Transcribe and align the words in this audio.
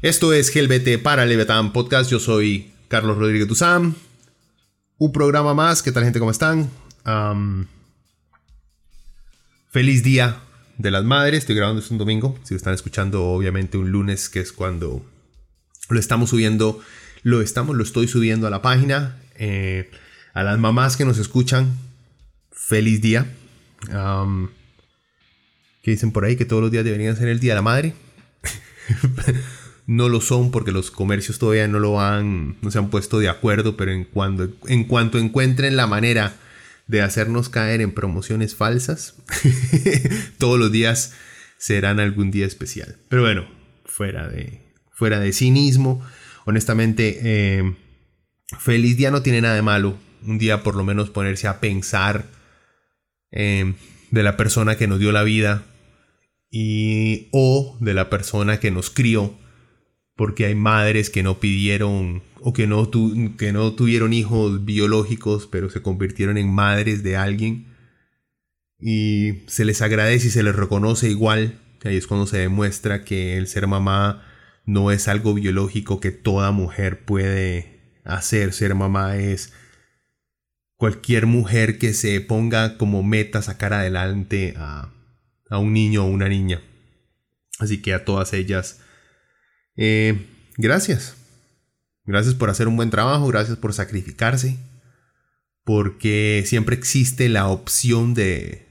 Esto 0.00 0.32
es 0.32 0.54
GLBT 0.54 1.02
para 1.02 1.26
Leviatán 1.26 1.72
Podcast. 1.72 2.08
Yo 2.08 2.20
soy 2.20 2.70
Carlos 2.86 3.18
Rodríguez 3.18 3.48
Duzán. 3.48 3.96
Un 4.96 5.10
programa 5.10 5.54
más. 5.54 5.82
¿Qué 5.82 5.90
tal, 5.90 6.04
gente? 6.04 6.20
¿Cómo 6.20 6.30
están? 6.30 6.70
feliz 9.70 10.04
día 10.04 10.40
de 10.76 10.92
las 10.92 11.02
madres. 11.02 11.40
Estoy 11.40 11.56
grabando 11.56 11.80
esto 11.80 11.94
un 11.94 11.98
domingo. 11.98 12.38
Si 12.44 12.54
lo 12.54 12.58
están 12.58 12.74
escuchando, 12.74 13.24
obviamente 13.24 13.76
un 13.76 13.90
lunes, 13.90 14.28
que 14.28 14.38
es 14.38 14.52
cuando 14.52 15.04
lo 15.88 15.98
estamos 15.98 16.30
subiendo. 16.30 16.80
Lo 17.24 17.42
estamos, 17.42 17.74
lo 17.74 17.82
estoy 17.82 18.06
subiendo 18.06 18.46
a 18.46 18.50
la 18.50 18.62
página. 18.62 19.16
Eh, 19.34 19.90
a 20.32 20.44
las 20.44 20.60
mamás 20.60 20.96
que 20.96 21.06
nos 21.06 21.18
escuchan, 21.18 21.76
feliz 22.52 23.00
día. 23.00 23.26
¿Qué 25.82 25.90
dicen 25.90 26.12
por 26.12 26.24
ahí? 26.24 26.36
Que 26.36 26.44
todos 26.44 26.62
los 26.62 26.70
días 26.70 26.84
deberían 26.84 27.16
ser 27.16 27.26
el 27.26 27.40
día 27.40 27.54
de 27.54 27.56
la 27.56 27.62
madre. 27.62 27.94
no 29.88 30.10
lo 30.10 30.20
son 30.20 30.50
porque 30.50 30.70
los 30.70 30.90
comercios 30.90 31.38
todavía 31.38 31.66
no 31.66 31.80
lo 31.80 31.98
han, 31.98 32.58
no 32.60 32.70
se 32.70 32.76
han 32.76 32.90
puesto 32.90 33.18
de 33.20 33.30
acuerdo, 33.30 33.78
pero 33.78 33.90
en, 33.90 34.04
cuando, 34.04 34.52
en 34.66 34.84
cuanto 34.84 35.18
encuentren 35.18 35.76
la 35.76 35.86
manera 35.86 36.36
de 36.86 37.00
hacernos 37.00 37.48
caer 37.48 37.80
en 37.80 37.92
promociones 37.92 38.54
falsas, 38.54 39.14
todos 40.38 40.58
los 40.58 40.70
días 40.70 41.14
serán 41.56 42.00
algún 42.00 42.30
día 42.30 42.44
especial. 42.44 42.98
Pero 43.08 43.22
bueno, 43.22 43.48
fuera 43.86 44.28
de, 44.28 44.60
fuera 44.92 45.20
de 45.20 45.32
cinismo, 45.32 46.06
honestamente, 46.44 47.20
eh, 47.22 47.74
feliz 48.58 48.98
día 48.98 49.10
no 49.10 49.22
tiene 49.22 49.40
nada 49.40 49.54
de 49.54 49.62
malo. 49.62 49.96
Un 50.22 50.36
día 50.36 50.62
por 50.62 50.76
lo 50.76 50.84
menos 50.84 51.08
ponerse 51.08 51.48
a 51.48 51.60
pensar 51.60 52.26
eh, 53.30 53.72
de 54.10 54.22
la 54.22 54.36
persona 54.36 54.76
que 54.76 54.86
nos 54.86 54.98
dio 54.98 55.12
la 55.12 55.22
vida 55.22 55.62
y 56.50 57.28
o 57.32 57.78
de 57.80 57.94
la 57.94 58.10
persona 58.10 58.60
que 58.60 58.70
nos 58.70 58.90
crió 58.90 59.34
porque 60.18 60.46
hay 60.46 60.56
madres 60.56 61.10
que 61.10 61.22
no 61.22 61.38
pidieron 61.38 62.24
o 62.40 62.52
que 62.52 62.66
no, 62.66 62.90
que 63.38 63.52
no 63.52 63.72
tuvieron 63.74 64.12
hijos 64.12 64.64
biológicos, 64.64 65.46
pero 65.46 65.70
se 65.70 65.80
convirtieron 65.80 66.36
en 66.38 66.52
madres 66.52 67.04
de 67.04 67.16
alguien. 67.16 67.68
Y 68.80 69.44
se 69.46 69.64
les 69.64 69.80
agradece 69.80 70.26
y 70.26 70.30
se 70.30 70.42
les 70.42 70.56
reconoce 70.56 71.08
igual. 71.08 71.60
Ahí 71.84 71.96
es 71.96 72.08
cuando 72.08 72.26
se 72.26 72.38
demuestra 72.38 73.04
que 73.04 73.36
el 73.36 73.46
ser 73.46 73.68
mamá 73.68 74.26
no 74.66 74.90
es 74.90 75.06
algo 75.06 75.34
biológico 75.34 76.00
que 76.00 76.10
toda 76.10 76.50
mujer 76.50 77.04
puede 77.04 78.00
hacer. 78.02 78.52
Ser 78.52 78.74
mamá 78.74 79.18
es 79.18 79.52
cualquier 80.76 81.26
mujer 81.26 81.78
que 81.78 81.92
se 81.94 82.20
ponga 82.20 82.76
como 82.76 83.04
meta 83.04 83.40
sacar 83.40 83.72
adelante 83.72 84.54
a, 84.56 84.92
a 85.48 85.58
un 85.58 85.72
niño 85.72 86.04
o 86.04 86.08
una 86.08 86.28
niña. 86.28 86.60
Así 87.60 87.80
que 87.80 87.94
a 87.94 88.04
todas 88.04 88.32
ellas 88.32 88.80
eh, 89.78 90.26
gracias. 90.58 91.14
Gracias 92.04 92.34
por 92.34 92.50
hacer 92.50 92.68
un 92.68 92.76
buen 92.76 92.90
trabajo, 92.90 93.26
gracias 93.28 93.56
por 93.58 93.72
sacrificarse, 93.72 94.58
porque 95.64 96.42
siempre 96.46 96.74
existe 96.74 97.28
la 97.28 97.46
opción 97.48 98.14
de, 98.14 98.66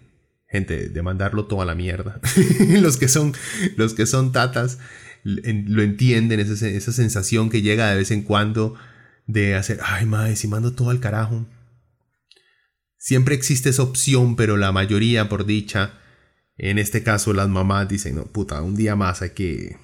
gente, 0.47 0.90
de 0.90 1.01
mandarlo 1.01 1.45
todo 1.45 1.62
a 1.62 1.66
la 1.66 1.75
mierda. 1.75 2.19
los, 2.81 2.97
que 2.97 3.07
son, 3.07 3.34
los 3.75 3.94
que 3.94 4.06
son 4.06 4.31
tatas 4.31 4.79
lo 5.23 5.81
entienden, 5.81 6.40
esa, 6.40 6.68
esa 6.68 6.91
sensación 6.91 7.50
que 7.50 7.62
llega 7.62 7.89
de 7.89 7.97
vez 7.97 8.12
en 8.12 8.22
cuando 8.24 8.75
de 9.25 9.56
hacer, 9.56 9.79
ay 9.84 10.06
madre, 10.06 10.35
si 10.35 10.47
mando 10.47 10.74
todo 10.74 10.89
al 10.89 11.00
carajo. 11.00 11.45
Siempre 12.97 13.35
existe 13.35 13.69
esa 13.69 13.84
opción, 13.84 14.35
pero 14.35 14.57
la 14.57 14.72
mayoría, 14.72 15.29
por 15.29 15.45
dicha, 15.45 15.94
en 16.57 16.79
este 16.79 17.03
caso 17.03 17.34
las 17.34 17.50
mamás 17.50 17.88
dicen, 17.88 18.16
no, 18.16 18.25
puta, 18.25 18.62
un 18.62 18.75
día 18.75 18.95
más 18.95 19.22
hay 19.22 19.31
que 19.31 19.78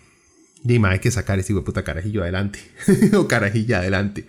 Dime, 0.63 0.87
hay 0.87 0.99
que 0.99 1.11
sacar 1.11 1.39
ese 1.39 1.53
puta 1.53 1.83
carajillo 1.83 2.23
adelante. 2.23 2.59
o 3.17 3.27
carajilla 3.27 3.79
adelante. 3.79 4.27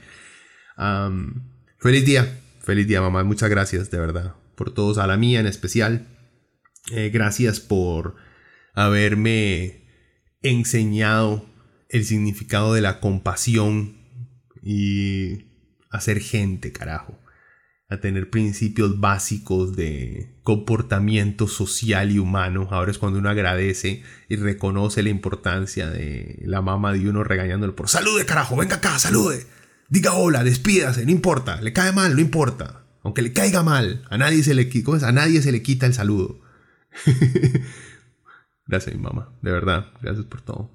feliz 1.78 2.05
día. 2.05 2.41
Feliz 2.61 2.87
día, 2.87 3.00
mamá. 3.00 3.25
Muchas 3.25 3.50
gracias, 3.50 3.91
de 3.91 3.99
verdad. 3.99 4.34
Por 4.55 4.73
todos, 4.73 4.99
a 4.99 5.06
la 5.06 5.17
mía 5.17 5.41
en 5.41 5.47
especial. 5.47 6.06
Eh, 6.93 7.11
gracias 7.12 7.61
por 7.61 8.17
haberme 8.75 9.84
enseñado 10.43 11.47
el 11.89 12.05
significado 12.05 12.75
de 12.75 12.81
la 12.81 13.00
compasión 13.00 13.97
y 14.62 15.47
hacer 15.91 16.21
gente, 16.21 16.73
carajo 16.73 17.19
a 17.89 17.99
tener 17.99 18.31
principios 18.31 18.99
básicos 18.99 19.77
de 19.77 20.34
comportamiento 20.43 21.49
social 21.49 22.11
y 22.11 22.19
humano. 22.19 22.69
Ahora 22.71 22.91
es 22.91 22.99
cuando 22.99 23.19
uno 23.19 23.28
agradece 23.28 24.03
y 24.28 24.37
reconoce 24.37 25.03
la 25.03 25.11
importancia 25.11 25.91
de 25.91 26.43
la 26.47 26.62
mamá 26.62 26.93
de 26.93 27.09
uno 27.09 27.25
regañándolo 27.25 27.77
por 27.77 27.89
salude 27.89 28.25
carajo, 28.25 28.56
venga 28.56 28.77
acá, 28.77 28.99
salude. 28.99 29.47
Diga 29.89 30.15
hola, 30.15 30.43
despídase, 30.43 31.05
no 31.05 31.12
importa, 31.12 31.61
le 31.61 31.73
cae 31.73 31.93
mal, 31.93 32.15
no 32.15 32.21
importa. 32.21 32.84
Aunque 33.03 33.21
le 33.21 33.34
caiga 33.34 33.62
mal, 33.62 34.06
a 34.09 34.17
nadie 34.17 34.43
se 34.43 34.55
le. 34.55 34.71
A 35.03 35.12
nadie 35.12 35.43
se 35.43 35.53
le 35.53 35.62
quita 35.62 35.84
el 35.84 35.93
saludo. 35.93 36.41
gracias 38.67 38.94
mi 38.97 39.03
mamá, 39.03 39.37
de 39.43 39.53
verdad, 39.53 39.93
gracias 40.00 40.25
por 40.25 40.41
todo. 40.41 40.71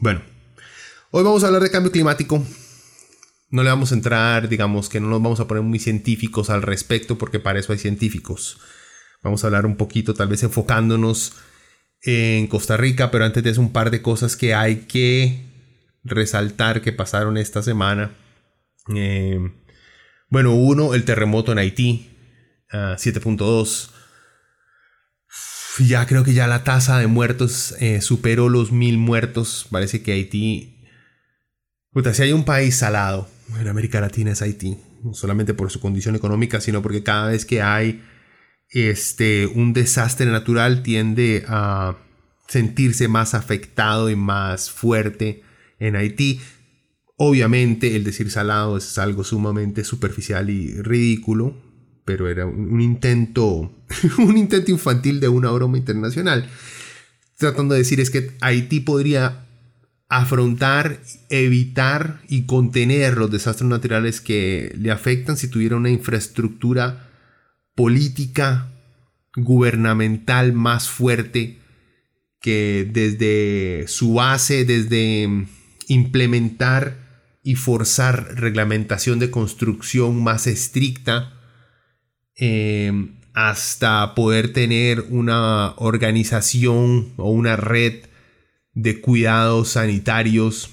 Bueno, 0.00 0.22
hoy 1.12 1.22
vamos 1.22 1.44
a 1.44 1.46
hablar 1.46 1.62
de 1.62 1.70
cambio 1.70 1.92
climático 1.92 2.44
no 3.52 3.62
le 3.62 3.68
vamos 3.68 3.92
a 3.92 3.94
entrar, 3.94 4.48
digamos 4.48 4.88
que 4.88 4.98
no 4.98 5.08
nos 5.08 5.22
vamos 5.22 5.38
a 5.38 5.46
poner 5.46 5.62
muy 5.62 5.78
científicos 5.78 6.48
al 6.48 6.62
respecto 6.62 7.18
porque 7.18 7.38
para 7.38 7.60
eso 7.60 7.72
hay 7.72 7.78
científicos. 7.78 8.58
Vamos 9.22 9.44
a 9.44 9.48
hablar 9.48 9.66
un 9.66 9.76
poquito, 9.76 10.14
tal 10.14 10.28
vez 10.28 10.42
enfocándonos 10.42 11.34
en 12.00 12.46
Costa 12.46 12.78
Rica, 12.78 13.10
pero 13.10 13.26
antes 13.26 13.44
de 13.44 13.50
eso 13.50 13.60
un 13.60 13.72
par 13.72 13.90
de 13.90 14.00
cosas 14.00 14.36
que 14.36 14.54
hay 14.54 14.86
que 14.86 15.44
resaltar 16.02 16.80
que 16.80 16.92
pasaron 16.92 17.36
esta 17.36 17.62
semana. 17.62 18.12
Eh, 18.96 19.38
bueno, 20.30 20.54
uno, 20.54 20.94
el 20.94 21.04
terremoto 21.04 21.52
en 21.52 21.58
Haití, 21.58 22.08
7.2. 22.70 23.90
Ya 25.86 26.06
creo 26.06 26.24
que 26.24 26.32
ya 26.32 26.46
la 26.46 26.64
tasa 26.64 26.98
de 26.98 27.06
muertos 27.06 27.74
eh, 27.80 28.00
superó 28.00 28.48
los 28.48 28.72
mil 28.72 28.96
muertos. 28.96 29.66
Parece 29.70 30.02
que 30.02 30.12
Haití... 30.12 30.86
Puta, 31.90 32.14
si 32.14 32.22
hay 32.22 32.32
un 32.32 32.44
país 32.44 32.76
salado 32.76 33.28
en 33.60 33.68
América 33.68 34.00
Latina 34.00 34.32
es 34.32 34.42
Haití, 34.42 34.76
no 35.02 35.14
solamente 35.14 35.54
por 35.54 35.70
su 35.70 35.80
condición 35.80 36.16
económica, 36.16 36.60
sino 36.60 36.82
porque 36.82 37.02
cada 37.02 37.28
vez 37.28 37.44
que 37.44 37.62
hay 37.62 38.02
este, 38.70 39.46
un 39.46 39.72
desastre 39.72 40.26
natural 40.26 40.82
tiende 40.82 41.44
a 41.46 41.96
sentirse 42.48 43.08
más 43.08 43.34
afectado 43.34 44.10
y 44.10 44.16
más 44.16 44.70
fuerte 44.70 45.42
en 45.78 45.96
Haití. 45.96 46.40
Obviamente 47.16 47.96
el 47.96 48.04
decir 48.04 48.30
salado 48.30 48.76
es 48.76 48.98
algo 48.98 49.24
sumamente 49.24 49.84
superficial 49.84 50.50
y 50.50 50.80
ridículo, 50.82 51.56
pero 52.04 52.28
era 52.28 52.46
un 52.46 52.80
intento, 52.80 53.72
un 54.18 54.36
intento 54.36 54.70
infantil 54.70 55.20
de 55.20 55.28
una 55.28 55.50
broma 55.50 55.78
internacional. 55.78 56.48
Tratando 57.36 57.74
de 57.74 57.80
decir 57.80 58.00
es 58.00 58.10
que 58.10 58.32
Haití 58.40 58.80
podría 58.80 59.41
afrontar, 60.12 61.00
evitar 61.30 62.20
y 62.28 62.44
contener 62.44 63.16
los 63.16 63.30
desastres 63.30 63.70
naturales 63.70 64.20
que 64.20 64.70
le 64.78 64.90
afectan 64.90 65.38
si 65.38 65.48
tuviera 65.48 65.76
una 65.76 65.88
infraestructura 65.88 67.08
política, 67.74 68.68
gubernamental 69.34 70.52
más 70.52 70.90
fuerte 70.90 71.60
que 72.42 72.86
desde 72.92 73.88
su 73.88 74.12
base, 74.12 74.66
desde 74.66 75.46
implementar 75.88 76.98
y 77.42 77.54
forzar 77.54 78.34
reglamentación 78.38 79.18
de 79.18 79.30
construcción 79.30 80.22
más 80.22 80.46
estricta, 80.46 81.40
em, 82.36 83.16
hasta 83.32 84.14
poder 84.14 84.52
tener 84.52 85.06
una 85.08 85.72
organización 85.76 87.14
o 87.16 87.30
una 87.30 87.56
red 87.56 88.11
de 88.74 89.00
cuidados 89.00 89.70
sanitarios 89.70 90.70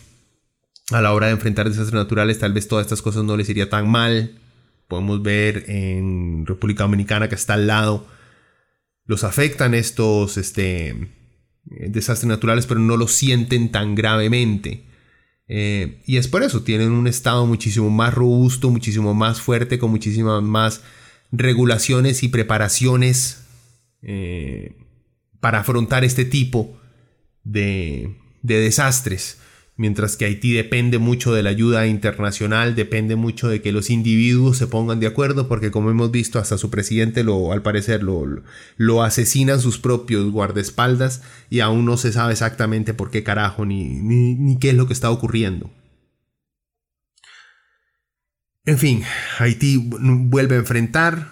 a 0.91 1.01
la 1.01 1.13
hora 1.13 1.27
de 1.27 1.33
enfrentar 1.33 1.67
desastres 1.67 1.93
naturales, 1.93 2.39
tal 2.39 2.53
vez 2.53 2.67
todas 2.67 2.85
estas 2.85 3.01
cosas 3.01 3.23
no 3.23 3.37
les 3.37 3.49
iría 3.49 3.69
tan 3.69 3.89
mal. 3.89 4.39
Podemos 4.87 5.21
ver 5.21 5.65
en 5.67 6.45
República 6.45 6.83
Dominicana 6.83 7.29
que 7.29 7.35
está 7.35 7.53
al 7.53 7.67
lado, 7.67 8.07
los 9.05 9.23
afectan 9.23 9.73
estos 9.73 10.37
este, 10.37 11.09
desastres 11.63 12.27
naturales, 12.27 12.65
pero 12.65 12.79
no 12.79 12.97
los 12.97 13.11
sienten 13.11 13.71
tan 13.71 13.95
gravemente. 13.95 14.85
Eh, 15.47 16.01
y 16.05 16.17
es 16.17 16.27
por 16.27 16.43
eso, 16.43 16.63
tienen 16.63 16.91
un 16.91 17.07
estado 17.07 17.45
muchísimo 17.45 17.89
más 17.89 18.13
robusto, 18.13 18.69
muchísimo 18.69 19.13
más 19.13 19.41
fuerte, 19.41 19.79
con 19.79 19.91
muchísimas 19.91 20.43
más 20.43 20.81
regulaciones 21.31 22.23
y 22.23 22.29
preparaciones 22.29 23.43
eh, 24.01 24.75
para 25.39 25.59
afrontar 25.59 26.03
este 26.03 26.25
tipo 26.25 26.79
de, 27.44 28.18
de 28.41 28.59
desastres 28.59 29.39
mientras 29.80 30.18
que 30.18 30.25
Haití 30.25 30.51
depende 30.51 31.00
mucho 31.00 31.33
de 31.33 31.41
la 31.41 31.51
ayuda 31.51 31.88
internacional, 31.88 32.75
depende 32.75 33.15
mucho 33.15 33.47
de 33.47 33.62
que 33.62 33.71
los 33.71 33.89
individuos 33.89 34.57
se 34.57 34.68
pongan 34.68 35.00
de 35.00 35.07
acuerdo, 35.07 35.47
porque 35.47 35.71
como 35.71 35.89
hemos 35.89 36.12
visto, 36.12 36.38
hasta 36.38 36.57
su 36.57 36.69
presidente 36.69 37.24
lo, 37.24 37.53
al 37.53 37.62
parecer 37.62 38.03
lo, 38.03 38.25
lo 38.75 39.03
asesinan 39.03 39.62
sus 39.62 39.80
propios 39.80 40.30
guardaespaldas 40.33 41.24
y 41.50 41.62
aún 41.62 41.86
no 41.86 41.95
se 41.95 42.12
sabe 42.12 42.33
exactamente 42.33 42.94
por 42.94 43.09
qué 43.09 43.24
carajo 43.24 43.65
ni, 43.65 43.85
ni, 44.01 44.59
qué 44.59 44.71
es 44.71 44.75
lo 44.75 44.85
que 44.85 44.92
está 44.92 45.12
ocurriendo. 45.12 45.71
En 48.65 48.77
fin, 48.77 49.03
Haití 49.39 49.77
vuelve 49.77 50.56
a 50.56 50.59
enfrentar 50.59 51.31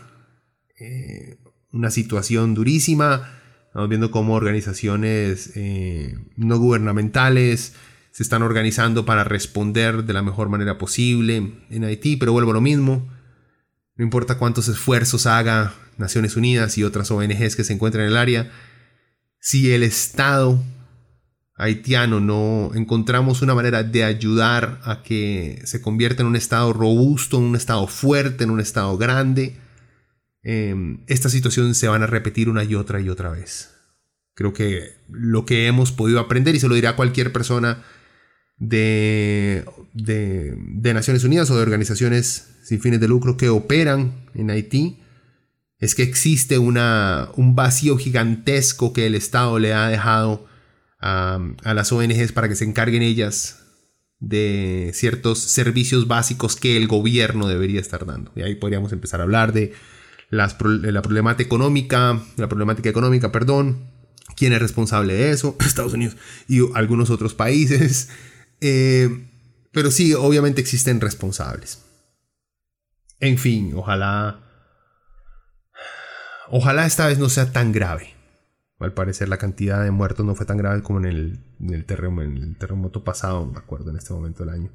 eh, 0.79 1.37
una 1.73 1.91
situación 1.91 2.53
durísima. 2.53 3.36
Estamos 3.67 3.89
viendo 3.89 4.11
cómo 4.11 4.33
organizaciones 4.33 5.51
eh, 5.55 6.17
no 6.35 6.57
gubernamentales, 6.57 7.73
se 8.11 8.23
están 8.23 8.41
organizando 8.41 9.05
para 9.05 9.23
responder 9.23 10.03
de 10.03 10.13
la 10.13 10.23
mejor 10.23 10.49
manera 10.49 10.77
posible 10.77 11.53
en 11.69 11.83
Haití, 11.83 12.17
pero 12.17 12.31
vuelvo 12.31 12.51
a 12.51 12.55
lo 12.55 12.61
mismo. 12.61 13.07
No 13.95 14.03
importa 14.03 14.37
cuántos 14.39 14.67
esfuerzos 14.67 15.27
haga 15.27 15.73
Naciones 15.97 16.35
Unidas 16.35 16.77
y 16.77 16.83
otras 16.83 17.11
ONGs 17.11 17.55
que 17.55 17.63
se 17.63 17.73
encuentran 17.73 18.05
en 18.05 18.11
el 18.11 18.17
área, 18.17 18.51
si 19.39 19.71
el 19.71 19.83
Estado 19.83 20.63
haitiano 21.55 22.19
no 22.19 22.71
encontramos 22.75 23.41
una 23.41 23.55
manera 23.55 23.83
de 23.83 24.03
ayudar 24.03 24.79
a 24.83 25.01
que 25.01 25.61
se 25.65 25.81
convierta 25.81 26.21
en 26.21 26.27
un 26.27 26.35
Estado 26.35 26.71
robusto, 26.73 27.37
en 27.37 27.43
un 27.43 27.55
Estado 27.55 27.87
fuerte, 27.87 28.43
en 28.43 28.51
un 28.51 28.59
Estado 28.59 28.97
grande, 28.97 29.57
em, 30.47 31.03
esta 31.07 31.27
situación 31.27 31.75
se 31.75 31.89
van 31.89 32.03
a 32.03 32.07
repetir 32.07 32.47
una 32.47 32.63
y 32.63 32.73
otra 32.73 33.01
y 33.01 33.09
otra 33.09 33.29
vez. 33.29 33.73
Creo 34.33 34.53
que 34.53 34.93
lo 35.09 35.45
que 35.45 35.67
hemos 35.67 35.91
podido 35.91 36.21
aprender, 36.21 36.55
y 36.55 36.59
se 36.61 36.69
lo 36.69 36.75
dirá 36.75 36.95
cualquier 36.95 37.33
persona 37.33 37.83
de, 38.57 39.65
de, 39.93 40.93
Naciones 40.93 41.25
Unidas 41.25 41.51
o 41.51 41.57
de 41.57 41.63
organizaciones 41.63 42.55
sin 42.63 42.79
fines 42.79 43.01
de 43.01 43.09
lucro 43.09 43.35
que 43.35 43.49
operan 43.49 44.25
en 44.35 44.49
Haití 44.49 45.01
es 45.79 45.95
que 45.95 46.03
existe 46.03 46.57
una, 46.57 47.29
un 47.35 47.55
vacío 47.55 47.97
gigantesco 47.97 48.93
que 48.93 49.05
el 49.05 49.15
Estado 49.15 49.59
le 49.59 49.73
ha 49.73 49.89
dejado 49.89 50.47
a, 50.99 51.39
a, 51.63 51.73
las 51.73 51.91
ONGs 51.91 52.31
para 52.31 52.47
que 52.47 52.55
se 52.55 52.63
encarguen 52.63 53.01
ellas 53.01 53.65
de 54.19 54.91
ciertos 54.93 55.39
servicios 55.39 56.07
básicos 56.07 56.55
que 56.55 56.77
el 56.77 56.87
gobierno 56.87 57.49
debería 57.49 57.81
estar 57.81 58.05
dando. 58.05 58.31
Y 58.35 58.43
ahí 58.43 58.55
podríamos 58.55 58.93
empezar 58.93 59.19
a 59.19 59.23
hablar 59.23 59.51
de, 59.51 59.73
de 60.29 60.91
la 60.91 61.01
problemática 61.01 61.45
económica, 61.45 62.21
la 62.35 62.47
problemática 62.47 62.89
económica, 62.89 63.31
perdón, 63.31 63.89
quién 64.35 64.53
es 64.53 64.61
responsable 64.61 65.13
de 65.13 65.31
eso, 65.31 65.55
Estados 65.65 65.93
Unidos 65.93 66.17
y 66.47 66.59
algunos 66.75 67.09
otros 67.09 67.33
países. 67.33 68.09
Eh, 68.59 69.29
pero 69.71 69.91
sí, 69.91 70.15
obviamente 70.15 70.59
existen 70.61 70.99
responsables. 70.99 71.83
En 73.19 73.37
fin, 73.37 73.73
ojalá... 73.75 74.43
Ojalá 76.49 76.87
esta 76.87 77.05
vez 77.05 77.19
no 77.19 77.29
sea 77.29 77.51
tan 77.51 77.71
grave. 77.71 78.15
Al 78.79 78.93
parecer 78.93 79.29
la 79.29 79.37
cantidad 79.37 79.83
de 79.83 79.91
muertos 79.91 80.25
no 80.25 80.33
fue 80.33 80.47
tan 80.47 80.57
grave 80.57 80.81
como 80.81 80.97
en 81.01 81.05
el, 81.05 81.85
terremoto, 81.85 82.23
en 82.23 82.37
el 82.37 82.57
terremoto 82.57 83.03
pasado, 83.03 83.45
me 83.45 83.59
acuerdo, 83.59 83.91
en 83.91 83.97
este 83.97 84.11
momento 84.11 84.43
del 84.43 84.55
año, 84.55 84.73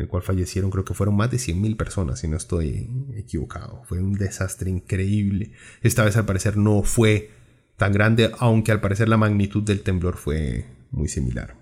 en 0.00 0.04
el 0.04 0.08
cual 0.08 0.22
fallecieron, 0.22 0.70
creo 0.70 0.82
que 0.82 0.94
fueron 0.94 1.14
más 1.14 1.30
de 1.30 1.36
100.000 1.36 1.76
personas, 1.76 2.20
si 2.20 2.26
no 2.26 2.38
estoy 2.38 2.88
equivocado. 3.16 3.82
Fue 3.84 3.98
un 3.98 4.14
desastre 4.14 4.70
increíble. 4.70 5.52
Esta 5.82 6.04
vez 6.04 6.16
al 6.16 6.24
parecer 6.24 6.56
no 6.56 6.82
fue 6.82 7.32
tan 7.76 7.92
grande, 7.92 8.32
aunque 8.38 8.72
al 8.72 8.80
parecer 8.80 9.10
la 9.10 9.18
magnitud 9.18 9.62
del 9.62 9.82
temblor 9.82 10.16
fue 10.16 10.64
muy 10.90 11.06
similar. 11.08 11.54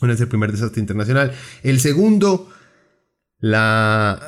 Uno 0.00 0.12
es 0.12 0.20
el 0.20 0.28
primer 0.28 0.52
desastre 0.52 0.80
internacional. 0.80 1.32
El 1.64 1.80
segundo, 1.80 2.48
la, 3.40 4.20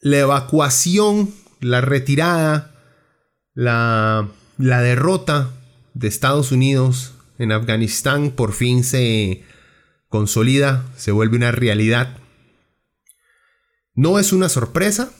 la 0.00 0.18
evacuación, 0.18 1.30
la 1.60 1.80
retirada, 1.80 2.74
la, 3.54 4.28
la 4.58 4.82
derrota 4.82 5.50
de 5.94 6.08
Estados 6.08 6.52
Unidos 6.52 7.14
en 7.38 7.52
Afganistán 7.52 8.32
por 8.32 8.52
fin 8.52 8.84
se 8.84 9.44
consolida, 10.08 10.84
se 10.96 11.12
vuelve 11.12 11.36
una 11.36 11.52
realidad. 11.52 12.18
No 13.94 14.18
es 14.18 14.32
una 14.32 14.48
sorpresa, 14.48 15.10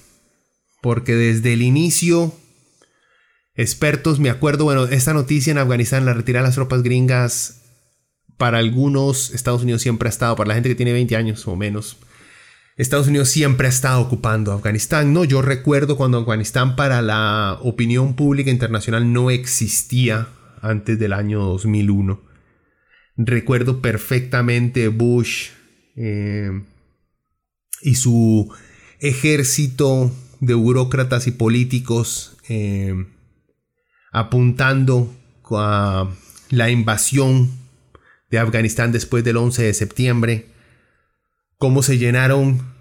porque 0.82 1.14
desde 1.14 1.52
el 1.52 1.62
inicio, 1.62 2.34
expertos, 3.54 4.20
me 4.20 4.30
acuerdo, 4.30 4.64
bueno, 4.64 4.84
esta 4.84 5.12
noticia 5.12 5.50
en 5.50 5.58
Afganistán, 5.58 6.06
la 6.06 6.14
retirada 6.14 6.44
de 6.44 6.48
las 6.48 6.54
tropas 6.54 6.82
gringas, 6.82 7.62
para 8.36 8.58
algunos 8.58 9.32
Estados 9.32 9.62
Unidos 9.62 9.82
siempre 9.82 10.08
ha 10.08 10.10
estado, 10.10 10.36
para 10.36 10.48
la 10.48 10.54
gente 10.54 10.68
que 10.68 10.74
tiene 10.76 10.92
20 10.92 11.16
años 11.16 11.46
o 11.48 11.56
menos, 11.56 11.96
Estados 12.76 13.08
Unidos 13.08 13.28
siempre 13.28 13.66
ha 13.66 13.70
estado 13.70 14.00
ocupando 14.00 14.52
Afganistán. 14.52 15.12
No, 15.12 15.24
yo 15.24 15.42
recuerdo 15.42 15.96
cuando 15.96 16.18
Afganistán 16.18 16.76
para 16.76 17.02
la 17.02 17.58
opinión 17.62 18.14
pública 18.14 18.52
internacional 18.52 19.12
no 19.12 19.30
existía 19.30 20.28
antes 20.62 20.96
del 20.96 21.12
año 21.12 21.40
2001. 21.40 22.27
Recuerdo 23.18 23.82
perfectamente 23.82 24.86
Bush 24.86 25.48
eh, 25.96 26.52
y 27.82 27.96
su 27.96 28.54
ejército 29.00 30.12
de 30.38 30.54
burócratas 30.54 31.26
y 31.26 31.32
políticos 31.32 32.36
eh, 32.48 32.94
apuntando 34.12 35.12
a 35.50 36.08
la 36.50 36.70
invasión 36.70 37.50
de 38.30 38.38
Afganistán 38.38 38.92
después 38.92 39.24
del 39.24 39.36
11 39.36 39.64
de 39.64 39.74
septiembre, 39.74 40.46
cómo 41.56 41.82
se 41.82 41.98
llenaron 41.98 42.72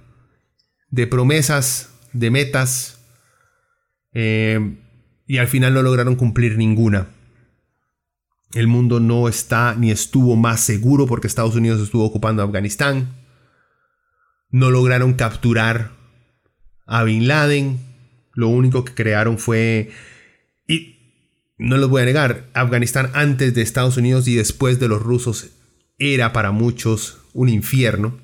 de 0.92 1.08
promesas, 1.08 1.90
de 2.14 2.30
metas, 2.30 3.00
eh, 4.14 4.78
y 5.26 5.40
al 5.40 5.48
final 5.48 5.74
no 5.74 5.82
lograron 5.82 6.16
cumplir 6.16 6.58
ninguna. 6.58 7.08
El 8.54 8.68
mundo 8.68 9.00
no 9.00 9.28
está 9.28 9.76
ni 9.76 9.92
estuvo 9.92 10.36
más 10.36 10.62
seguro 10.62 11.06
porque 11.06 11.28
Estados 11.28 11.56
Unidos 11.56 11.82
estuvo 11.82 12.06
ocupando 12.06 12.44
Afganistán. 12.44 13.16
No 14.50 14.72
lograron 14.72 15.14
capturar 15.14 15.92
a 16.86 17.04
Bin 17.04 17.28
Laden. 17.28 17.80
Lo 18.34 18.48
único 18.48 18.86
que 18.86 18.94
crearon 18.94 19.38
fue... 19.38 19.92
Y 20.68 20.98
no 21.58 21.78
les 21.78 21.90
voy 21.90 22.04
a 22.04 22.06
negar, 22.06 22.50
Afganistán 22.54 23.10
antes 23.14 23.54
de 23.54 23.62
Estados 23.64 23.98
Unidos 23.98 24.28
y 24.28 24.36
después 24.36 24.80
de 24.80 24.88
los 24.88 25.02
rusos 25.02 25.50
era 25.98 26.32
para 26.34 26.52
muchos 26.52 27.18
un 27.34 27.50
infierno. 27.50 28.20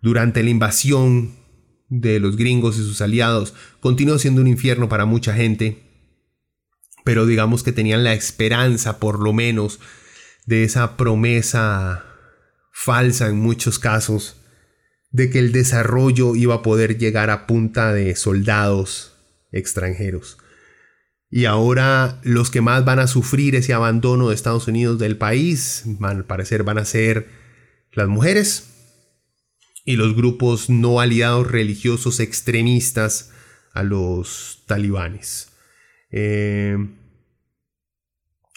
Durante 0.00 0.42
la 0.42 0.50
invasión 0.50 1.36
de 1.88 2.18
los 2.18 2.36
gringos 2.36 2.78
y 2.78 2.82
sus 2.82 3.00
aliados, 3.00 3.54
continuó 3.80 4.18
siendo 4.18 4.40
un 4.40 4.48
infierno 4.48 4.88
para 4.88 5.04
mucha 5.04 5.34
gente, 5.34 5.91
pero 7.04 7.26
digamos 7.26 7.62
que 7.62 7.72
tenían 7.72 8.04
la 8.04 8.14
esperanza, 8.14 8.98
por 8.98 9.20
lo 9.20 9.32
menos, 9.32 9.80
de 10.46 10.64
esa 10.64 10.96
promesa 10.96 12.04
falsa 12.72 13.28
en 13.28 13.38
muchos 13.38 13.78
casos, 13.78 14.36
de 15.10 15.30
que 15.30 15.38
el 15.38 15.52
desarrollo 15.52 16.34
iba 16.34 16.56
a 16.56 16.62
poder 16.62 16.98
llegar 16.98 17.30
a 17.30 17.46
punta 17.46 17.92
de 17.92 18.16
soldados 18.16 19.14
extranjeros. 19.52 20.38
Y 21.30 21.46
ahora 21.46 22.20
los 22.24 22.50
que 22.50 22.60
más 22.60 22.84
van 22.84 22.98
a 22.98 23.06
sufrir 23.06 23.54
ese 23.54 23.72
abandono 23.72 24.28
de 24.28 24.34
Estados 24.34 24.68
Unidos 24.68 24.98
del 24.98 25.16
país, 25.16 25.84
al 26.02 26.24
parecer 26.24 26.62
van 26.62 26.78
a 26.78 26.84
ser 26.84 27.28
las 27.92 28.08
mujeres 28.08 28.68
y 29.84 29.96
los 29.96 30.14
grupos 30.14 30.70
no 30.70 31.00
aliados 31.00 31.50
religiosos 31.50 32.20
extremistas 32.20 33.30
a 33.72 33.82
los 33.82 34.62
talibanes. 34.66 35.51
Eh, 36.12 36.76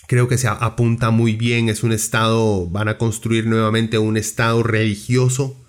creo 0.08 0.28
que 0.28 0.38
se 0.38 0.48
apunta 0.48 1.10
muy 1.10 1.36
bien, 1.36 1.70
es 1.70 1.84
un 1.84 1.92
estado, 1.92 2.70
van 2.70 2.88
a 2.88 2.98
construir 2.98 3.48
nuevamente 3.48 3.98
un 3.98 4.18
estado 4.18 4.62
religioso 4.62 5.66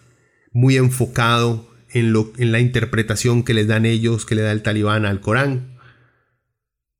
muy 0.53 0.77
enfocado 0.77 1.71
en, 1.91 2.13
lo, 2.13 2.33
en 2.37 2.53
la 2.53 2.61
interpretación 2.61 3.43
que 3.43 3.55
les 3.55 3.67
dan 3.67 3.87
ellos, 3.87 4.27
que 4.27 4.35
le 4.35 4.43
da 4.43 4.53
el 4.53 4.63
talibán 4.63 5.07
al 5.07 5.21
Corán. 5.21 5.79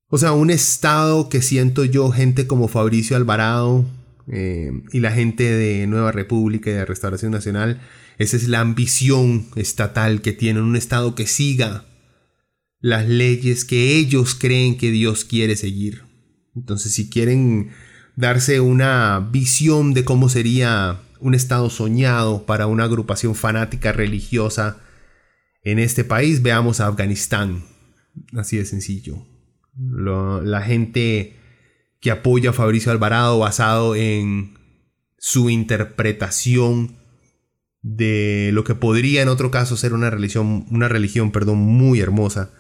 O 0.09 0.19
sea, 0.19 0.33
un 0.33 0.51
estado 0.51 1.29
que 1.29 1.43
siento 1.43 1.85
yo, 1.85 2.11
gente 2.11 2.47
como 2.47 2.69
Fabricio 2.69 3.17
Alvarado, 3.17 3.85
eh, 4.29 4.71
y 4.93 5.01
la 5.01 5.13
gente 5.13 5.45
de 5.45 5.87
Nueva 5.87 6.13
República 6.13 6.71
y 6.71 6.75
de 6.75 6.85
Restauración 6.85 7.33
Nacional, 7.33 7.81
esa 8.19 8.37
es 8.37 8.49
la 8.49 8.61
ambición 8.61 9.47
estatal 9.57 10.23
que 10.23 10.33
tienen, 10.33 10.63
un 10.63 10.77
Estado 10.77 11.15
que 11.15 11.27
siga 11.27 11.85
las 12.81 13.09
leyes 13.09 13.65
que 13.65 13.97
ellos 13.97 14.35
creen 14.35 14.77
que 14.77 14.91
Dios 14.91 15.25
quiere 15.25 15.57
seguir. 15.57 16.03
Entonces, 16.55 16.93
si 16.93 17.11
quieren 17.11 17.71
darse 18.17 18.61
una 18.61 19.29
visión 19.31 19.95
de 19.95 20.05
cómo 20.05 20.29
sería 20.29 21.01
un 21.21 21.35
Estado 21.35 21.71
soñado 21.71 22.47
para 22.47 22.67
una 22.67 22.85
agrupación 22.85 23.35
fanática 23.35 23.93
religiosa 23.93 24.79
en 25.63 25.79
este 25.79 26.05
país, 26.05 26.43
veamos 26.43 26.81
a 26.81 26.87
Afganistán. 26.87 27.65
Así 28.37 28.57
de 28.57 28.65
sencillo. 28.65 29.27
la 29.77 30.63
gente 30.63 31.37
que 32.01 32.11
apoya 32.11 32.51
a 32.51 32.53
Fabricio 32.53 32.93
Alvarado 32.93 33.39
basado 33.39 33.95
en 33.95 34.55
su 35.19 35.51
interpretación 35.51 36.97
de 37.83 38.51
lo 38.53 38.65
que 38.65 38.75
podría 38.75 39.23
en 39.23 39.29
otro 39.29 39.51
caso 39.51 39.77
ser 39.77 39.93
una 39.93 40.11
religión, 40.11 40.67
una 40.71 40.89
religión 40.89 41.31
perdón, 41.31 41.59
muy 41.59 42.01
hermosa, 42.01 42.53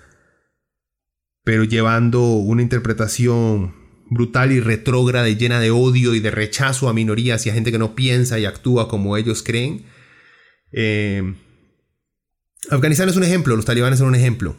pero 1.47 1.63
llevando 1.63 2.23
una 2.23 2.61
interpretación 2.61 3.73
brutal 4.11 4.51
y 4.51 4.59
retrógrada 4.59 5.29
llena 5.29 5.61
de 5.61 5.71
odio 5.71 6.17
y 6.17 6.19
de 6.19 6.33
rechazo 6.33 6.89
a 6.89 6.93
minorías 6.93 7.47
y 7.47 7.51
a 7.51 7.55
gente 7.55 7.71
que 7.71 7.79
no 7.79 7.95
piensa 7.95 8.41
y 8.41 8.45
actúa 8.45 8.89
como 8.89 9.17
ellos 9.17 9.45
creen. 9.45 9.85
Eh, 10.73 11.37
Afganistán 12.69 13.09
es 13.09 13.15
un 13.15 13.23
ejemplo, 13.23 13.55
los 13.55 13.65
talibanes 13.65 14.01
son 14.01 14.09
un 14.09 14.17
ejemplo 14.17 14.57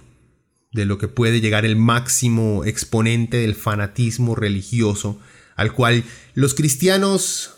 de 0.71 0.85
lo 0.85 0.97
que 0.97 1.09
puede 1.09 1.41
llegar 1.41 1.65
el 1.65 1.75
máximo 1.75 2.63
exponente 2.63 3.35
del 3.35 3.55
fanatismo 3.55 4.33
religioso, 4.33 5.19
al 5.57 5.73
cual 5.73 6.05
los 6.35 6.53
cristianos 6.53 7.55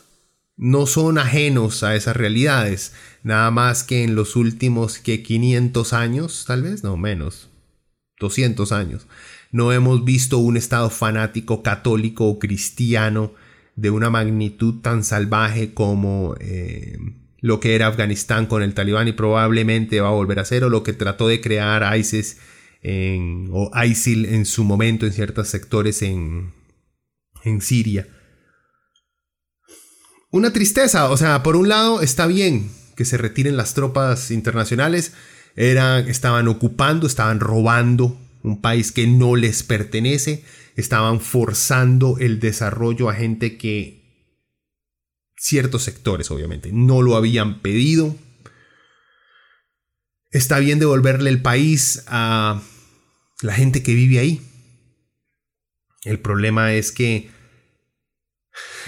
no 0.58 0.88
son 0.88 1.20
ajenos 1.20 1.84
a 1.84 1.96
esas 1.96 2.18
realidades, 2.18 2.94
nada 3.22 3.52
más 3.52 3.84
que 3.84 4.04
en 4.04 4.16
los 4.16 4.36
últimos 4.36 4.98
que 4.98 5.22
500 5.22 5.94
años, 5.94 6.46
tal 6.48 6.64
vez, 6.64 6.84
no 6.84 6.98
menos, 6.98 7.49
200 8.20 8.72
años, 8.72 9.08
no 9.52 9.72
hemos 9.72 10.06
visto 10.06 10.38
un 10.38 10.58
estado 10.58 10.90
fanático 10.90 11.64
católico 11.64 12.26
o 12.28 12.40
cristiano 12.40 13.34
de 13.76 13.90
una 13.90 14.10
magnitud 14.10 14.82
tan 14.82 15.04
salvaje 15.04 15.74
como 15.74 16.36
eh, 16.40 16.98
lo 17.40 17.60
que 17.60 17.76
era 17.76 17.88
Afganistán 17.88 18.46
con 18.46 18.62
el 18.62 18.74
talibán 18.74 19.08
y 19.08 19.14
probablemente 19.14 20.02
va 20.02 20.10
a 20.10 20.14
volver 20.14 20.40
a 20.40 20.46
ser 20.46 20.64
o 20.64 20.70
lo 20.70 20.84
que 20.84 20.94
trató 20.94 21.28
de 21.28 21.42
crear 21.42 21.98
ISIS 21.98 22.38
en, 22.82 23.50
o 23.52 23.72
ISIL 23.84 24.26
en 24.26 24.46
su 24.46 24.64
momento 24.64 25.06
en 25.06 25.14
ciertos 25.14 25.48
sectores 25.48 26.02
en, 26.02 26.54
en 27.44 27.62
Siria. 27.62 28.08
Una 30.32 30.54
tristeza, 30.54 31.10
o 31.10 31.18
sea, 31.18 31.42
por 31.42 31.56
un 31.56 31.70
lado 31.70 32.02
está 32.02 32.28
bien 32.28 32.70
que 32.96 33.06
se 33.06 33.18
retiren 33.18 33.58
las 33.58 33.74
tropas 33.74 34.30
internacionales, 34.30 35.14
eran, 35.60 36.08
estaban 36.08 36.48
ocupando, 36.48 37.06
estaban 37.06 37.42
robando 37.42 38.18
un 38.44 38.62
país 38.62 38.94
que 38.94 39.08
no 39.08 39.36
les 39.36 39.62
pertenece, 39.62 40.46
estaban 40.78 41.20
forzando 41.20 42.18
el 42.18 42.40
desarrollo 42.40 43.10
a 43.10 43.14
gente 43.14 43.58
que 43.58 44.00
ciertos 45.36 45.84
sectores 45.84 46.32
obviamente 46.32 46.72
no 46.72 47.02
lo 47.02 47.18
habían 47.18 47.60
pedido. 47.60 48.16
Está 50.32 50.60
bien 50.60 50.80
devolverle 50.80 51.30
el 51.30 51.42
país 51.42 52.06
a 52.08 52.62
la 53.42 53.54
gente 53.54 53.84
que 53.84 53.94
vive 53.94 54.20
ahí. 54.20 54.42
El 56.06 56.22
problema 56.22 56.72
es 56.72 56.94
que 56.94 57.30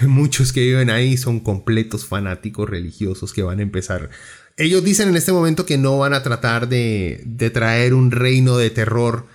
muchos 0.00 0.54
que 0.54 0.60
viven 0.60 0.88
ahí 0.88 1.18
son 1.18 1.40
completos 1.40 2.06
fanáticos 2.06 2.66
religiosos 2.66 3.34
que 3.34 3.42
van 3.42 3.58
a 3.58 3.62
empezar. 3.62 4.08
Ellos 4.56 4.84
dicen 4.84 5.08
en 5.08 5.16
este 5.16 5.32
momento 5.32 5.66
que 5.66 5.78
no 5.78 5.98
van 5.98 6.14
a 6.14 6.22
tratar 6.22 6.68
de, 6.68 7.22
de 7.24 7.50
traer 7.50 7.94
un 7.94 8.10
reino 8.10 8.56
de 8.56 8.70
terror 8.70 9.26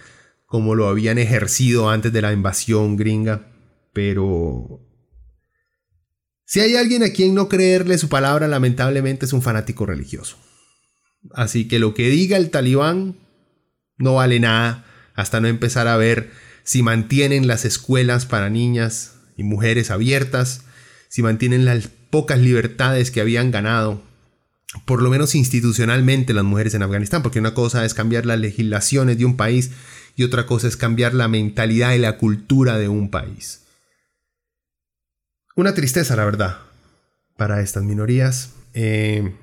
como 0.46 0.76
lo 0.76 0.88
habían 0.88 1.18
ejercido 1.18 1.90
antes 1.90 2.14
de 2.14 2.22
la 2.22 2.32
invasión 2.32 2.96
gringa, 2.96 3.48
pero 3.94 4.82
si 6.46 6.62
hay 6.62 6.78
alguien 6.78 7.04
a 7.04 7.10
quien 7.10 7.36
no 7.36 7.50
creerle 7.50 7.98
su 7.98 8.08
palabra, 8.08 8.48
lamentablemente 8.48 9.26
es 9.26 9.34
un 9.34 9.42
fanático 9.42 9.86
religioso. 9.86 10.38
Así 11.34 11.68
que 11.68 11.78
lo 11.78 11.94
que 11.94 12.10
diga 12.10 12.38
el 12.38 12.50
talibán 12.50 13.18
no 13.98 14.16
vale 14.16 14.40
nada 14.40 14.86
hasta 15.14 15.42
no 15.42 15.50
empezar 15.50 15.90
a 15.90 15.98
ver 15.98 16.32
si 16.64 16.84
mantienen 16.84 17.48
las 17.48 17.66
escuelas 17.66 18.26
para 18.26 18.50
niñas 18.50 19.16
y 19.36 19.44
mujeres 19.44 19.92
abiertas, 19.92 20.62
si 21.10 21.22
mantienen 21.22 21.66
las 21.66 21.90
pocas 22.10 22.40
libertades 22.40 23.12
que 23.12 23.20
habían 23.20 23.52
ganado, 23.52 24.02
por 24.86 25.02
lo 25.02 25.10
menos 25.10 25.36
institucionalmente 25.36 26.34
las 26.34 26.44
mujeres 26.44 26.74
en 26.74 26.84
Afganistán, 26.84 27.24
porque 27.24 27.40
una 27.40 27.54
cosa 27.54 27.86
es 27.86 27.94
cambiar 27.94 28.26
las 28.26 28.40
legislaciones 28.40 29.18
de 29.18 29.26
un 29.26 29.38
país 29.38 29.72
y 30.16 30.24
otra 30.24 30.46
cosa 30.46 30.68
es 30.68 30.76
cambiar 30.76 31.14
la 31.14 31.28
mentalidad 31.28 31.94
y 31.94 32.00
la 32.00 32.18
cultura 32.18 32.78
de 32.78 32.90
un 32.90 33.10
país. 33.10 33.64
Una 35.56 35.74
tristeza, 35.74 36.16
la 36.16 36.26
verdad, 36.26 36.58
para 37.38 37.62
estas 37.62 37.84
minorías. 37.84 38.52
Eh, 38.74 39.36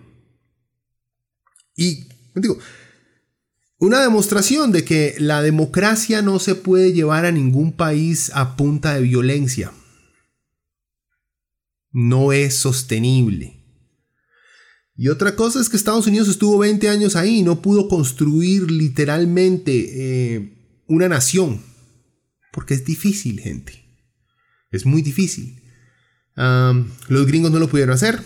y 1.77 2.07
digo, 2.35 2.59
una 3.79 4.01
demostración 4.01 4.73
de 4.73 4.85
que 4.85 5.15
la 5.19 5.43
democracia 5.43 6.23
no 6.23 6.39
se 6.39 6.55
puede 6.55 6.93
llevar 6.93 7.25
a 7.25 7.33
ningún 7.33 7.73
país 7.73 8.31
a 8.35 8.57
punta 8.57 8.95
de 8.95 9.03
violencia. 9.03 9.73
No 11.91 12.33
es 12.33 12.57
sostenible. 12.57 13.64
Y 14.97 15.09
otra 15.09 15.35
cosa 15.35 15.61
es 15.61 15.69
que 15.69 15.77
Estados 15.77 16.07
Unidos 16.07 16.29
estuvo 16.29 16.59
20 16.59 16.89
años 16.89 17.17
ahí 17.17 17.41
y 17.41 17.43
no 17.43 17.61
pudo 17.61 17.89
construir 17.89 18.71
literalmente 18.71 19.73
eh, 20.37 20.83
una 20.87 21.09
nación. 21.09 21.61
Porque 22.53 22.75
es 22.75 22.85
difícil, 22.85 23.41
gente. 23.41 23.85
Es 24.71 24.87
muy 24.87 25.03
difícil. 25.03 25.61
los 26.37 27.27
gringos 27.27 27.51
no 27.51 27.59
lo 27.59 27.69
pudieron 27.69 27.95
hacer. 27.95 28.23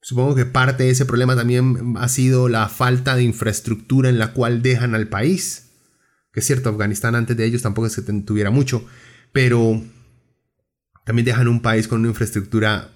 Supongo 0.00 0.34
que 0.34 0.46
parte 0.46 0.84
de 0.84 0.90
ese 0.90 1.04
problema 1.04 1.34
también 1.34 1.94
ha 1.98 2.08
sido 2.08 2.48
la 2.48 2.68
falta 2.68 3.16
de 3.16 3.24
infraestructura 3.24 4.08
en 4.08 4.18
la 4.18 4.32
cual 4.32 4.62
dejan 4.62 4.94
al 4.94 5.08
país. 5.08 5.72
Que 6.32 6.40
es 6.40 6.46
cierto, 6.46 6.70
Afganistán 6.70 7.14
antes 7.14 7.36
de 7.36 7.44
ellos 7.44 7.62
tampoco 7.62 7.86
es 7.86 7.96
que 7.96 8.02
tuviera 8.02 8.50
mucho, 8.50 8.86
pero 9.32 9.82
también 11.04 11.24
dejan 11.24 11.48
un 11.48 11.60
país 11.60 11.88
con 11.88 12.00
una 12.00 12.10
infraestructura 12.10 12.95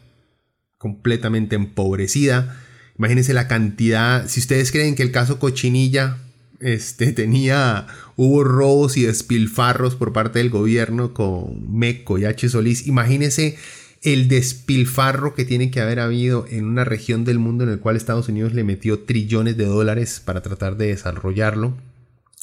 completamente 0.80 1.56
empobrecida. 1.56 2.58
Imagínense 2.98 3.34
la 3.34 3.48
cantidad, 3.48 4.26
si 4.26 4.40
ustedes 4.40 4.72
creen 4.72 4.94
que 4.94 5.02
el 5.02 5.12
caso 5.12 5.38
Cochinilla 5.38 6.16
este, 6.58 7.12
tenía, 7.12 7.86
hubo 8.16 8.44
robos 8.44 8.96
y 8.96 9.02
despilfarros 9.02 9.94
por 9.94 10.14
parte 10.14 10.38
del 10.38 10.48
gobierno 10.48 11.12
con 11.12 11.70
Meco 11.78 12.18
y 12.18 12.24
H. 12.24 12.48
Solís, 12.48 12.86
imagínense 12.86 13.58
el 14.02 14.28
despilfarro 14.28 15.34
que 15.34 15.44
tiene 15.44 15.70
que 15.70 15.82
haber 15.82 16.00
habido 16.00 16.46
en 16.48 16.64
una 16.64 16.84
región 16.84 17.26
del 17.26 17.38
mundo 17.38 17.64
en 17.64 17.70
el 17.70 17.80
cual 17.80 17.96
Estados 17.96 18.30
Unidos 18.30 18.54
le 18.54 18.64
metió 18.64 19.00
trillones 19.00 19.58
de 19.58 19.66
dólares 19.66 20.22
para 20.24 20.40
tratar 20.40 20.78
de 20.78 20.86
desarrollarlo 20.86 21.76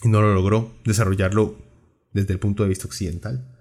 y 0.03 0.09
no 0.09 0.21
lo 0.21 0.35
logró 0.35 0.75
desarrollarlo 0.85 1.57
desde 2.13 2.33
el 2.33 2.39
punto 2.39 2.61
de 2.61 2.69
vista 2.69 2.85
occidental. 2.85 3.56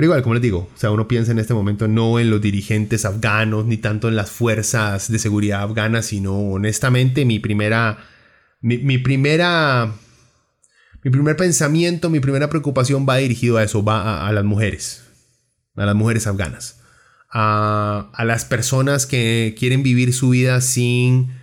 Pero 0.00 0.12
igual, 0.12 0.22
como 0.22 0.32
les 0.32 0.42
digo, 0.42 0.70
o 0.74 0.78
sea, 0.78 0.90
uno 0.92 1.06
piensa 1.06 1.30
en 1.30 1.38
este 1.38 1.52
momento 1.52 1.86
no 1.86 2.18
en 2.18 2.30
los 2.30 2.40
dirigentes 2.40 3.04
afganos 3.04 3.66
ni 3.66 3.76
tanto 3.76 4.08
en 4.08 4.16
las 4.16 4.30
fuerzas 4.30 5.12
de 5.12 5.18
seguridad 5.18 5.60
afganas, 5.60 6.06
sino 6.06 6.38
honestamente 6.38 7.26
mi 7.26 7.38
primera 7.38 7.98
mi, 8.62 8.96
primera 8.96 9.92
mi 11.02 11.10
primer 11.10 11.36
pensamiento, 11.36 12.08
mi 12.08 12.18
primera 12.18 12.48
preocupación 12.48 13.04
va 13.06 13.18
dirigido 13.18 13.58
a 13.58 13.62
eso, 13.62 13.84
va 13.84 14.26
a 14.26 14.32
las 14.32 14.42
mujeres 14.42 15.04
a 15.76 15.84
las 15.84 15.94
mujeres 15.94 16.26
afganas, 16.26 16.80
a, 17.30 18.10
las 18.24 18.46
personas 18.46 19.04
que 19.04 19.54
quieren 19.58 19.82
vivir 19.82 20.14
su 20.14 20.30
vida 20.30 20.62
sin 20.62 21.34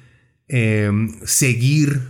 em, 0.48 1.16
seguir 1.26 2.10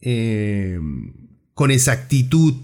em, 0.00 1.12
con 1.52 1.70
exactitud 1.70 2.54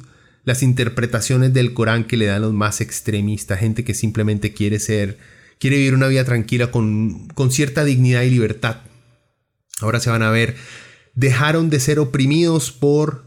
las 0.47 0.63
interpretaciones 0.63 1.53
del 1.53 1.75
Corán 1.75 2.05
que 2.05 2.17
le 2.17 2.27
dan 2.27 2.43
los 2.43 2.55
más 2.55 2.81
extremistas, 2.81 3.59
gente 3.59 3.85
que 3.85 3.95
simplemente 3.95 4.55
quiere 4.55 4.79
ser, 4.79 5.19
quiere 5.59 5.77
vivir 5.77 5.93
una 5.93 6.07
vida 6.07 6.25
tranquila 6.25 6.71
con, 6.71 7.27
con 7.35 7.51
cierta 7.51 7.85
dignidad 7.85 8.23
y 8.23 8.31
libertad. 8.31 8.77
Ahora 9.81 9.99
se 9.99 10.09
van 10.09 10.23
a 10.23 10.31
ver, 10.31 10.55
dejaron 11.15 11.69
de 11.69 11.81
ser 11.81 11.99
oprimidos 11.99 12.71
por 12.71 13.27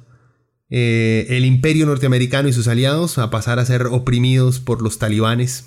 eh, 0.70 1.28
el 1.30 1.44
imperio 1.44 1.86
norteamericano 1.88 2.48
y 2.48 2.54
sus 2.54 2.70
aliados 2.70 3.18
a 3.18 3.30
pasar 3.30 3.60
a 3.60 3.66
ser 3.66 3.88
oprimidos 3.88 4.62
por 4.62 4.82
los 4.82 4.98
talibanes. 4.98 5.66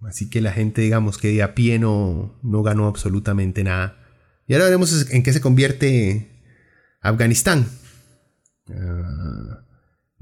Así 0.00 0.30
que 0.30 0.40
la 0.40 0.52
gente, 0.52 0.80
digamos 0.80 1.18
que 1.18 1.28
de 1.28 1.42
a 1.42 1.54
pie 1.54 1.78
no, 1.78 2.40
ganó 2.42 2.86
absolutamente 2.86 3.62
nada. 3.62 3.98
Y 4.48 4.54
ahora 4.54 4.64
veremos 4.64 5.10
en 5.10 5.22
qué 5.22 5.34
se 5.34 5.42
convierte 5.42 6.30
Afganistán. 7.02 7.66
Ah, 8.70 9.41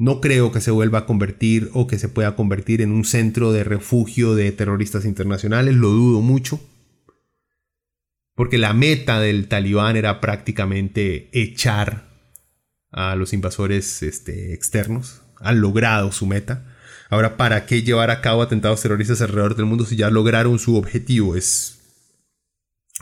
no 0.01 0.23
creo 0.23 0.51
que 0.51 0.63
se 0.63 0.71
vuelva 0.71 1.01
a 1.01 1.05
convertir 1.05 1.69
o 1.75 1.87
que 1.87 1.99
se 1.99 2.09
pueda 2.09 2.35
convertir 2.35 2.81
en 2.81 2.91
un 2.91 3.05
centro 3.05 3.53
de 3.53 3.65
refugio 3.65 4.35
de 4.35 4.51
terroristas 4.51 5.05
internacionales, 5.05 5.75
lo 5.75 5.91
dudo 5.91 6.23
mucho. 6.23 6.59
Porque 8.35 8.57
la 8.57 8.73
meta 8.73 9.21
del 9.21 9.47
talibán 9.47 9.97
era 9.97 10.19
prácticamente 10.19 11.29
echar 11.39 12.09
a 12.91 13.15
los 13.15 13.35
invasores 13.35 14.03
este, 14.03 14.55
externos. 14.55 15.21
Han 15.37 15.61
logrado 15.61 16.13
su 16.13 16.25
meta. 16.25 16.75
Ahora, 17.11 17.37
¿para 17.37 17.67
qué 17.67 17.83
llevar 17.83 18.11
a 18.11 18.23
cabo 18.23 18.41
atentados 18.41 18.81
terroristas 18.81 19.21
alrededor 19.21 19.55
del 19.55 19.67
mundo 19.67 19.85
si 19.85 19.97
ya 19.97 20.09
lograron 20.09 20.59
su 20.59 20.77
objetivo? 20.77 21.37
Es 21.37 21.79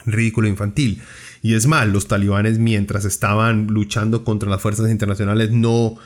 ridículo 0.05 0.49
infantil. 0.49 1.01
Y 1.43 1.55
es 1.55 1.69
mal, 1.69 1.93
los 1.93 2.09
talibanes 2.09 2.59
mientras 2.59 3.05
estaban 3.05 3.69
luchando 3.69 4.25
contra 4.25 4.51
las 4.51 4.61
fuerzas 4.61 4.91
internacionales 4.91 5.53
no 5.53 5.97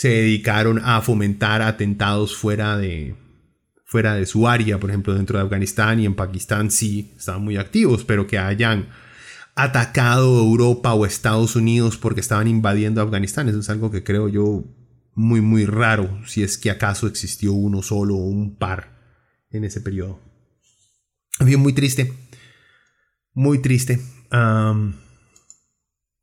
se 0.00 0.08
dedicaron 0.08 0.80
a 0.82 1.02
fomentar 1.02 1.60
atentados 1.60 2.34
fuera 2.34 2.78
de, 2.78 3.16
fuera 3.84 4.14
de 4.14 4.24
su 4.24 4.48
área, 4.48 4.80
por 4.80 4.88
ejemplo, 4.88 5.12
dentro 5.12 5.36
de 5.36 5.44
Afganistán 5.44 6.00
y 6.00 6.06
en 6.06 6.14
Pakistán 6.14 6.70
sí 6.70 7.12
estaban 7.18 7.44
muy 7.44 7.58
activos, 7.58 8.02
pero 8.04 8.26
que 8.26 8.38
hayan 8.38 8.88
atacado 9.56 10.38
Europa 10.38 10.94
o 10.94 11.04
Estados 11.04 11.54
Unidos 11.54 11.98
porque 11.98 12.22
estaban 12.22 12.48
invadiendo 12.48 13.02
Afganistán, 13.02 13.50
eso 13.50 13.58
es 13.58 13.68
algo 13.68 13.90
que 13.90 14.02
creo 14.02 14.30
yo 14.30 14.64
muy 15.14 15.42
muy 15.42 15.66
raro, 15.66 16.26
si 16.26 16.42
es 16.42 16.56
que 16.56 16.70
acaso 16.70 17.06
existió 17.06 17.52
uno 17.52 17.82
solo 17.82 18.14
o 18.14 18.24
un 18.24 18.56
par 18.56 18.96
en 19.50 19.64
ese 19.64 19.82
periodo. 19.82 20.18
Bien, 21.40 21.60
muy 21.60 21.74
triste, 21.74 22.10
muy 23.34 23.58
triste. 23.58 24.00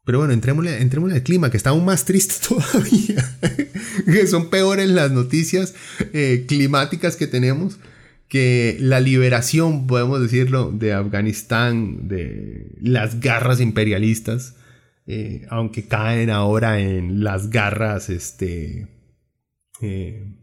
Pero 0.08 0.20
bueno, 0.20 0.34
entrémosle, 0.34 0.82
entrémosle 0.82 1.16
al 1.16 1.24
clima, 1.24 1.52
que 1.52 1.58
está 1.58 1.72
aún 1.72 1.84
más 1.84 2.06
triste 2.06 2.36
todavía. 2.48 3.38
que 4.06 4.26
son 4.26 4.50
peores 4.50 4.88
las 4.88 5.12
noticias 5.12 5.76
eh, 6.14 6.46
climáticas 6.48 7.18
que 7.18 7.28
tenemos 7.28 7.78
que 8.30 8.78
la 8.80 9.02
liberación, 9.02 9.86
podemos 9.86 10.22
decirlo, 10.22 10.72
de 10.72 10.94
Afganistán, 10.94 12.08
de 12.08 12.72
las 12.80 13.20
garras 13.20 13.60
imperialistas, 13.60 14.56
eh, 15.08 15.46
aunque 15.50 15.90
caen 15.90 16.30
ahora 16.30 16.80
en 16.80 17.22
las 17.22 17.50
garras 17.50 18.10
este, 18.10 18.88
eh, 19.82 20.38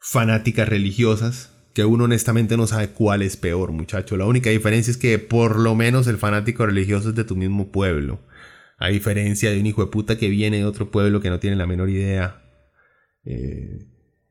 fanáticas 0.00 0.66
religiosas, 0.66 1.52
que 1.74 1.84
uno 1.84 2.04
honestamente 2.04 2.56
no 2.56 2.66
sabe 2.66 2.88
cuál 2.88 3.20
es 3.20 3.36
peor, 3.36 3.70
muchacho. 3.70 4.16
La 4.16 4.24
única 4.24 4.48
diferencia 4.48 4.90
es 4.90 4.96
que 4.96 5.18
por 5.18 5.58
lo 5.58 5.74
menos 5.74 6.06
el 6.06 6.16
fanático 6.16 6.64
religioso 6.64 7.10
es 7.10 7.14
de 7.14 7.24
tu 7.24 7.36
mismo 7.36 7.70
pueblo. 7.70 8.26
A 8.78 8.88
diferencia 8.88 9.50
de 9.50 9.60
un 9.60 9.66
hijo 9.66 9.84
de 9.84 9.90
puta 9.90 10.16
que 10.16 10.28
viene 10.28 10.58
de 10.58 10.64
otro 10.64 10.90
pueblo 10.90 11.20
que 11.20 11.30
no 11.30 11.40
tiene 11.40 11.56
la 11.56 11.66
menor 11.66 11.90
idea 11.90 12.44
eh, 13.24 13.86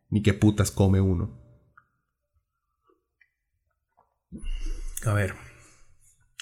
ni 0.09 0.23
qué 0.23 0.33
putas 0.33 0.71
come 0.71 0.99
uno. 1.01 1.39
A 5.05 5.13
ver. 5.13 5.35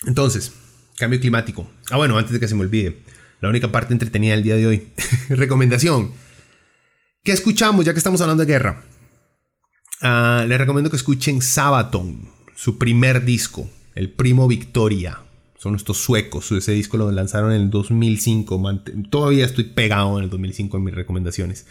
Entonces, 0.05 0.53
cambio 0.97 1.19
climático. 1.19 1.69
Ah, 1.91 1.97
bueno, 1.97 2.17
antes 2.17 2.31
de 2.31 2.39
que 2.39 2.47
se 2.47 2.55
me 2.55 2.61
olvide. 2.61 3.03
La 3.41 3.49
única 3.49 3.71
parte 3.71 3.93
entretenida 3.93 4.33
del 4.33 4.43
día 4.43 4.55
de 4.55 4.67
hoy. 4.67 4.87
Recomendación. 5.29 6.13
¿Qué 7.23 7.31
escuchamos 7.31 7.85
ya 7.85 7.93
que 7.93 7.97
estamos 7.97 8.21
hablando 8.21 8.45
de 8.45 8.51
guerra? 8.51 8.83
Ah, 10.01 10.45
les 10.47 10.57
recomiendo 10.57 10.89
que 10.89 10.95
escuchen 10.95 11.41
Sabaton, 11.41 12.29
su 12.55 12.77
primer 12.77 13.25
disco, 13.25 13.69
el 13.95 14.11
Primo 14.11 14.47
Victoria. 14.47 15.24
Son 15.65 15.73
estos 15.73 15.97
suecos. 15.97 16.51
Ese 16.51 16.73
disco 16.73 16.95
lo 16.95 17.11
lanzaron 17.11 17.51
en 17.51 17.59
el 17.59 17.69
2005. 17.71 18.83
Todavía 19.09 19.45
estoy 19.45 19.63
pegado 19.63 20.19
en 20.19 20.25
el 20.25 20.29
2005 20.29 20.77
en 20.77 20.83
mis 20.83 20.93
recomendaciones 20.93 21.65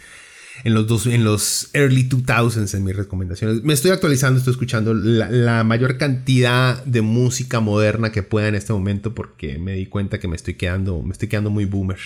en 0.65 0.73
los, 0.73 0.85
dos, 0.85 1.05
en 1.05 1.23
los 1.23 1.69
early 1.71 2.09
2000s 2.09 2.73
en 2.73 2.83
mis 2.83 2.93
recomendaciones. 2.93 3.63
Me 3.63 3.73
estoy 3.73 3.91
actualizando, 3.91 4.37
estoy 4.37 4.51
escuchando 4.51 4.93
la, 4.93 5.63
mayor 5.63 5.97
cantidad 5.97 6.83
de 6.83 7.01
música 7.01 7.61
moderna 7.61 8.11
que 8.11 8.21
pueda 8.21 8.49
en 8.49 8.55
este 8.55 8.73
momento 8.73 9.15
porque 9.15 9.59
me 9.59 9.75
di 9.75 9.85
cuenta 9.85 10.19
que 10.19 10.27
me 10.27 10.35
estoy 10.35 10.55
quedando, 10.55 11.01
me 11.01 11.13
estoy 11.13 11.29
quedando 11.29 11.49
muy 11.49 11.63
boomer. 11.63 11.99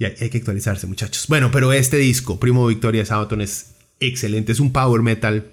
Y 0.00 0.06
hay, 0.06 0.28
que 0.28 0.38
actualizarse, 0.38 0.88
muchachos. 0.88 1.26
Bueno, 1.28 1.52
pero 1.52 1.72
este 1.72 1.98
disco, 1.98 2.40
Primo 2.40 2.66
Victoria 2.66 3.06
Sabaton, 3.06 3.40
es 3.42 3.76
excelente. 4.00 4.50
Es 4.50 4.58
un 4.58 4.72
power 4.72 5.02
metal. 5.02 5.52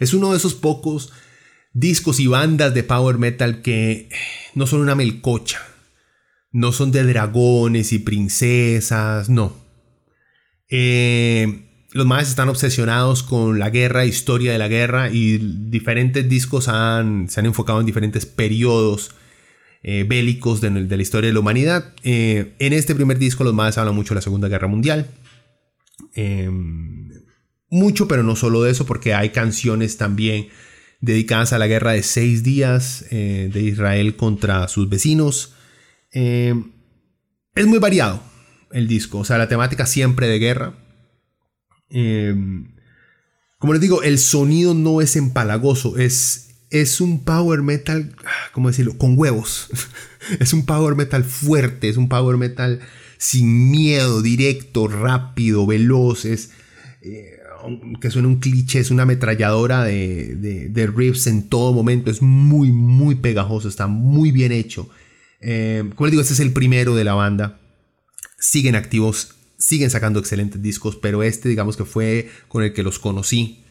Es 0.00 0.14
uno 0.14 0.32
de 0.32 0.38
esos 0.38 0.54
pocos 0.54 1.12
discos 1.78 2.20
y 2.20 2.26
bandas 2.26 2.74
de 2.74 2.82
power 2.82 3.18
metal 3.18 3.62
que 3.62 4.08
no 4.54 4.66
son 4.66 4.80
una 4.80 4.94
melcocha. 4.94 5.60
No 6.50 6.72
son 6.72 6.90
de 6.92 7.04
dragones 7.04 7.92
y 7.92 7.98
princesas, 7.98 9.28
no 9.28 9.68
eh, 10.68 11.64
los 11.92 12.06
más 12.06 12.28
están 12.28 12.48
obsesionados 12.48 13.22
con 13.22 13.58
la 13.58 13.70
guerra, 13.70 14.04
historia 14.04 14.52
de 14.52 14.58
la 14.58 14.68
guerra 14.68 15.10
y 15.10 15.38
diferentes 15.38 16.28
discos 16.28 16.64
se 16.64 16.70
han 16.70 17.28
enfocado 17.36 17.80
en 17.80 17.86
diferentes 17.86 18.26
periodos 18.26 19.12
eh, 19.82 20.04
bélicos 20.06 20.60
de, 20.60 20.70
la 20.70 21.02
historia 21.02 21.28
de 21.28 21.34
la 21.34 21.40
humanidad. 21.40 21.94
Eh, 22.02 22.54
en 22.58 22.72
este 22.74 22.94
primer 22.94 23.18
disco 23.18 23.44
los 23.44 23.54
más 23.54 23.78
hablan 23.78 23.94
mucho 23.94 24.10
de 24.10 24.16
la 24.16 24.22
Segunda 24.22 24.48
Guerra 24.48 24.68
Mundial. 24.68 25.08
mucho, 27.70 28.08
pero 28.08 28.22
no 28.22 28.36
solo 28.36 28.62
de 28.62 28.70
eso, 28.70 28.86
porque 28.86 29.14
hay 29.14 29.30
canciones 29.30 29.96
también 29.96 30.48
dedicadas 31.00 31.52
a 31.52 31.58
la 31.58 31.66
guerra 31.66 31.92
de 31.92 32.02
seis 32.02 32.42
días 32.42 33.04
de 33.10 33.60
Israel 33.60 34.16
contra 34.16 34.66
sus 34.68 34.88
vecinos. 34.88 35.54
es 36.12 36.54
muy 37.66 37.78
variado 37.78 38.22
el 38.72 38.88
disco. 38.88 39.18
O 39.18 39.24
sea, 39.24 39.38
la 39.38 39.48
temática 39.48 39.86
siempre 39.86 40.26
de 40.28 40.38
guerra. 40.38 40.74
Em, 41.90 42.74
como 43.58 43.72
les 43.72 43.82
digo, 43.82 44.02
el 44.02 44.18
sonido 44.18 44.74
no 44.74 45.00
es 45.00 45.16
empalagoso, 45.16 45.96
es, 45.96 46.64
es 46.70 47.00
un 47.00 47.24
power 47.24 47.62
metal, 47.62 48.14
¿cómo 48.52 48.68
decirlo? 48.68 48.96
Con 48.98 49.18
huevos. 49.18 49.68
es 50.40 50.52
un 50.52 50.66
power 50.66 50.94
metal 50.94 51.24
fuerte, 51.24 51.88
es 51.88 51.96
un 51.96 52.08
power 52.08 52.36
metal 52.36 52.80
sin 53.16 53.70
miedo, 53.70 54.22
directo, 54.22 54.86
rápido, 54.86 55.66
veloz. 55.66 56.24
Es, 56.24 56.50
eh, 57.02 57.37
que 58.00 58.10
suena 58.10 58.28
un 58.28 58.40
cliché, 58.40 58.80
es 58.80 58.90
una 58.90 59.02
ametralladora 59.02 59.84
de, 59.84 60.68
de, 60.70 60.86
riffs 60.86 61.26
en 61.26 61.48
todo 61.48 61.72
momento. 61.72 62.10
Es 62.10 62.22
muy, 62.22 62.72
muy 62.72 63.16
pegajoso, 63.16 63.68
está 63.68 63.86
muy 63.86 64.32
bien 64.32 64.52
hecho. 64.52 64.88
Em, 65.40 65.90
como 65.90 66.06
les 66.06 66.12
digo, 66.12 66.22
este 66.22 66.34
es 66.34 66.40
el 66.40 66.52
primero 66.52 66.94
de 66.94 67.04
la 67.04 67.14
banda 67.14 67.60
siguen 68.38 68.76
activos, 68.76 69.34
siguen 69.58 69.90
sacando 69.90 70.20
excelentes 70.20 70.62
discos, 70.62 70.96
pero 70.96 71.22
este 71.22 71.48
digamos 71.48 71.76
que 71.76 71.84
fue 71.84 72.30
con 72.46 72.62
el 72.62 72.72
que 72.72 72.82
los 72.82 72.98
conocí 72.98 73.64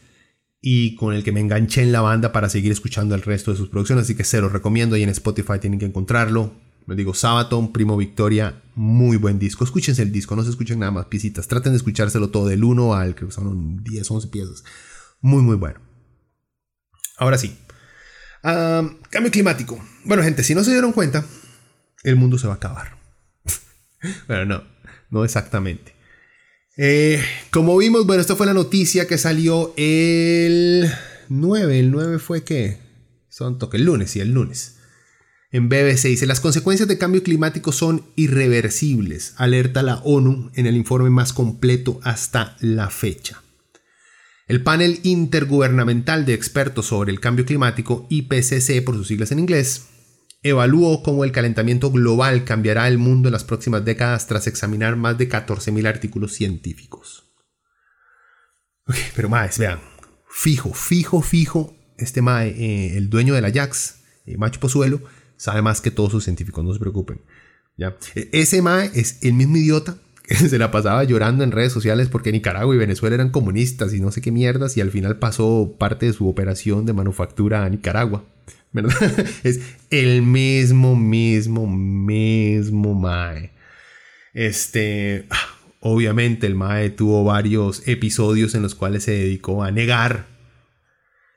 y 0.60 0.94
con 0.96 1.14
el 1.14 1.24
que 1.24 1.32
me 1.32 1.40
enganché 1.40 1.82
en 1.82 1.92
la 1.92 2.02
banda 2.02 2.32
para 2.32 2.48
seguir 2.48 2.70
escuchando 2.70 3.14
el 3.14 3.22
resto 3.22 3.50
de 3.50 3.56
sus 3.56 3.68
producciones, 3.68 4.04
así 4.04 4.14
que 4.14 4.24
se 4.24 4.40
los 4.40 4.52
recomiendo 4.52 4.96
y 4.96 5.02
en 5.02 5.08
Spotify 5.08 5.58
tienen 5.60 5.78
que 5.78 5.86
encontrarlo. 5.86 6.52
Les 6.88 6.96
digo, 6.96 7.12
Sabaton, 7.12 7.70
Primo 7.70 7.98
Victoria, 7.98 8.62
muy 8.74 9.18
buen 9.18 9.38
disco. 9.38 9.62
Escúchense 9.62 10.00
el 10.00 10.10
disco, 10.10 10.34
no 10.34 10.42
se 10.42 10.48
escuchen 10.48 10.78
nada 10.78 10.90
más 10.90 11.06
piecitas. 11.06 11.46
Traten 11.46 11.72
de 11.72 11.76
escuchárselo 11.76 12.30
todo 12.30 12.46
del 12.46 12.64
1 12.64 12.94
al, 12.94 13.14
que 13.14 13.30
son 13.30 13.84
10, 13.84 14.10
11 14.10 14.28
piezas. 14.28 14.64
Muy, 15.20 15.42
muy 15.42 15.56
bueno. 15.56 15.80
Ahora 17.18 17.36
sí. 17.36 17.58
cambio 18.40 19.30
climático. 19.30 19.78
Bueno, 20.04 20.22
gente, 20.22 20.42
si 20.42 20.54
no 20.54 20.64
se 20.64 20.70
dieron 20.70 20.92
cuenta, 20.92 21.26
el 22.04 22.16
mundo 22.16 22.38
se 22.38 22.46
va 22.46 22.54
a 22.54 22.56
acabar. 22.56 22.96
bueno, 24.26 24.46
no, 24.46 24.62
no 25.10 25.24
exactamente. 25.26 25.94
Eh, 26.78 27.22
como 27.50 27.76
vimos, 27.76 28.06
bueno, 28.06 28.22
esta 28.22 28.34
fue 28.34 28.46
la 28.46 28.54
noticia 28.54 29.06
que 29.06 29.18
salió 29.18 29.74
el 29.76 30.90
9. 31.28 31.80
¿El 31.80 31.90
9 31.90 32.18
fue 32.18 32.44
qué? 32.44 32.78
Son 33.28 33.58
toque 33.58 33.76
el 33.76 33.84
lunes, 33.84 34.12
sí, 34.12 34.20
el 34.20 34.32
lunes. 34.32 34.77
En 35.50 35.70
BBC 35.70 36.08
dice, 36.08 36.26
las 36.26 36.40
consecuencias 36.40 36.88
de 36.88 36.98
cambio 36.98 37.22
climático 37.22 37.72
son 37.72 38.04
irreversibles, 38.16 39.32
alerta 39.38 39.82
la 39.82 39.96
ONU 40.04 40.50
en 40.54 40.66
el 40.66 40.76
informe 40.76 41.08
más 41.08 41.32
completo 41.32 42.00
hasta 42.04 42.56
la 42.60 42.90
fecha. 42.90 43.42
El 44.46 44.62
panel 44.62 45.00
intergubernamental 45.04 46.26
de 46.26 46.34
expertos 46.34 46.86
sobre 46.86 47.12
el 47.12 47.20
cambio 47.20 47.46
climático, 47.46 48.06
IPCC 48.10 48.84
por 48.84 48.94
sus 48.94 49.08
siglas 49.08 49.32
en 49.32 49.38
inglés, 49.38 49.86
evaluó 50.42 51.02
cómo 51.02 51.24
el 51.24 51.32
calentamiento 51.32 51.90
global 51.90 52.44
cambiará 52.44 52.86
el 52.86 52.98
mundo 52.98 53.28
en 53.28 53.32
las 53.32 53.44
próximas 53.44 53.84
décadas 53.84 54.26
tras 54.26 54.46
examinar 54.46 54.96
más 54.96 55.16
de 55.16 55.30
14.000 55.30 55.86
artículos 55.86 56.34
científicos. 56.34 57.24
pero 59.16 59.30
más, 59.30 59.58
vean, 59.58 59.80
fijo, 60.30 60.74
fijo, 60.74 61.22
fijo, 61.22 61.74
este 61.96 62.20
mae, 62.20 62.48
eh, 62.50 62.96
el 62.98 63.08
dueño 63.08 63.34
de 63.34 63.40
la 63.40 63.50
Jax, 63.50 63.96
eh, 64.26 64.36
Macho 64.36 64.60
Pozuelo, 64.60 65.02
sabe 65.38 65.62
más 65.62 65.80
que 65.80 65.90
todos 65.90 66.12
sus 66.12 66.24
científicos, 66.24 66.62
no 66.62 66.74
se 66.74 66.78
preocupen. 66.78 67.22
¿ya? 67.78 67.96
E, 68.14 68.28
ese 68.32 68.60
mae 68.60 68.90
es 68.94 69.18
el 69.22 69.32
mismo 69.32 69.56
idiota 69.56 69.96
que 70.24 70.34
se 70.36 70.58
la 70.58 70.70
pasaba 70.70 71.02
llorando 71.04 71.44
en 71.44 71.52
redes 71.52 71.72
sociales 71.72 72.08
porque 72.08 72.32
Nicaragua 72.32 72.74
y 72.74 72.78
Venezuela 72.78 73.14
eran 73.14 73.30
comunistas 73.30 73.94
y 73.94 74.00
no 74.00 74.12
sé 74.12 74.20
qué 74.20 74.30
mierdas 74.30 74.76
y 74.76 74.82
al 74.82 74.90
final 74.90 75.18
pasó 75.18 75.74
parte 75.78 76.06
de 76.06 76.12
su 76.12 76.28
operación 76.28 76.84
de 76.84 76.92
manufactura 76.92 77.64
a 77.64 77.70
Nicaragua. 77.70 78.24
es 79.44 79.60
el 79.88 80.22
mismo, 80.22 80.94
mismo, 80.94 81.66
mismo 81.66 82.94
Mae. 82.94 83.50
Este, 84.34 85.26
ah, 85.30 85.56
obviamente 85.80 86.46
el 86.46 86.54
Mae 86.54 86.90
tuvo 86.90 87.24
varios 87.24 87.86
episodios 87.88 88.54
en 88.54 88.62
los 88.62 88.74
cuales 88.74 89.04
se 89.04 89.12
dedicó 89.12 89.64
a 89.64 89.70
negar 89.70 90.26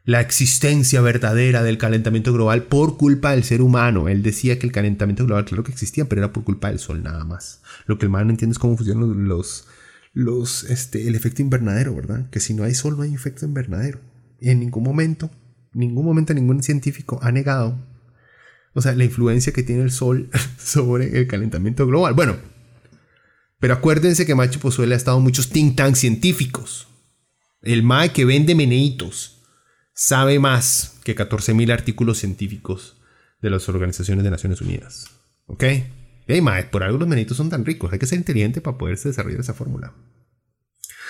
la 0.04 0.20
existencia 0.20 1.02
verdadera 1.02 1.62
del 1.62 1.78
calentamiento 1.78 2.34
global 2.34 2.64
por 2.64 2.98
culpa 2.98 3.32
del 3.32 3.44
ser 3.44 3.62
humano. 3.62 4.10
Él 4.10 4.24
decía 4.24 4.58
que 4.58 4.66
el 4.66 4.72
calentamiento 4.72 5.26
global, 5.26 5.46
claro 5.46 5.64
que 5.64 5.72
existía, 5.72 6.06
pero 6.06 6.22
era 6.22 6.34
por 6.34 6.44
culpa 6.44 6.70
del 6.70 6.80
sol 6.80 7.04
nada 7.04 7.24
más. 7.24 7.62
Lo 7.86 7.98
que 7.98 8.06
el 8.06 8.12
Mae 8.12 8.26
no 8.26 8.32
entiende 8.32 8.54
es 8.54 8.60
cómo 8.60 8.78
funcionan 8.78 9.28
los, 9.28 9.68
los, 10.14 10.64
este, 10.66 11.08
el 11.08 11.16
efecto 11.16 11.42
invernadero, 11.42 11.96
¿verdad? 11.96 12.30
Que 12.30 12.40
si 12.40 12.54
no 12.54 12.64
hay 12.64 12.74
sol 12.74 12.98
no 12.98 13.04
hay 13.04 13.14
efecto 13.14 13.46
invernadero. 13.46 14.00
Y 14.40 14.50
en 14.50 14.60
ningún 14.60 14.84
momento, 14.84 15.30
ningún 15.74 16.06
momento 16.06 16.34
ningún 16.34 16.64
científico 16.64 17.20
ha 17.22 17.32
negado, 17.32 17.78
o 18.74 18.82
sea, 18.82 18.96
la 18.96 19.04
influencia 19.04 19.54
que 19.54 19.64
tiene 19.64 19.84
el 19.84 19.92
sol 19.92 20.30
sobre 20.58 21.20
el 21.20 21.28
calentamiento 21.28 21.86
global. 21.86 22.16
Bueno, 22.16 22.38
pero 23.60 23.76
acuérdense 23.76 24.26
que 24.26 24.34
Macho 24.34 24.60
Pozuelo 24.60 24.96
ha 24.96 24.98
estado 24.98 25.18
en 25.18 25.24
muchos 25.24 25.50
think 25.50 25.76
tanks 25.76 26.00
científicos. 26.00 26.88
El 27.62 27.84
MAE 27.84 28.12
que 28.12 28.26
vende 28.26 28.56
meneitos 28.56 29.41
sabe 29.94 30.40
más 30.40 31.00
que 31.04 31.16
14.000 31.16 31.72
artículos 31.72 32.20
científicos 32.20 32.98
de 33.42 33.50
las 33.50 33.68
organizaciones 33.70 34.24
de 34.24 34.32
Naciones 34.32 34.62
Unidas. 34.62 35.10
¿Ok? 35.48 35.64
Hey, 36.28 36.42
mae, 36.42 36.64
por 36.64 36.84
algo 36.84 36.98
los 36.98 37.08
meneitos 37.08 37.38
son 37.38 37.50
tan 37.50 37.66
ricos. 37.66 37.92
Hay 37.92 38.00
que 38.00 38.06
ser 38.06 38.18
inteligente 38.18 38.62
para 38.62 38.78
poderse 38.78 39.10
desarrollar 39.10 39.40
esa 39.40 39.54
fórmula. 39.54 39.94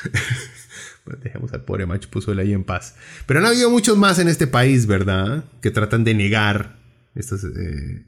dejemos 1.24 1.52
al 1.54 1.64
pobre 1.64 1.86
Macho 1.86 2.10
Pozuelo 2.10 2.42
ahí 2.42 2.54
en 2.54 2.64
paz. 2.64 2.96
Pero 3.26 3.40
han 3.40 3.46
habido 3.46 3.70
muchos 3.70 3.98
más 3.98 4.20
en 4.20 4.28
este 4.28 4.48
país, 4.48 4.86
¿verdad? 4.86 5.46
Que 5.62 5.72
tratan 5.72 6.04
de 6.04 6.14
negar 6.14 6.80
estos, 7.16 7.44
eh, 7.44 8.06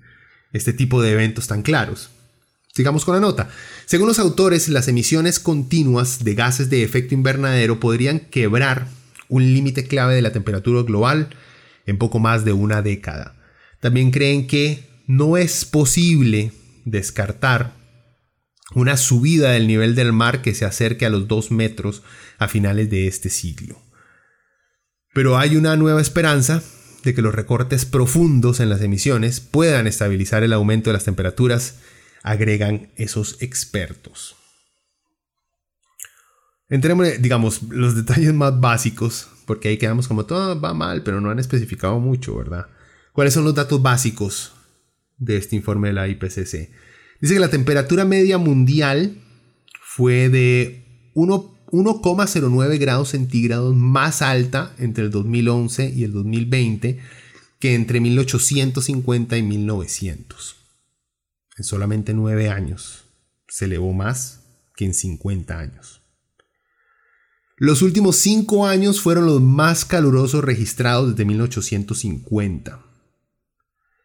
este 0.53 0.73
tipo 0.73 1.01
de 1.01 1.11
eventos 1.11 1.47
tan 1.47 1.61
claros. 1.61 2.11
Sigamos 2.73 3.05
con 3.05 3.15
la 3.15 3.21
nota. 3.21 3.49
Según 3.85 4.07
los 4.07 4.19
autores, 4.19 4.69
las 4.69 4.87
emisiones 4.87 5.39
continuas 5.39 6.23
de 6.23 6.33
gases 6.33 6.69
de 6.69 6.83
efecto 6.83 7.13
invernadero 7.13 7.79
podrían 7.79 8.19
quebrar 8.19 8.87
un 9.33 9.51
límite 9.51 9.87
clave 9.87 10.13
de 10.13 10.21
la 10.21 10.31
temperatura 10.31 10.83
global 10.83 11.29
en 11.87 11.97
poco 11.97 12.19
más 12.19 12.45
de 12.45 12.53
una 12.53 12.83
década. 12.83 13.35
También 13.79 14.11
creen 14.11 14.45
que 14.45 14.87
no 15.07 15.37
es 15.37 15.65
posible 15.65 16.51
descartar 16.85 17.73
una 18.75 18.95
subida 18.95 19.49
del 19.51 19.65
nivel 19.65 19.95
del 19.95 20.13
mar 20.13 20.43
que 20.43 20.53
se 20.53 20.65
acerque 20.65 21.07
a 21.07 21.09
los 21.09 21.27
2 21.27 21.49
metros 21.49 22.03
a 22.37 22.47
finales 22.47 22.91
de 22.91 23.07
este 23.07 23.31
siglo. 23.31 23.81
Pero 25.15 25.39
hay 25.39 25.55
una 25.55 25.75
nueva 25.77 25.99
esperanza 25.99 26.61
de 27.03 27.15
que 27.15 27.23
los 27.23 27.33
recortes 27.33 27.85
profundos 27.85 28.59
en 28.59 28.69
las 28.69 28.81
emisiones 28.81 29.39
puedan 29.39 29.87
estabilizar 29.87 30.43
el 30.43 30.53
aumento 30.53 30.91
de 30.91 30.93
las 30.93 31.05
temperaturas 31.05 31.79
agregan 32.21 32.91
esos 32.97 33.41
expertos. 33.41 34.35
Entremos, 36.69 37.07
digamos, 37.19 37.63
los 37.63 37.95
detalles 37.95 38.33
más 38.33 38.59
básicos, 38.59 39.27
porque 39.45 39.69
ahí 39.69 39.77
quedamos 39.77 40.07
como 40.07 40.25
todo 40.25 40.59
va 40.59 40.73
mal, 40.73 41.03
pero 41.03 41.21
no 41.21 41.29
han 41.29 41.39
especificado 41.39 41.99
mucho, 41.99 42.35
¿verdad? 42.35 42.67
¿Cuáles 43.11 43.33
son 43.33 43.43
los 43.43 43.53
datos 43.53 43.81
básicos 43.81 44.53
de 45.17 45.37
este 45.37 45.55
informe 45.55 45.89
de 45.89 45.93
la 45.93 46.07
IPCC? 46.07 46.71
Dice 47.21 47.33
que 47.33 47.39
la 47.39 47.49
temperatura 47.49 48.05
media 48.05 48.37
mundial 48.37 49.17
fue 49.81 50.29
de 50.29 51.11
1,09 51.13 52.79
grados 52.79 53.09
centígrados 53.09 53.75
más 53.75 54.21
alta 54.21 54.73
entre 54.79 55.03
el 55.05 55.11
2011 55.11 55.89
y 55.95 56.03
el 56.03 56.11
2020 56.11 56.99
que 57.59 57.75
entre 57.75 58.01
1850 58.01 59.37
y 59.37 59.43
1900 59.43 60.55
en 61.57 61.63
solamente 61.63 62.13
nueve 62.13 62.49
años. 62.49 63.05
Se 63.47 63.65
elevó 63.65 63.93
más 63.93 64.41
que 64.75 64.85
en 64.85 64.93
50 64.93 65.57
años. 65.57 66.02
Los 67.63 67.81
últimos 67.81 68.17
cinco 68.17 68.67
años 68.67 68.99
fueron 68.99 69.25
los 69.25 69.41
más 69.41 69.85
calurosos 69.85 70.43
registrados 70.43 71.11
desde 71.11 71.23
1850. 71.23 72.85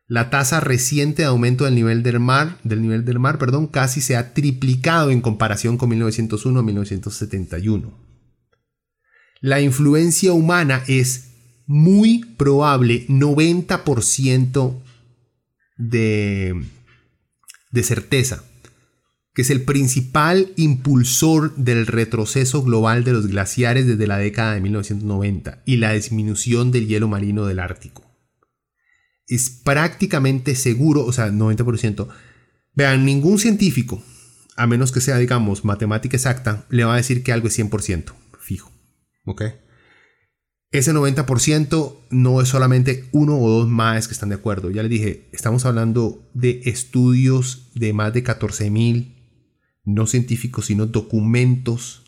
La 0.07 0.31
tasa 0.31 0.61
reciente 0.61 1.23
de 1.23 1.29
aumento 1.29 1.64
del 1.64 1.75
nivel 1.75 2.05
del 2.05 2.21
mar, 2.21 2.61
del 2.62 2.83
nivel 2.83 3.05
del 3.05 3.18
mar 3.18 3.37
perdón, 3.37 3.66
casi 3.66 4.01
se 4.01 4.14
ha 4.14 4.33
triplicado 4.33 5.11
en 5.11 5.21
comparación 5.21 5.77
con 5.77 5.88
1901 5.88 6.61
a 6.61 6.62
1971. 6.62 7.99
La 9.40 9.61
influencia 9.61 10.33
humana 10.33 10.85
es 10.87 11.33
muy 11.66 12.21
probable, 12.37 13.09
90% 13.09 14.81
de 15.79 16.64
de 17.71 17.83
certeza, 17.83 18.44
que 19.35 19.43
es 19.43 19.51
el 19.51 19.62
principal 19.62 20.53
impulsor 20.57 21.55
del 21.57 21.87
retroceso 21.87 22.62
global 22.62 23.05
de 23.05 23.12
los 23.12 23.29
glaciares 23.29 23.87
desde 23.87 24.07
la 24.07 24.19
década 24.19 24.55
de 24.55 24.61
1990 24.61 25.62
y 25.64 25.77
la 25.77 25.93
disminución 25.93 26.73
del 26.73 26.88
hielo 26.88 27.09
marino 27.09 27.47
del 27.47 27.61
Ártico. 27.61 28.05
Es 29.27 29.51
prácticamente 29.51 30.55
seguro, 30.55 31.05
o 31.05 31.12
sea, 31.12 31.31
90%. 31.31 32.09
Vean, 32.75 33.05
ningún 33.05 33.38
científico, 33.38 34.03
a 34.57 34.67
menos 34.67 34.91
que 34.91 35.01
sea, 35.01 35.19
digamos, 35.19 35.64
matemática 35.64 36.17
exacta, 36.17 36.67
le 36.71 36.85
va 36.85 36.95
a 36.95 36.97
decir 36.97 37.23
que 37.23 37.33
algo 37.33 37.49
es 37.49 37.59
100%, 37.59 38.12
fijo. 38.41 38.73
¿Ok? 39.25 39.43
Ese 40.71 40.93
90% 40.93 41.97
no 42.11 42.43
es 42.43 42.49
solamente 42.49 43.07
uno 43.12 43.38
o 43.38 43.49
dos 43.49 43.69
más 43.69 44.07
que 44.07 44.12
están 44.12 44.29
de 44.29 44.35
acuerdo. 44.35 44.71
Ya 44.71 44.83
les 44.83 44.91
dije, 44.91 45.29
estamos 45.33 45.64
hablando 45.64 46.29
de 46.35 46.61
estudios 46.67 47.71
de 47.75 47.95
más 47.95 48.12
de 48.12 48.23
14.000, 48.23 49.18
no 49.88 50.07
científicos, 50.07 50.66
sino 50.66 50.87
documentos 50.87 52.03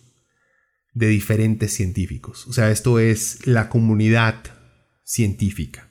de 0.92 1.08
diferentes 1.08 1.72
científicos. 1.72 2.46
O 2.46 2.52
sea, 2.52 2.70
esto 2.70 2.98
es 2.98 3.46
la 3.46 3.68
comunidad 3.68 4.36
científica. 5.04 5.88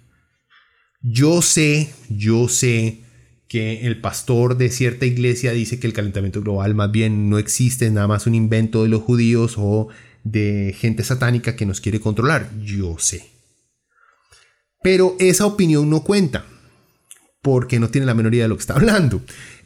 Yo 1.02 1.42
sé, 1.42 1.94
yo 2.10 2.48
sé 2.48 3.02
que 3.48 3.88
el 3.88 4.00
pastor 4.00 4.58
de 4.58 4.70
cierta 4.70 5.06
iglesia 5.06 5.52
dice 5.52 5.80
que 5.80 5.88
el 5.88 5.94
calentamiento 5.94 6.42
global 6.42 6.76
más 6.76 6.92
bien 6.92 7.30
no 7.30 7.40
existe, 7.40 7.88
es 7.88 7.92
nada 7.92 8.08
más 8.08 8.28
un 8.28 8.36
invento 8.36 8.84
de 8.84 8.90
los 8.90 9.02
judíos 9.02 9.56
o 9.58 9.88
de 10.24 10.76
gente 10.78 11.04
satánica 11.04 11.56
que 11.56 11.66
nos 11.66 11.82
quiere 11.82 12.00
controlar. 12.00 12.52
Yo 12.62 12.98
sé. 13.00 13.32
Pero 14.84 15.16
esa 15.20 15.46
opinión 15.46 15.90
no 15.90 16.04
cuenta, 16.04 16.46
porque 17.42 17.80
no 17.80 17.90
tiene 17.90 18.06
la 18.06 18.14
menoría 18.14 18.44
de 18.44 18.50
lo 18.50 18.56
que 18.56 18.62
está 18.62 18.76
hablando. 18.76 19.22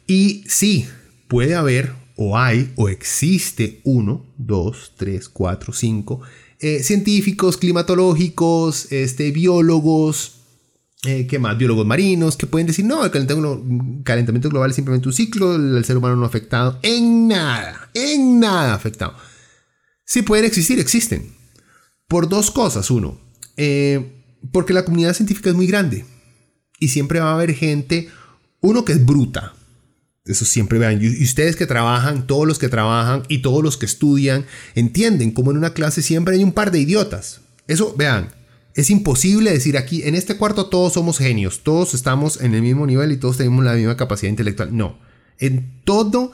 Y 0.06 0.44
sí, 0.48 0.88
puede 1.28 1.54
haber, 1.54 1.92
o 2.16 2.38
hay, 2.38 2.72
o 2.76 2.88
existe 2.88 3.80
uno, 3.84 4.24
dos, 4.36 4.92
tres, 4.96 5.28
cuatro, 5.28 5.72
cinco 5.72 6.20
eh, 6.60 6.82
científicos, 6.82 7.56
climatológicos, 7.56 8.90
este, 8.90 9.30
biólogos, 9.32 10.36
eh, 11.04 11.26
¿qué 11.26 11.38
más? 11.38 11.58
Biólogos 11.58 11.84
marinos 11.84 12.36
que 12.36 12.46
pueden 12.46 12.66
decir, 12.66 12.84
no, 12.84 13.04
el 13.04 13.10
calentamiento 13.10 14.48
global 14.48 14.70
es 14.70 14.76
simplemente 14.76 15.08
un 15.08 15.12
ciclo, 15.12 15.56
el 15.56 15.84
ser 15.84 15.98
humano 15.98 16.16
no 16.16 16.24
ha 16.24 16.28
afectado 16.28 16.78
en 16.82 17.28
nada, 17.28 17.90
en 17.92 18.40
nada 18.40 18.74
afectado. 18.74 19.14
Sí 20.06 20.22
pueden 20.22 20.44
existir, 20.44 20.78
existen. 20.78 21.34
Por 22.08 22.28
dos 22.28 22.50
cosas. 22.50 22.90
Uno, 22.90 23.20
eh, 23.56 24.22
porque 24.52 24.72
la 24.72 24.84
comunidad 24.84 25.14
científica 25.14 25.50
es 25.50 25.56
muy 25.56 25.66
grande. 25.66 26.04
Y 26.78 26.88
siempre 26.88 27.20
va 27.20 27.32
a 27.32 27.34
haber 27.34 27.54
gente, 27.54 28.08
uno 28.60 28.84
que 28.84 28.92
es 28.92 29.04
bruta. 29.04 29.54
Eso 30.24 30.44
siempre 30.44 30.78
vean. 30.78 31.00
Y 31.02 31.22
ustedes 31.22 31.56
que 31.56 31.66
trabajan, 31.66 32.26
todos 32.26 32.46
los 32.46 32.58
que 32.58 32.68
trabajan 32.68 33.24
y 33.28 33.38
todos 33.38 33.62
los 33.62 33.76
que 33.76 33.86
estudian, 33.86 34.46
entienden 34.74 35.32
como 35.32 35.50
en 35.50 35.58
una 35.58 35.74
clase 35.74 36.02
siempre 36.02 36.36
hay 36.36 36.44
un 36.44 36.52
par 36.52 36.70
de 36.70 36.80
idiotas. 36.80 37.40
Eso, 37.66 37.94
vean, 37.96 38.32
es 38.74 38.90
imposible 38.90 39.52
decir 39.52 39.76
aquí, 39.76 40.02
en 40.02 40.14
este 40.14 40.36
cuarto 40.36 40.66
todos 40.66 40.94
somos 40.94 41.18
genios, 41.18 41.62
todos 41.62 41.94
estamos 41.94 42.40
en 42.40 42.54
el 42.54 42.62
mismo 42.62 42.86
nivel 42.86 43.12
y 43.12 43.16
todos 43.16 43.36
tenemos 43.36 43.64
la 43.64 43.74
misma 43.74 43.96
capacidad 43.96 44.30
intelectual. 44.30 44.76
No. 44.76 44.98
En 45.38 45.82
todo 45.84 46.32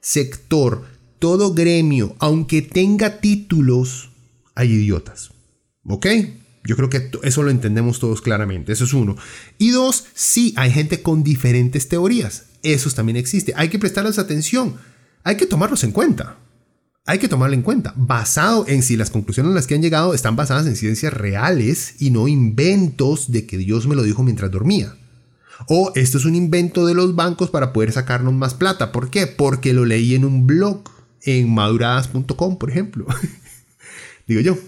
sector 0.00 0.84
todo 1.22 1.54
gremio, 1.54 2.16
aunque 2.18 2.62
tenga 2.62 3.20
títulos, 3.20 4.10
hay 4.56 4.72
idiotas. 4.72 5.30
¿Ok? 5.84 6.06
Yo 6.64 6.74
creo 6.74 6.90
que 6.90 7.12
eso 7.22 7.44
lo 7.44 7.50
entendemos 7.52 8.00
todos 8.00 8.20
claramente. 8.20 8.72
Eso 8.72 8.82
es 8.82 8.92
uno. 8.92 9.14
Y 9.56 9.70
dos, 9.70 10.06
sí, 10.14 10.52
hay 10.56 10.72
gente 10.72 11.00
con 11.00 11.22
diferentes 11.22 11.88
teorías. 11.88 12.46
Eso 12.62 12.90
también 12.90 13.16
existe. 13.16 13.52
Hay 13.56 13.68
que 13.68 13.78
prestarles 13.78 14.18
atención. 14.18 14.76
Hay 15.24 15.36
que 15.36 15.46
tomarlos 15.46 15.84
en 15.84 15.92
cuenta. 15.92 16.36
Hay 17.04 17.18
que 17.18 17.28
tomarlo 17.28 17.54
en 17.54 17.62
cuenta. 17.62 17.92
Basado 17.96 18.64
en 18.68 18.82
si 18.82 18.96
las 18.96 19.10
conclusiones 19.10 19.52
a 19.52 19.54
las 19.54 19.66
que 19.66 19.74
han 19.74 19.82
llegado 19.82 20.14
están 20.14 20.36
basadas 20.36 20.66
en 20.66 20.76
ciencias 20.76 21.12
reales 21.12 21.96
y 21.98 22.10
no 22.10 22.28
inventos 22.28 23.32
de 23.32 23.46
que 23.46 23.58
Dios 23.58 23.86
me 23.86 23.96
lo 23.96 24.04
dijo 24.04 24.22
mientras 24.22 24.50
dormía. 24.50 24.96
O 25.68 25.92
esto 25.94 26.18
es 26.18 26.24
un 26.24 26.34
invento 26.34 26.86
de 26.86 26.94
los 26.94 27.14
bancos 27.14 27.50
para 27.50 27.72
poder 27.72 27.92
sacarnos 27.92 28.34
más 28.34 28.54
plata. 28.54 28.92
¿Por 28.92 29.10
qué? 29.10 29.26
Porque 29.26 29.72
lo 29.72 29.84
leí 29.84 30.14
en 30.14 30.24
un 30.24 30.46
blog 30.46 30.82
en 31.22 31.52
maduradas.com, 31.52 32.58
por 32.58 32.70
ejemplo. 32.70 33.06
Digo 34.26 34.40
yo. 34.40 34.58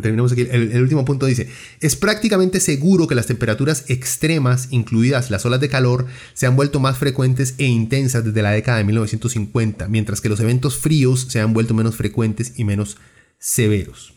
Terminamos 0.00 0.32
aquí. 0.32 0.46
El, 0.50 0.82
último 0.82 1.04
punto 1.04 1.26
dice, 1.26 1.48
es 1.80 1.94
prácticamente 1.94 2.58
seguro 2.58 3.06
que 3.06 3.14
las 3.14 3.26
temperaturas 3.26 3.84
extremas, 3.88 4.68
incluidas 4.70 5.30
las 5.30 5.46
olas 5.46 5.60
de 5.60 5.68
calor, 5.68 6.06
se 6.32 6.46
han 6.46 6.56
vuelto 6.56 6.80
más 6.80 6.98
frecuentes 6.98 7.54
e 7.58 7.66
intensas 7.66 8.24
desde 8.24 8.42
la 8.42 8.50
década 8.50 8.78
de 8.78 8.84
1950, 8.84 9.86
mientras 9.88 10.20
que 10.20 10.28
los 10.28 10.40
eventos 10.40 10.78
fríos 10.78 11.26
se 11.28 11.40
han 11.40 11.52
vuelto 11.52 11.74
menos 11.74 11.94
frecuentes 11.94 12.54
y 12.56 12.64
menos 12.64 12.96
severos. 13.38 14.14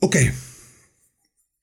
Ok. 0.00 0.16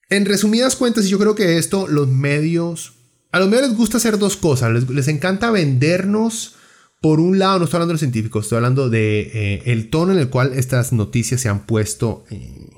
En 0.08 0.24
resumidas 0.24 0.76
cuentas, 0.76 1.08
yo 1.08 1.18
creo 1.18 1.34
que 1.34 1.58
esto 1.58 1.86
los 1.88 2.08
medios... 2.08 2.94
A 3.30 3.38
los 3.38 3.48
medios 3.50 3.68
les 3.68 3.76
gusta 3.76 3.98
hacer 3.98 4.18
dos 4.18 4.38
cosas. 4.38 4.72
Les, 4.72 4.88
les 4.88 5.08
encanta 5.08 5.50
vendernos 5.50 6.57
por 7.00 7.20
un 7.20 7.38
lado, 7.38 7.58
no 7.58 7.64
estoy 7.64 7.78
hablando 7.78 7.92
de 7.92 7.94
los 7.94 8.00
científicos, 8.00 8.44
estoy 8.44 8.56
hablando 8.56 8.90
de 8.90 9.20
eh, 9.20 9.62
el 9.66 9.88
tono 9.90 10.12
en 10.12 10.18
el 10.18 10.30
cual 10.30 10.52
estas 10.54 10.92
noticias 10.92 11.40
se 11.40 11.48
han 11.48 11.64
puesto 11.64 12.24
eh, 12.30 12.70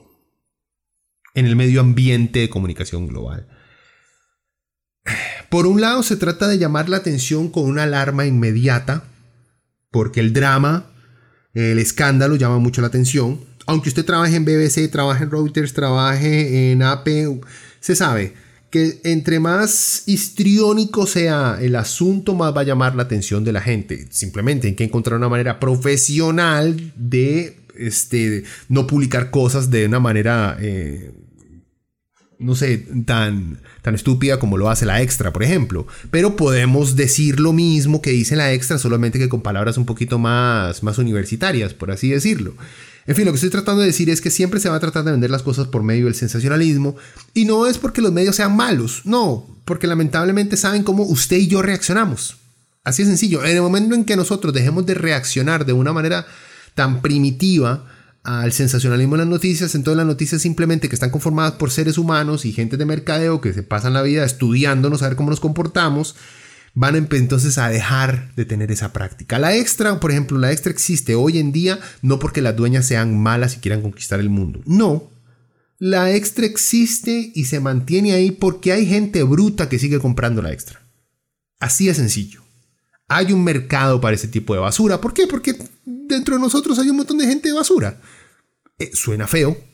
en 1.34 1.46
el 1.46 1.56
medio 1.56 1.80
ambiente 1.80 2.40
de 2.40 2.50
comunicación 2.50 3.06
global. 3.06 3.48
Por 5.48 5.66
un 5.66 5.80
lado, 5.80 6.02
se 6.02 6.16
trata 6.16 6.48
de 6.48 6.58
llamar 6.58 6.88
la 6.88 6.98
atención 6.98 7.48
con 7.48 7.64
una 7.64 7.84
alarma 7.84 8.26
inmediata, 8.26 9.04
porque 9.90 10.20
el 10.20 10.32
drama, 10.32 10.90
el 11.54 11.78
escándalo 11.78 12.36
llama 12.36 12.58
mucho 12.58 12.82
la 12.82 12.88
atención. 12.88 13.40
Aunque 13.66 13.88
usted 13.88 14.04
trabaje 14.04 14.36
en 14.36 14.44
BBC, 14.44 14.90
trabaje 14.90 15.24
en 15.24 15.30
Reuters, 15.30 15.72
trabaje 15.72 16.72
en 16.72 16.82
AP, 16.82 17.08
se 17.80 17.96
sabe 17.96 18.34
que 18.70 19.00
entre 19.02 19.40
más 19.40 20.04
histriónico 20.06 21.06
sea 21.06 21.58
el 21.60 21.74
asunto, 21.74 22.34
más 22.34 22.56
va 22.56 22.60
a 22.60 22.64
llamar 22.64 22.94
la 22.94 23.02
atención 23.02 23.42
de 23.44 23.52
la 23.52 23.60
gente. 23.60 24.06
Simplemente 24.10 24.68
hay 24.68 24.74
que 24.74 24.84
encontrar 24.84 25.18
una 25.18 25.28
manera 25.28 25.58
profesional 25.58 26.92
de 26.94 27.56
este, 27.76 28.44
no 28.68 28.86
publicar 28.86 29.30
cosas 29.30 29.70
de 29.70 29.86
una 29.86 29.98
manera, 29.98 30.56
eh, 30.60 31.12
no 32.38 32.54
sé, 32.54 32.86
tan, 33.06 33.58
tan 33.82 33.96
estúpida 33.96 34.38
como 34.38 34.56
lo 34.56 34.70
hace 34.70 34.86
la 34.86 35.02
extra, 35.02 35.32
por 35.32 35.42
ejemplo. 35.42 35.88
Pero 36.12 36.36
podemos 36.36 36.94
decir 36.94 37.40
lo 37.40 37.52
mismo 37.52 38.00
que 38.00 38.10
dice 38.10 38.36
la 38.36 38.52
extra, 38.52 38.78
solamente 38.78 39.18
que 39.18 39.28
con 39.28 39.42
palabras 39.42 39.78
un 39.78 39.86
poquito 39.86 40.18
más, 40.18 40.84
más 40.84 40.98
universitarias, 40.98 41.74
por 41.74 41.90
así 41.90 42.10
decirlo. 42.10 42.54
En 43.10 43.16
fin, 43.16 43.24
lo 43.24 43.32
que 43.32 43.38
estoy 43.38 43.50
tratando 43.50 43.80
de 43.80 43.88
decir 43.88 44.08
es 44.08 44.20
que 44.20 44.30
siempre 44.30 44.60
se 44.60 44.68
va 44.68 44.76
a 44.76 44.78
tratar 44.78 45.02
de 45.02 45.10
vender 45.10 45.32
las 45.32 45.42
cosas 45.42 45.66
por 45.66 45.82
medio 45.82 46.04
del 46.04 46.14
sensacionalismo 46.14 46.94
y 47.34 47.44
no 47.44 47.66
es 47.66 47.76
porque 47.76 48.02
los 48.02 48.12
medios 48.12 48.36
sean 48.36 48.54
malos, 48.54 49.02
no, 49.02 49.48
porque 49.64 49.88
lamentablemente 49.88 50.56
saben 50.56 50.84
cómo 50.84 51.02
usted 51.02 51.38
y 51.38 51.48
yo 51.48 51.60
reaccionamos. 51.60 52.36
Así 52.84 53.02
de 53.02 53.08
sencillo. 53.08 53.44
En 53.44 53.56
el 53.56 53.62
momento 53.62 53.96
en 53.96 54.04
que 54.04 54.14
nosotros 54.14 54.54
dejemos 54.54 54.86
de 54.86 54.94
reaccionar 54.94 55.66
de 55.66 55.72
una 55.72 55.92
manera 55.92 56.24
tan 56.76 57.02
primitiva 57.02 57.84
al 58.22 58.52
sensacionalismo 58.52 59.16
en 59.16 59.22
las 59.22 59.28
noticias, 59.28 59.74
entonces 59.74 59.96
las 59.96 60.06
noticias 60.06 60.40
simplemente 60.40 60.88
que 60.88 60.94
están 60.94 61.10
conformadas 61.10 61.54
por 61.54 61.72
seres 61.72 61.98
humanos 61.98 62.44
y 62.44 62.52
gente 62.52 62.76
de 62.76 62.84
mercadeo 62.84 63.40
que 63.40 63.52
se 63.52 63.64
pasan 63.64 63.92
la 63.92 64.02
vida 64.02 64.24
estudiándonos 64.24 65.02
a 65.02 65.08
ver 65.08 65.16
cómo 65.16 65.30
nos 65.30 65.40
comportamos, 65.40 66.14
van 66.74 66.94
entonces 66.96 67.58
a 67.58 67.68
dejar 67.68 68.34
de 68.34 68.44
tener 68.44 68.70
esa 68.70 68.92
práctica. 68.92 69.38
La 69.38 69.56
extra, 69.56 70.00
por 70.00 70.10
ejemplo, 70.10 70.38
la 70.38 70.52
extra 70.52 70.72
existe 70.72 71.14
hoy 71.14 71.38
en 71.38 71.52
día 71.52 71.78
no 72.02 72.18
porque 72.18 72.42
las 72.42 72.56
dueñas 72.56 72.86
sean 72.86 73.18
malas 73.18 73.56
y 73.56 73.60
quieran 73.60 73.82
conquistar 73.82 74.20
el 74.20 74.30
mundo. 74.30 74.60
No. 74.66 75.10
La 75.78 76.14
extra 76.14 76.46
existe 76.46 77.32
y 77.34 77.46
se 77.46 77.60
mantiene 77.60 78.12
ahí 78.12 78.30
porque 78.30 78.72
hay 78.72 78.86
gente 78.86 79.22
bruta 79.22 79.68
que 79.68 79.78
sigue 79.78 79.98
comprando 79.98 80.42
la 80.42 80.52
extra. 80.52 80.82
Así 81.58 81.86
de 81.86 81.94
sencillo. 81.94 82.42
Hay 83.08 83.32
un 83.32 83.42
mercado 83.42 84.00
para 84.00 84.14
ese 84.14 84.28
tipo 84.28 84.54
de 84.54 84.60
basura. 84.60 85.00
¿Por 85.00 85.12
qué? 85.14 85.26
Porque 85.26 85.56
dentro 85.84 86.36
de 86.36 86.40
nosotros 86.40 86.78
hay 86.78 86.90
un 86.90 86.96
montón 86.96 87.18
de 87.18 87.26
gente 87.26 87.48
de 87.48 87.54
basura. 87.54 88.00
Eh, 88.78 88.90
suena 88.94 89.26
feo 89.26 89.70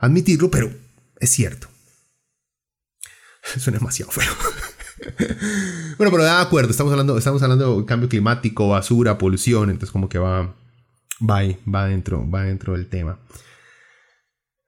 admitirlo, 0.00 0.50
pero 0.50 0.72
es 1.20 1.30
cierto. 1.30 1.68
Suena 3.58 3.78
demasiado 3.78 4.10
feo. 4.10 4.32
Bueno, 5.98 6.10
pero 6.10 6.24
de 6.24 6.30
acuerdo, 6.30 6.70
estamos 6.70 6.92
hablando, 6.92 7.16
estamos 7.16 7.42
hablando 7.42 7.80
de 7.80 7.86
cambio 7.86 8.08
climático, 8.08 8.68
basura, 8.68 9.18
polución, 9.18 9.70
entonces 9.70 9.90
como 9.90 10.08
que 10.08 10.18
va, 10.18 10.54
va, 11.20 11.42
va, 11.72 11.86
dentro, 11.86 12.28
va 12.28 12.42
dentro 12.42 12.74
del 12.74 12.88
tema. 12.88 13.18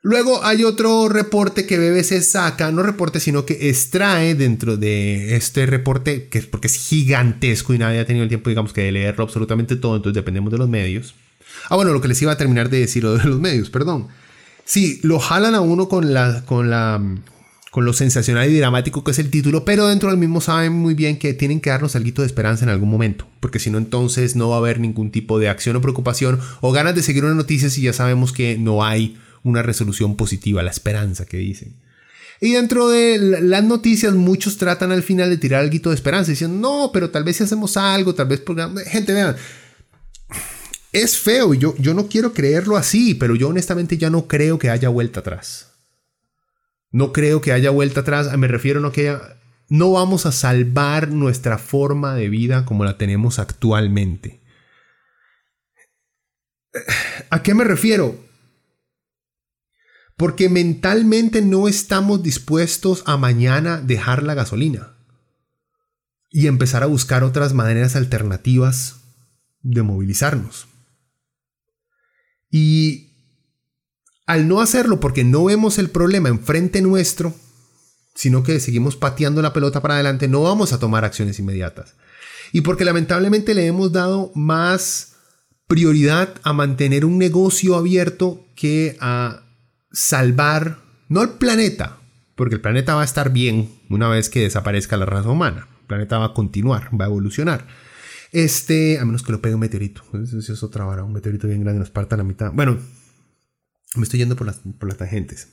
Luego 0.04 0.44
hay 0.44 0.64
otro 0.64 1.08
reporte 1.08 1.64
que 1.64 1.78
BBC 1.78 2.22
saca, 2.22 2.72
no 2.72 2.82
reporte, 2.82 3.20
sino 3.20 3.46
que 3.46 3.68
extrae 3.68 4.34
dentro 4.34 4.76
de 4.76 5.36
este 5.36 5.64
reporte, 5.64 6.28
que 6.28 6.38
es 6.38 6.46
porque 6.46 6.66
es 6.66 6.74
gigantesco 6.74 7.72
y 7.72 7.78
nadie 7.78 8.00
ha 8.00 8.06
tenido 8.06 8.24
el 8.24 8.28
tiempo, 8.28 8.50
digamos, 8.50 8.72
que 8.72 8.82
de 8.82 8.92
leerlo 8.92 9.22
absolutamente 9.22 9.76
todo, 9.76 9.94
entonces 9.94 10.16
dependemos 10.16 10.50
de 10.50 10.58
los 10.58 10.68
medios. 10.68 11.14
Ah, 11.68 11.76
bueno, 11.76 11.92
lo 11.92 12.00
que 12.00 12.08
les 12.08 12.20
iba 12.20 12.32
a 12.32 12.36
terminar 12.36 12.68
de 12.68 12.80
decir 12.80 13.06
de 13.06 13.24
los 13.24 13.38
medios, 13.38 13.70
perdón. 13.70 14.08
Sí, 14.64 14.98
lo 15.02 15.20
jalan 15.20 15.54
a 15.54 15.60
uno 15.60 15.88
con 15.88 16.12
la, 16.12 16.44
con 16.46 16.68
la 16.70 17.00
con 17.72 17.86
lo 17.86 17.94
sensacional 17.94 18.50
y 18.50 18.58
dramático 18.58 19.02
que 19.02 19.12
es 19.12 19.18
el 19.18 19.30
título, 19.30 19.64
pero 19.64 19.86
dentro 19.86 20.10
del 20.10 20.18
mismo 20.18 20.42
saben 20.42 20.74
muy 20.74 20.92
bien 20.92 21.18
que 21.18 21.32
tienen 21.32 21.58
que 21.58 21.70
darnos 21.70 21.96
algo 21.96 22.20
de 22.20 22.26
esperanza 22.26 22.66
en 22.66 22.68
algún 22.68 22.90
momento, 22.90 23.26
porque 23.40 23.58
si 23.58 23.70
no 23.70 23.78
entonces 23.78 24.36
no 24.36 24.50
va 24.50 24.56
a 24.56 24.58
haber 24.58 24.78
ningún 24.78 25.10
tipo 25.10 25.38
de 25.38 25.48
acción 25.48 25.76
o 25.76 25.80
preocupación 25.80 26.38
o 26.60 26.70
ganas 26.70 26.94
de 26.94 27.02
seguir 27.02 27.24
una 27.24 27.32
noticia 27.32 27.70
si 27.70 27.80
ya 27.80 27.94
sabemos 27.94 28.34
que 28.34 28.58
no 28.58 28.84
hay 28.84 29.16
una 29.42 29.62
resolución 29.62 30.16
positiva, 30.16 30.62
la 30.62 30.70
esperanza 30.70 31.24
que 31.24 31.38
dicen. 31.38 31.74
Y 32.42 32.52
dentro 32.52 32.90
de 32.90 33.40
las 33.40 33.64
noticias 33.64 34.12
muchos 34.12 34.58
tratan 34.58 34.92
al 34.92 35.02
final 35.02 35.30
de 35.30 35.38
tirar 35.38 35.62
algo 35.62 35.88
de 35.88 35.94
esperanza, 35.94 36.30
diciendo, 36.30 36.58
no, 36.60 36.90
pero 36.92 37.08
tal 37.08 37.24
vez 37.24 37.38
si 37.38 37.44
hacemos 37.44 37.78
algo, 37.78 38.14
tal 38.14 38.26
vez... 38.26 38.42
Gente, 38.90 39.14
vean, 39.14 39.34
es 40.92 41.16
feo 41.16 41.54
yo, 41.54 41.74
yo 41.78 41.94
no 41.94 42.06
quiero 42.06 42.34
creerlo 42.34 42.76
así, 42.76 43.14
pero 43.14 43.34
yo 43.34 43.48
honestamente 43.48 43.96
ya 43.96 44.10
no 44.10 44.28
creo 44.28 44.58
que 44.58 44.68
haya 44.68 44.90
vuelta 44.90 45.20
atrás. 45.20 45.71
No 46.92 47.12
creo 47.12 47.40
que 47.40 47.52
haya 47.52 47.70
vuelta 47.70 48.00
atrás. 48.00 48.36
Me 48.36 48.46
refiero 48.46 48.80
no 48.80 48.92
que 48.92 49.18
no 49.68 49.92
vamos 49.92 50.26
a 50.26 50.32
salvar 50.32 51.08
nuestra 51.08 51.58
forma 51.58 52.14
de 52.14 52.28
vida 52.28 52.64
como 52.66 52.84
la 52.84 52.98
tenemos 52.98 53.38
actualmente. 53.38 54.42
¿A 57.30 57.42
qué 57.42 57.54
me 57.54 57.64
refiero? 57.64 58.22
Porque 60.16 60.48
mentalmente 60.48 61.40
no 61.40 61.68
estamos 61.68 62.22
dispuestos 62.22 63.02
a 63.06 63.16
mañana 63.16 63.80
dejar 63.80 64.22
la 64.22 64.34
gasolina 64.34 64.94
y 66.30 66.46
empezar 66.46 66.82
a 66.82 66.86
buscar 66.86 67.24
otras 67.24 67.54
maneras 67.54 67.96
alternativas 67.96 69.00
de 69.62 69.82
movilizarnos. 69.82 70.68
Y 72.50 73.11
al 74.26 74.48
no 74.48 74.60
hacerlo 74.60 75.00
porque 75.00 75.24
no 75.24 75.44
vemos 75.44 75.78
el 75.78 75.90
problema 75.90 76.28
enfrente 76.28 76.80
nuestro, 76.82 77.34
sino 78.14 78.42
que 78.42 78.60
seguimos 78.60 78.96
pateando 78.96 79.42
la 79.42 79.52
pelota 79.52 79.80
para 79.80 79.94
adelante, 79.94 80.28
no 80.28 80.42
vamos 80.42 80.72
a 80.72 80.78
tomar 80.78 81.04
acciones 81.04 81.38
inmediatas. 81.38 81.94
Y 82.52 82.60
porque 82.60 82.84
lamentablemente 82.84 83.54
le 83.54 83.66
hemos 83.66 83.92
dado 83.92 84.30
más 84.34 85.16
prioridad 85.66 86.34
a 86.42 86.52
mantener 86.52 87.04
un 87.04 87.18
negocio 87.18 87.76
abierto 87.76 88.46
que 88.54 88.96
a 89.00 89.42
salvar, 89.90 90.78
no 91.08 91.22
el 91.22 91.30
planeta, 91.30 91.98
porque 92.34 92.56
el 92.56 92.60
planeta 92.60 92.94
va 92.94 93.02
a 93.02 93.06
estar 93.06 93.32
bien 93.32 93.70
una 93.88 94.08
vez 94.08 94.28
que 94.28 94.40
desaparezca 94.40 94.96
la 94.96 95.06
raza 95.06 95.30
humana. 95.30 95.68
El 95.80 95.86
planeta 95.86 96.18
va 96.18 96.26
a 96.26 96.34
continuar, 96.34 96.90
va 96.98 97.06
a 97.06 97.08
evolucionar. 97.08 97.66
Este, 98.32 98.98
a 98.98 99.04
menos 99.04 99.22
que 99.22 99.32
lo 99.32 99.42
pegue 99.42 99.54
un 99.54 99.60
meteorito. 99.60 100.02
Eso 100.22 100.38
es 100.52 100.62
otra 100.62 100.84
vara, 100.84 101.04
un 101.04 101.12
meteorito 101.12 101.48
bien 101.48 101.62
grande 101.62 101.80
nos 101.80 101.90
parta 101.90 102.16
la 102.16 102.24
mitad. 102.24 102.50
Bueno, 102.52 102.78
me 103.96 104.04
estoy 104.04 104.20
yendo 104.20 104.36
por 104.36 104.46
las, 104.46 104.60
por 104.78 104.88
las 104.88 104.98
tangentes. 104.98 105.48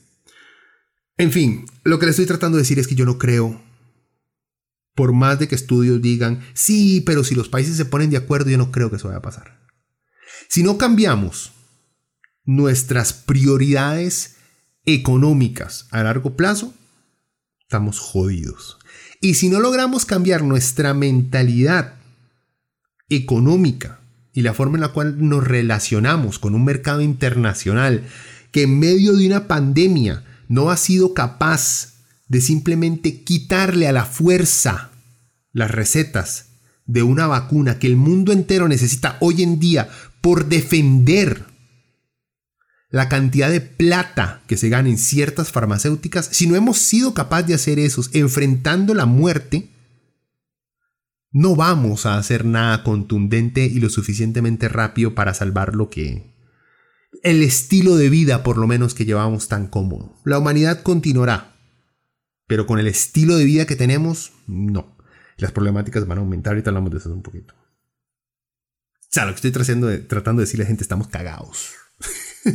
En 1.16 1.32
fin, 1.32 1.66
lo 1.84 1.98
que 1.98 2.06
le 2.06 2.10
estoy 2.10 2.26
tratando 2.26 2.56
de 2.56 2.62
decir 2.62 2.78
es 2.78 2.86
que 2.86 2.94
yo 2.94 3.04
no 3.04 3.18
creo, 3.18 3.62
por 4.94 5.12
más 5.12 5.38
de 5.38 5.48
que 5.48 5.54
estudios 5.54 6.00
digan, 6.00 6.42
sí, 6.54 7.02
pero 7.02 7.24
si 7.24 7.34
los 7.34 7.48
países 7.48 7.76
se 7.76 7.84
ponen 7.84 8.10
de 8.10 8.16
acuerdo, 8.16 8.50
yo 8.50 8.58
no 8.58 8.72
creo 8.72 8.90
que 8.90 8.96
eso 8.96 9.08
vaya 9.08 9.18
a 9.18 9.22
pasar. 9.22 9.60
Si 10.48 10.62
no 10.62 10.78
cambiamos 10.78 11.52
nuestras 12.44 13.12
prioridades 13.12 14.36
económicas 14.84 15.86
a 15.90 16.02
largo 16.02 16.36
plazo, 16.36 16.74
estamos 17.60 17.98
jodidos. 17.98 18.78
Y 19.20 19.34
si 19.34 19.50
no 19.50 19.60
logramos 19.60 20.06
cambiar 20.06 20.42
nuestra 20.42 20.94
mentalidad 20.94 22.00
económica 23.10 23.99
y 24.32 24.42
la 24.42 24.54
forma 24.54 24.76
en 24.76 24.82
la 24.82 24.88
cual 24.88 25.16
nos 25.28 25.46
relacionamos 25.46 26.38
con 26.38 26.54
un 26.54 26.64
mercado 26.64 27.00
internacional 27.00 28.04
que 28.52 28.62
en 28.62 28.78
medio 28.78 29.14
de 29.16 29.26
una 29.26 29.46
pandemia 29.46 30.24
no 30.48 30.70
ha 30.70 30.76
sido 30.76 31.14
capaz 31.14 31.94
de 32.28 32.40
simplemente 32.40 33.22
quitarle 33.22 33.88
a 33.88 33.92
la 33.92 34.04
fuerza 34.04 34.90
las 35.52 35.70
recetas 35.70 36.46
de 36.86 37.02
una 37.02 37.26
vacuna 37.26 37.78
que 37.78 37.86
el 37.86 37.96
mundo 37.96 38.32
entero 38.32 38.68
necesita 38.68 39.16
hoy 39.20 39.42
en 39.42 39.58
día 39.60 39.88
por 40.20 40.46
defender 40.46 41.46
la 42.90 43.08
cantidad 43.08 43.50
de 43.50 43.60
plata 43.60 44.42
que 44.48 44.56
se 44.56 44.68
gana 44.68 44.88
en 44.88 44.98
ciertas 44.98 45.52
farmacéuticas, 45.52 46.28
si 46.32 46.48
no 46.48 46.56
hemos 46.56 46.78
sido 46.78 47.14
capaces 47.14 47.46
de 47.46 47.54
hacer 47.54 47.78
eso 47.78 48.02
enfrentando 48.12 48.94
la 48.94 49.06
muerte, 49.06 49.70
no 51.32 51.54
vamos 51.56 52.06
a 52.06 52.18
hacer 52.18 52.44
nada 52.44 52.82
contundente 52.82 53.64
y 53.64 53.80
lo 53.80 53.88
suficientemente 53.88 54.68
rápido 54.68 55.14
para 55.14 55.34
salvar 55.34 55.74
lo 55.74 55.88
que, 55.88 56.34
el 57.22 57.42
estilo 57.42 57.96
de 57.96 58.10
vida 58.10 58.42
por 58.42 58.58
lo 58.58 58.66
menos 58.66 58.94
que 58.94 59.04
llevamos 59.04 59.48
tan 59.48 59.66
cómodo. 59.66 60.14
La 60.24 60.38
humanidad 60.38 60.82
continuará, 60.82 61.56
pero 62.46 62.66
con 62.66 62.78
el 62.78 62.86
estilo 62.86 63.36
de 63.36 63.44
vida 63.44 63.66
que 63.66 63.76
tenemos, 63.76 64.32
no. 64.46 64.96
Las 65.36 65.52
problemáticas 65.52 66.06
van 66.06 66.18
a 66.18 66.20
aumentar, 66.20 66.52
ahorita 66.52 66.70
hablamos 66.70 66.90
de 66.90 66.98
eso 66.98 67.12
un 67.12 67.22
poquito. 67.22 67.54
O 67.54 69.12
sea, 69.12 69.24
lo 69.24 69.32
que 69.32 69.48
estoy 69.48 69.50
tratando 69.50 69.88
de, 69.88 70.42
decirle 70.42 70.62
a 70.62 70.64
la 70.64 70.68
gente, 70.68 70.84
estamos 70.84 71.08
cagados. 71.08 71.72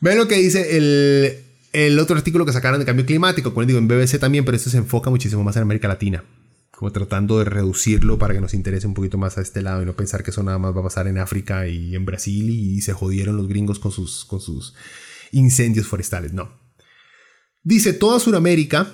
Ven 0.00 0.18
lo 0.18 0.26
que 0.26 0.36
dice 0.36 0.76
el, 0.76 1.44
el, 1.72 1.98
otro 1.98 2.16
artículo 2.16 2.44
que 2.44 2.52
sacaron 2.52 2.80
de 2.80 2.86
cambio 2.86 3.06
climático, 3.06 3.54
como 3.54 3.66
digo, 3.66 3.78
en 3.78 3.88
BBC 3.88 4.18
también, 4.18 4.44
pero 4.44 4.56
esto 4.56 4.70
se 4.70 4.78
enfoca 4.78 5.10
muchísimo 5.10 5.44
más 5.44 5.56
en 5.56 5.62
América 5.62 5.88
Latina. 5.88 6.24
Como 6.76 6.92
tratando 6.92 7.38
de 7.38 7.44
reducirlo 7.44 8.18
para 8.18 8.34
que 8.34 8.40
nos 8.40 8.54
interese 8.54 8.86
un 8.86 8.94
poquito 8.94 9.16
más 9.18 9.38
a 9.38 9.42
este 9.42 9.62
lado 9.62 9.82
y 9.82 9.86
no 9.86 9.94
pensar 9.94 10.22
que 10.24 10.30
eso 10.30 10.42
nada 10.42 10.58
más 10.58 10.74
va 10.74 10.80
a 10.80 10.84
pasar 10.84 11.06
en 11.06 11.18
África 11.18 11.68
y 11.68 11.94
en 11.94 12.04
Brasil 12.04 12.50
y 12.50 12.80
se 12.80 12.92
jodieron 12.92 13.36
los 13.36 13.48
gringos 13.48 13.78
con 13.78 13.92
sus, 13.92 14.24
con 14.24 14.40
sus 14.40 14.74
incendios 15.32 15.86
forestales. 15.86 16.32
No. 16.32 16.50
Dice 17.62 17.92
toda 17.92 18.20
Sudamérica 18.20 18.92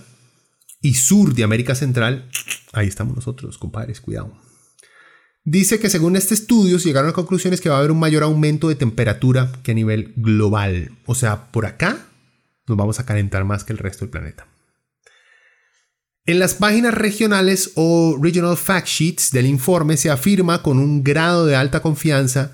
y 0.83 0.95
sur 0.95 1.35
de 1.35 1.45
América 1.45 1.75
Central. 1.75 2.31
Ahí 2.73 2.87
estamos 2.87 3.16
nosotros, 3.16 3.59
compadres, 3.59 4.01
cuidado 4.01 4.37
Dice 5.45 5.81
que 5.81 5.88
según 5.88 6.16
este 6.16 6.35
estudio 6.35 6.79
se 6.79 6.88
llegaron 6.88 7.11
a 7.11 7.14
conclusiones 7.14 7.62
que 7.62 7.71
va 7.71 7.77
a 7.77 7.79
haber 7.79 7.90
un 7.90 7.99
mayor 7.99 8.23
aumento 8.23 8.69
de 8.69 8.75
temperatura 8.75 9.51
que 9.62 9.73
a 9.73 9.75
nivel 9.75 10.12
global. 10.16 10.99
O 11.07 11.14
sea, 11.14 11.51
por 11.51 11.64
acá 11.64 11.99
nos 12.66 12.77
vamos 12.77 13.01
a 13.01 13.07
calentar 13.07 13.45
más 13.45 13.64
que 13.64 13.73
el 13.73 13.79
resto 13.79 14.05
del 14.05 14.11
planeta. 14.11 14.47
En 16.26 16.38
las 16.38 16.54
páginas 16.54 16.92
regionales 16.92 17.72
o 17.76 18.18
regional 18.20 18.56
fact 18.56 18.87
sheets 18.87 19.30
del 19.30 19.46
informe 19.46 19.96
se 19.96 20.11
afirma 20.11 20.62
con 20.62 20.78
un 20.78 21.02
grado 21.02 21.46
de 21.46 21.56
alta 21.56 21.80
confianza 21.80 22.52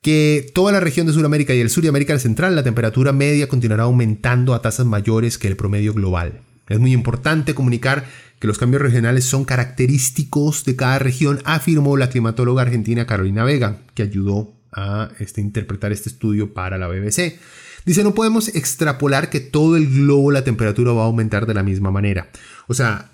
que 0.00 0.50
toda 0.54 0.72
la 0.72 0.80
región 0.80 1.06
de 1.06 1.12
Sudamérica 1.12 1.54
y 1.54 1.60
el 1.60 1.68
sur 1.68 1.82
de 1.82 1.90
América 1.90 2.18
Central 2.18 2.56
la 2.56 2.62
temperatura 2.62 3.12
media 3.12 3.48
continuará 3.48 3.84
aumentando 3.84 4.54
a 4.54 4.62
tasas 4.62 4.86
mayores 4.86 5.36
que 5.36 5.46
el 5.46 5.56
promedio 5.56 5.92
global. 5.92 6.40
Es 6.68 6.78
muy 6.78 6.92
importante 6.92 7.54
comunicar 7.54 8.06
que 8.40 8.46
los 8.46 8.58
cambios 8.58 8.82
regionales 8.82 9.24
son 9.26 9.44
característicos 9.44 10.64
de 10.64 10.74
cada 10.74 10.98
región, 10.98 11.40
afirmó 11.44 11.98
la 11.98 12.08
climatóloga 12.08 12.62
argentina 12.62 13.06
Carolina 13.06 13.44
Vega, 13.44 13.82
que 13.94 14.02
ayudó 14.02 14.54
a 14.72 15.10
este, 15.18 15.42
interpretar 15.42 15.92
este 15.92 16.08
estudio 16.08 16.54
para 16.54 16.78
la 16.78 16.88
BBC. 16.88 17.38
Dice, 17.84 18.04
no 18.04 18.14
podemos 18.14 18.48
extrapolar 18.48 19.30
que 19.30 19.40
todo 19.40 19.76
el 19.76 19.88
globo 19.88 20.30
la 20.30 20.44
temperatura 20.44 20.92
va 20.92 21.02
a 21.02 21.06
aumentar 21.06 21.46
de 21.46 21.54
la 21.54 21.62
misma 21.62 21.90
manera. 21.90 22.30
O 22.68 22.74
sea, 22.74 23.12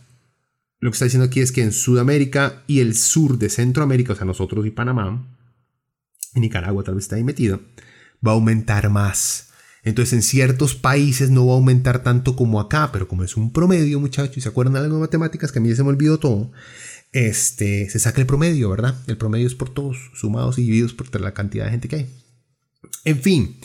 lo 0.80 0.90
que 0.90 0.94
está 0.94 1.06
diciendo 1.06 1.26
aquí 1.26 1.40
es 1.40 1.52
que 1.52 1.62
en 1.62 1.72
Sudamérica 1.72 2.62
y 2.66 2.80
el 2.80 2.94
sur 2.94 3.38
de 3.38 3.48
Centroamérica, 3.48 4.12
o 4.12 4.16
sea, 4.16 4.26
nosotros 4.26 4.66
y 4.66 4.70
Panamá, 4.70 5.26
y 6.34 6.40
Nicaragua 6.40 6.84
tal 6.84 6.94
vez 6.94 7.04
está 7.04 7.16
ahí 7.16 7.24
metido, 7.24 7.60
va 8.24 8.32
a 8.32 8.34
aumentar 8.34 8.90
más. 8.90 9.48
Entonces 9.82 10.12
en 10.12 10.22
ciertos 10.22 10.74
países 10.74 11.30
no 11.30 11.46
va 11.46 11.54
a 11.54 11.56
aumentar 11.56 12.02
tanto 12.02 12.36
como 12.36 12.60
acá, 12.60 12.90
pero 12.92 13.08
como 13.08 13.24
es 13.24 13.36
un 13.36 13.52
promedio, 13.52 14.00
muchachos, 14.00 14.36
y 14.36 14.40
se 14.40 14.48
acuerdan 14.48 14.82
de 14.82 14.88
matemáticas 14.88 15.50
que 15.50 15.58
a 15.58 15.62
mí 15.62 15.68
ya 15.68 15.76
se 15.76 15.82
me 15.82 15.88
olvidó 15.88 16.18
todo, 16.18 16.52
este, 17.12 17.88
se 17.88 17.98
saca 17.98 18.20
el 18.20 18.26
promedio, 18.26 18.68
¿verdad? 18.70 18.96
El 19.06 19.16
promedio 19.16 19.46
es 19.46 19.54
por 19.54 19.70
todos, 19.70 20.10
sumados 20.14 20.58
y 20.58 20.62
divididos 20.62 20.92
por 20.92 21.18
la 21.20 21.32
cantidad 21.32 21.64
de 21.64 21.70
gente 21.70 21.88
que 21.88 21.96
hay. 21.96 22.10
En 23.04 23.20
fin, 23.20 23.56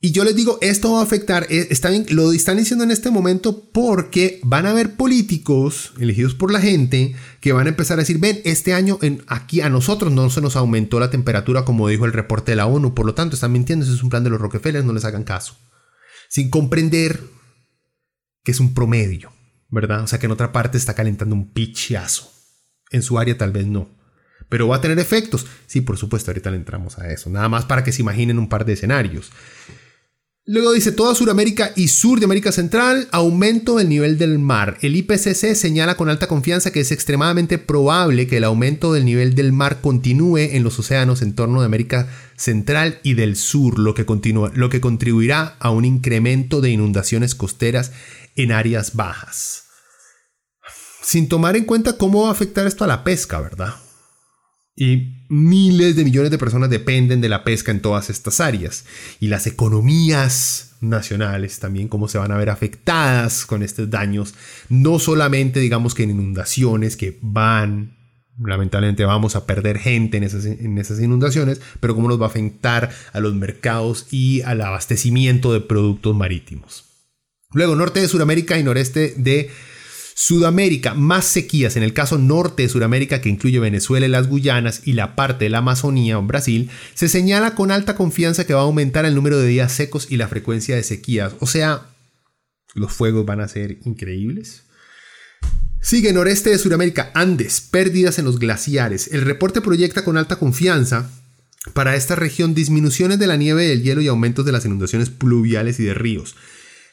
y 0.00 0.12
yo 0.12 0.22
les 0.22 0.36
digo, 0.36 0.58
esto 0.60 0.92
va 0.92 1.00
a 1.00 1.02
afectar, 1.02 1.48
eh, 1.50 1.68
lo 2.10 2.32
están 2.32 2.56
diciendo 2.56 2.84
en 2.84 2.92
este 2.92 3.10
momento 3.10 3.68
porque 3.72 4.38
van 4.44 4.64
a 4.64 4.70
haber 4.70 4.94
políticos 4.94 5.92
elegidos 5.98 6.34
por 6.34 6.52
la 6.52 6.60
gente 6.60 7.16
que 7.40 7.52
van 7.52 7.66
a 7.66 7.70
empezar 7.70 7.98
a 7.98 8.02
decir, 8.02 8.18
ven, 8.18 8.40
este 8.44 8.74
año 8.74 9.00
aquí 9.26 9.60
a 9.60 9.68
nosotros 9.68 10.12
no 10.12 10.30
se 10.30 10.40
nos 10.40 10.54
aumentó 10.54 11.00
la 11.00 11.10
temperatura 11.10 11.64
como 11.64 11.88
dijo 11.88 12.04
el 12.04 12.12
reporte 12.12 12.52
de 12.52 12.56
la 12.56 12.66
ONU, 12.66 12.94
por 12.94 13.06
lo 13.06 13.14
tanto 13.14 13.34
están 13.34 13.50
mintiendo, 13.50 13.84
ese 13.84 13.94
es 13.94 14.02
un 14.04 14.10
plan 14.10 14.22
de 14.22 14.30
los 14.30 14.40
Rockefeller, 14.40 14.84
no 14.84 14.92
les 14.92 15.04
hagan 15.04 15.24
caso. 15.24 15.56
Sin 16.28 16.48
comprender 16.48 17.20
que 18.44 18.52
es 18.52 18.60
un 18.60 18.74
promedio, 18.74 19.32
¿verdad? 19.68 20.04
O 20.04 20.06
sea 20.06 20.20
que 20.20 20.26
en 20.26 20.32
otra 20.32 20.52
parte 20.52 20.78
está 20.78 20.94
calentando 20.94 21.34
un 21.34 21.52
pichazo. 21.52 22.30
En 22.90 23.02
su 23.02 23.18
área 23.18 23.36
tal 23.36 23.50
vez 23.50 23.66
no. 23.66 23.88
Pero 24.48 24.68
va 24.68 24.76
a 24.76 24.80
tener 24.80 24.98
efectos. 24.98 25.46
Sí, 25.66 25.80
por 25.80 25.98
supuesto, 25.98 26.30
ahorita 26.30 26.50
le 26.50 26.56
entramos 26.56 26.98
a 26.98 27.10
eso. 27.10 27.28
Nada 27.28 27.48
más 27.48 27.64
para 27.64 27.84
que 27.84 27.92
se 27.92 28.02
imaginen 28.02 28.38
un 28.38 28.48
par 28.48 28.64
de 28.64 28.74
escenarios. 28.74 29.30
Luego 30.50 30.72
dice 30.72 30.92
toda 30.92 31.14
Sudamérica 31.14 31.72
y 31.76 31.88
sur 31.88 32.20
de 32.20 32.24
América 32.24 32.52
Central, 32.52 33.06
aumento 33.12 33.76
del 33.76 33.90
nivel 33.90 34.16
del 34.16 34.38
mar. 34.38 34.78
El 34.80 34.96
IPCC 34.96 35.54
señala 35.54 35.94
con 35.94 36.08
alta 36.08 36.26
confianza 36.26 36.70
que 36.70 36.80
es 36.80 36.90
extremadamente 36.90 37.58
probable 37.58 38.26
que 38.26 38.38
el 38.38 38.44
aumento 38.44 38.94
del 38.94 39.04
nivel 39.04 39.34
del 39.34 39.52
mar 39.52 39.82
continúe 39.82 40.38
en 40.38 40.64
los 40.64 40.78
océanos 40.78 41.20
en 41.20 41.34
torno 41.34 41.60
de 41.60 41.66
América 41.66 42.08
Central 42.38 42.98
y 43.02 43.12
del 43.12 43.36
Sur, 43.36 43.78
lo 43.78 43.92
que, 43.92 44.06
continúa, 44.06 44.50
lo 44.54 44.70
que 44.70 44.80
contribuirá 44.80 45.58
a 45.58 45.68
un 45.68 45.84
incremento 45.84 46.62
de 46.62 46.70
inundaciones 46.70 47.34
costeras 47.34 47.92
en 48.34 48.50
áreas 48.50 48.96
bajas. 48.96 49.64
Sin 51.02 51.28
tomar 51.28 51.58
en 51.58 51.66
cuenta 51.66 51.98
cómo 51.98 52.22
va 52.22 52.30
a 52.30 52.32
afectar 52.32 52.66
esto 52.66 52.84
a 52.84 52.88
la 52.88 53.04
pesca, 53.04 53.38
¿verdad? 53.38 53.74
Y 54.74 55.17
miles 55.28 55.96
de 55.96 56.04
millones 56.04 56.30
de 56.30 56.38
personas 56.38 56.70
dependen 56.70 57.20
de 57.20 57.28
la 57.28 57.44
pesca 57.44 57.70
en 57.70 57.80
todas 57.80 58.10
estas 58.10 58.40
áreas. 58.40 58.84
Y 59.20 59.28
las 59.28 59.46
economías 59.46 60.76
nacionales 60.80 61.58
también 61.58 61.88
cómo 61.88 62.08
se 62.08 62.18
van 62.18 62.32
a 62.32 62.36
ver 62.36 62.50
afectadas 62.50 63.46
con 63.46 63.62
estos 63.62 63.90
daños. 63.90 64.34
No 64.68 64.98
solamente 64.98 65.60
digamos 65.60 65.94
que 65.94 66.04
en 66.04 66.10
inundaciones 66.10 66.96
que 66.96 67.18
van, 67.20 67.96
lamentablemente 68.38 69.04
vamos 69.04 69.36
a 69.36 69.46
perder 69.46 69.78
gente 69.78 70.16
en 70.16 70.24
esas, 70.24 70.44
en 70.44 70.78
esas 70.78 71.00
inundaciones, 71.00 71.60
pero 71.80 71.94
cómo 71.94 72.08
nos 72.08 72.20
va 72.20 72.26
a 72.26 72.28
afectar 72.28 72.90
a 73.12 73.20
los 73.20 73.34
mercados 73.34 74.06
y 74.10 74.42
al 74.42 74.60
abastecimiento 74.60 75.52
de 75.52 75.60
productos 75.60 76.14
marítimos. 76.14 76.84
Luego, 77.52 77.74
norte 77.76 78.00
de 78.00 78.08
Sudamérica 78.08 78.58
y 78.58 78.62
noreste 78.62 79.14
de 79.16 79.50
Sudamérica, 80.20 80.94
más 80.94 81.26
sequías 81.26 81.76
en 81.76 81.84
el 81.84 81.92
caso 81.92 82.18
norte 82.18 82.64
de 82.64 82.68
Sudamérica 82.68 83.20
que 83.20 83.28
incluye 83.28 83.60
Venezuela 83.60 84.04
y 84.04 84.08
las 84.08 84.26
Guyanas 84.26 84.82
y 84.84 84.94
la 84.94 85.14
parte 85.14 85.44
de 85.44 85.50
la 85.50 85.58
Amazonía 85.58 86.18
o 86.18 86.22
Brasil, 86.22 86.70
se 86.94 87.08
señala 87.08 87.54
con 87.54 87.70
alta 87.70 87.94
confianza 87.94 88.44
que 88.44 88.52
va 88.52 88.62
a 88.62 88.64
aumentar 88.64 89.04
el 89.04 89.14
número 89.14 89.38
de 89.38 89.46
días 89.46 89.70
secos 89.70 90.08
y 90.10 90.16
la 90.16 90.26
frecuencia 90.26 90.74
de 90.74 90.82
sequías. 90.82 91.34
O 91.38 91.46
sea, 91.46 91.86
los 92.74 92.92
fuegos 92.92 93.26
van 93.26 93.40
a 93.40 93.46
ser 93.46 93.78
increíbles. 93.84 94.64
Sigue 95.80 96.12
noreste 96.12 96.50
de 96.50 96.58
Sudamérica, 96.58 97.12
Andes, 97.14 97.60
pérdidas 97.60 98.18
en 98.18 98.24
los 98.24 98.40
glaciares. 98.40 99.10
El 99.12 99.20
reporte 99.20 99.60
proyecta 99.60 100.02
con 100.02 100.16
alta 100.16 100.34
confianza 100.34 101.12
para 101.74 101.94
esta 101.94 102.16
región 102.16 102.54
disminuciones 102.54 103.20
de 103.20 103.28
la 103.28 103.36
nieve, 103.36 103.68
del 103.68 103.84
hielo 103.84 104.00
y 104.00 104.08
aumentos 104.08 104.44
de 104.44 104.50
las 104.50 104.64
inundaciones 104.64 105.10
pluviales 105.10 105.78
y 105.78 105.84
de 105.84 105.94
ríos. 105.94 106.34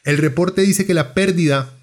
El 0.04 0.18
reporte 0.18 0.62
dice 0.62 0.86
que 0.86 0.94
la 0.94 1.12
pérdida 1.12 1.75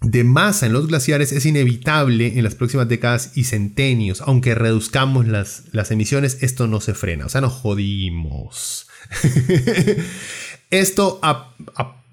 de 0.00 0.22
masa 0.22 0.66
en 0.66 0.72
los 0.72 0.86
glaciares 0.86 1.32
es 1.32 1.44
inevitable 1.44 2.38
en 2.38 2.44
las 2.44 2.54
próximas 2.54 2.88
décadas 2.88 3.32
y 3.34 3.44
centenios. 3.44 4.20
Aunque 4.20 4.54
reduzcamos 4.54 5.26
las, 5.26 5.64
las 5.72 5.90
emisiones, 5.90 6.38
esto 6.40 6.66
no 6.66 6.80
se 6.80 6.94
frena. 6.94 7.26
O 7.26 7.28
sea, 7.28 7.40
nos 7.40 7.52
jodimos. 7.52 8.86
esto, 10.70 11.20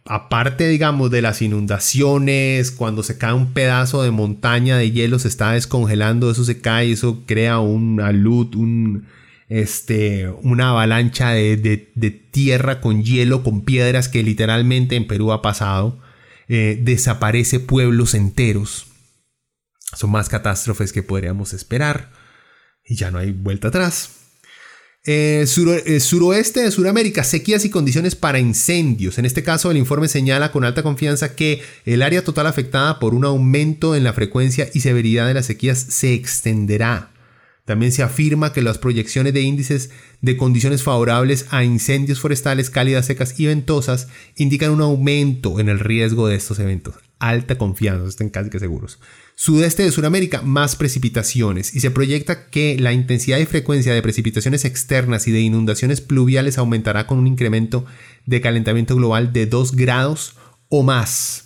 aparte, 0.05 0.67
digamos, 0.67 1.11
de 1.11 1.21
las 1.21 1.43
inundaciones, 1.43 2.71
cuando 2.71 3.03
se 3.03 3.19
cae 3.19 3.33
un 3.33 3.53
pedazo 3.53 4.01
de 4.01 4.11
montaña 4.11 4.77
de 4.77 4.91
hielo, 4.91 5.19
se 5.19 5.27
está 5.27 5.51
descongelando, 5.51 6.31
eso 6.31 6.43
se 6.43 6.61
cae, 6.61 6.91
eso 6.91 7.23
crea 7.27 7.59
una 7.59 8.11
luz, 8.11 8.55
un, 8.55 9.05
este, 9.47 10.27
una 10.41 10.71
avalancha 10.71 11.31
de, 11.31 11.57
de 11.93 12.09
tierra 12.09 12.81
con 12.81 13.03
hielo, 13.03 13.43
con 13.43 13.61
piedras 13.61 14.09
que 14.09 14.23
literalmente 14.23 14.95
en 14.95 15.05
Perú 15.05 15.31
ha 15.31 15.43
pasado. 15.43 15.99
Eh, 16.47 16.79
desaparece 16.81 17.59
pueblos 17.59 18.13
enteros. 18.13 18.87
Son 19.95 20.11
más 20.11 20.29
catástrofes 20.29 20.91
que 20.93 21.03
podríamos 21.03 21.53
esperar. 21.53 22.11
Y 22.83 22.95
ya 22.95 23.11
no 23.11 23.17
hay 23.17 23.31
vuelta 23.31 23.69
atrás. 23.69 24.09
Eh, 25.07 25.45
eh, 25.85 25.99
suroeste 25.99 26.61
de 26.61 26.71
Sudamérica, 26.71 27.23
sequías 27.23 27.63
y 27.63 27.69
condiciones 27.69 28.15
para 28.15 28.39
incendios. 28.39 29.19
En 29.19 29.25
este 29.25 29.43
caso, 29.43 29.69
el 29.69 29.77
informe 29.77 30.07
señala 30.07 30.51
con 30.51 30.63
alta 30.63 30.81
confianza 30.81 31.35
que 31.35 31.61
el 31.85 32.01
área 32.01 32.23
total 32.23 32.47
afectada 32.47 32.97
por 32.99 33.13
un 33.13 33.23
aumento 33.23 33.95
en 33.95 34.03
la 34.03 34.13
frecuencia 34.13 34.67
y 34.73 34.79
severidad 34.79 35.27
de 35.27 35.35
las 35.35 35.45
sequías 35.45 35.77
se 35.77 36.13
extenderá 36.13 37.11
también 37.65 37.91
se 37.91 38.03
afirma 38.03 38.53
que 38.53 38.61
las 38.61 38.77
proyecciones 38.77 39.33
de 39.33 39.41
índices 39.41 39.89
de 40.21 40.37
condiciones 40.37 40.83
favorables 40.83 41.47
a 41.49 41.63
incendios 41.63 42.19
forestales 42.19 42.69
cálidas, 42.69 43.07
secas 43.07 43.39
y 43.39 43.47
ventosas 43.47 44.07
indican 44.35 44.69
un 44.71 44.81
aumento 44.81 45.59
en 45.59 45.69
el 45.69 45.79
riesgo 45.79 46.27
de 46.27 46.35
estos 46.35 46.59
eventos. 46.59 46.95
Alta 47.17 47.57
confianza, 47.57 48.07
estén 48.07 48.29
casi 48.29 48.51
que 48.51 48.59
seguros. 48.59 48.99
Sudeste 49.33 49.81
de 49.81 49.91
Sudamérica, 49.91 50.43
más 50.43 50.75
precipitaciones 50.75 51.73
y 51.75 51.79
se 51.79 51.89
proyecta 51.89 52.49
que 52.49 52.77
la 52.79 52.93
intensidad 52.93 53.39
y 53.39 53.45
frecuencia 53.45 53.93
de 53.93 54.01
precipitaciones 54.01 54.63
externas 54.63 55.27
y 55.27 55.31
de 55.31 55.41
inundaciones 55.41 56.01
pluviales 56.01 56.59
aumentará 56.59 57.07
con 57.07 57.17
un 57.17 57.25
incremento 57.25 57.85
de 58.25 58.41
calentamiento 58.41 58.95
global 58.95 59.33
de 59.33 59.47
2 59.47 59.75
grados 59.75 60.35
o 60.69 60.83
más. 60.83 61.45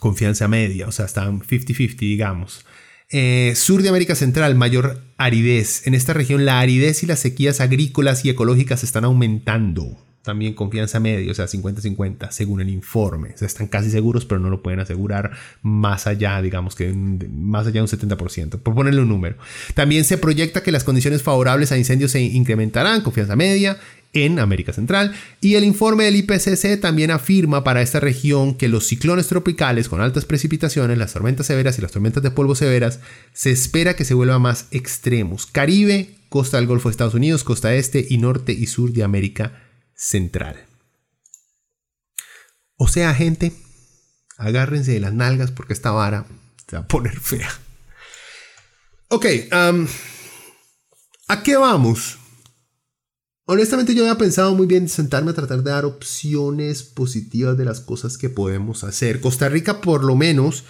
Confianza 0.00 0.48
media, 0.48 0.88
o 0.88 0.92
sea, 0.92 1.06
están 1.06 1.40
50-50, 1.40 1.96
digamos. 1.98 2.64
Eh, 3.10 3.54
sur 3.56 3.82
de 3.82 3.88
América 3.88 4.14
Central, 4.14 4.54
mayor 4.54 5.02
aridez. 5.16 5.86
En 5.86 5.94
esta 5.94 6.12
región 6.12 6.44
la 6.44 6.60
aridez 6.60 7.02
y 7.02 7.06
las 7.06 7.20
sequías 7.20 7.60
agrícolas 7.60 8.24
y 8.24 8.30
ecológicas 8.30 8.84
están 8.84 9.04
aumentando. 9.04 10.07
También 10.28 10.52
confianza 10.52 11.00
media, 11.00 11.32
o 11.32 11.34
sea, 11.34 11.46
50-50, 11.46 12.30
según 12.32 12.60
el 12.60 12.68
informe. 12.68 13.30
O 13.34 13.38
sea, 13.38 13.46
están 13.46 13.66
casi 13.66 13.90
seguros, 13.90 14.26
pero 14.26 14.38
no 14.38 14.50
lo 14.50 14.62
pueden 14.62 14.78
asegurar 14.78 15.30
más 15.62 16.06
allá, 16.06 16.42
digamos 16.42 16.74
que 16.74 16.92
más 16.92 17.66
allá 17.66 17.80
de 17.80 17.80
un 17.80 17.88
70%, 17.88 18.58
por 18.58 18.74
ponerle 18.74 19.00
un 19.00 19.08
número. 19.08 19.36
También 19.72 20.04
se 20.04 20.18
proyecta 20.18 20.62
que 20.62 20.70
las 20.70 20.84
condiciones 20.84 21.22
favorables 21.22 21.72
a 21.72 21.78
incendios 21.78 22.10
se 22.10 22.20
incrementarán, 22.20 23.00
confianza 23.00 23.36
media, 23.36 23.78
en 24.12 24.38
América 24.38 24.74
Central. 24.74 25.14
Y 25.40 25.54
el 25.54 25.64
informe 25.64 26.04
del 26.04 26.16
IPCC 26.16 26.78
también 26.78 27.10
afirma 27.10 27.64
para 27.64 27.80
esta 27.80 27.98
región 27.98 28.54
que 28.54 28.68
los 28.68 28.86
ciclones 28.86 29.28
tropicales 29.28 29.88
con 29.88 30.02
altas 30.02 30.26
precipitaciones, 30.26 30.98
las 30.98 31.14
tormentas 31.14 31.46
severas 31.46 31.78
y 31.78 31.80
las 31.80 31.92
tormentas 31.92 32.22
de 32.22 32.32
polvo 32.32 32.54
severas, 32.54 33.00
se 33.32 33.50
espera 33.50 33.96
que 33.96 34.04
se 34.04 34.12
vuelvan 34.12 34.42
más 34.42 34.66
extremos. 34.72 35.46
Caribe, 35.46 36.10
costa 36.28 36.58
del 36.58 36.66
Golfo 36.66 36.90
de 36.90 36.92
Estados 36.92 37.14
Unidos, 37.14 37.44
costa 37.44 37.74
este 37.74 38.06
y 38.06 38.18
norte 38.18 38.52
y 38.52 38.66
sur 38.66 38.92
de 38.92 39.04
América 39.04 39.52
Central. 39.98 40.64
O 42.76 42.86
sea, 42.86 43.12
gente, 43.14 43.52
agárrense 44.36 44.92
de 44.92 45.00
las 45.00 45.12
nalgas 45.12 45.50
porque 45.50 45.72
esta 45.72 45.90
vara 45.90 46.24
se 46.68 46.76
va 46.76 46.82
a 46.82 46.86
poner 46.86 47.18
fea. 47.18 47.50
Ok, 49.08 49.26
¿a 49.50 51.42
qué 51.42 51.56
vamos? 51.56 52.16
Honestamente 53.46 53.94
yo 53.94 54.04
había 54.04 54.18
pensado 54.18 54.54
muy 54.54 54.68
bien 54.68 54.88
sentarme 54.88 55.32
a 55.32 55.34
tratar 55.34 55.64
de 55.64 55.70
dar 55.70 55.84
opciones 55.84 56.84
positivas 56.84 57.58
de 57.58 57.64
las 57.64 57.80
cosas 57.80 58.16
que 58.16 58.28
podemos 58.28 58.84
hacer. 58.84 59.20
Costa 59.20 59.48
Rica 59.48 59.80
por 59.80 60.04
lo 60.04 60.14
menos 60.14 60.64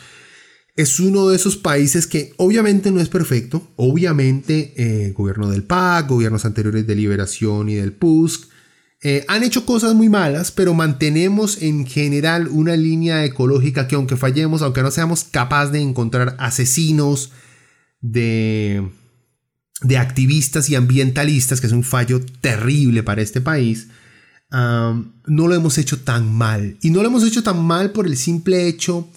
es 0.74 1.00
uno 1.00 1.28
de 1.28 1.36
esos 1.36 1.58
países 1.58 2.06
que 2.06 2.32
obviamente 2.38 2.90
no 2.90 3.00
es 3.00 3.10
perfecto. 3.10 3.68
Obviamente 3.76 4.72
eh, 4.76 5.12
gobierno 5.12 5.50
del 5.50 5.64
PAC, 5.64 6.08
gobiernos 6.08 6.46
anteriores 6.46 6.86
de 6.86 6.94
Liberación 6.94 7.68
y 7.68 7.74
del 7.74 7.92
PUSC 7.92 8.48
eh, 9.02 9.24
han 9.28 9.44
hecho 9.44 9.64
cosas 9.64 9.94
muy 9.94 10.08
malas, 10.08 10.50
pero 10.50 10.74
mantenemos 10.74 11.62
en 11.62 11.86
general 11.86 12.48
una 12.48 12.76
línea 12.76 13.24
ecológica 13.24 13.86
que 13.86 13.94
aunque 13.94 14.16
fallemos, 14.16 14.62
aunque 14.62 14.82
no 14.82 14.90
seamos 14.90 15.24
capaces 15.24 15.72
de 15.72 15.80
encontrar 15.80 16.36
asesinos 16.38 17.32
de 18.00 18.88
de 19.82 19.96
activistas 19.96 20.68
y 20.70 20.74
ambientalistas, 20.74 21.60
que 21.60 21.66
es 21.66 21.72
un 21.72 21.84
fallo 21.84 22.20
terrible 22.40 23.02
para 23.02 23.22
este 23.22 23.40
país, 23.40 23.88
no 24.50 25.12
lo 25.26 25.54
hemos 25.54 25.78
hecho 25.78 26.00
tan 26.00 26.32
mal. 26.32 26.78
Y 26.82 26.90
no 26.90 27.02
lo 27.02 27.08
hemos 27.08 27.24
hecho 27.24 27.42
tan 27.42 27.62
mal 27.64 27.92
por 27.92 28.06
el 28.06 28.16
simple 28.16 28.66
hecho, 28.66 29.08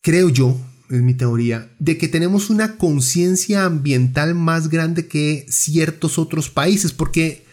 creo 0.00 0.28
yo, 0.28 0.56
es 0.90 1.00
mi 1.00 1.14
teoría, 1.14 1.74
de 1.78 1.98
que 1.98 2.08
tenemos 2.08 2.50
una 2.50 2.76
conciencia 2.76 3.64
ambiental 3.64 4.34
más 4.34 4.68
grande 4.68 5.08
que 5.08 5.46
ciertos 5.48 6.18
otros 6.18 6.50
países, 6.50 6.92
porque 6.92 7.43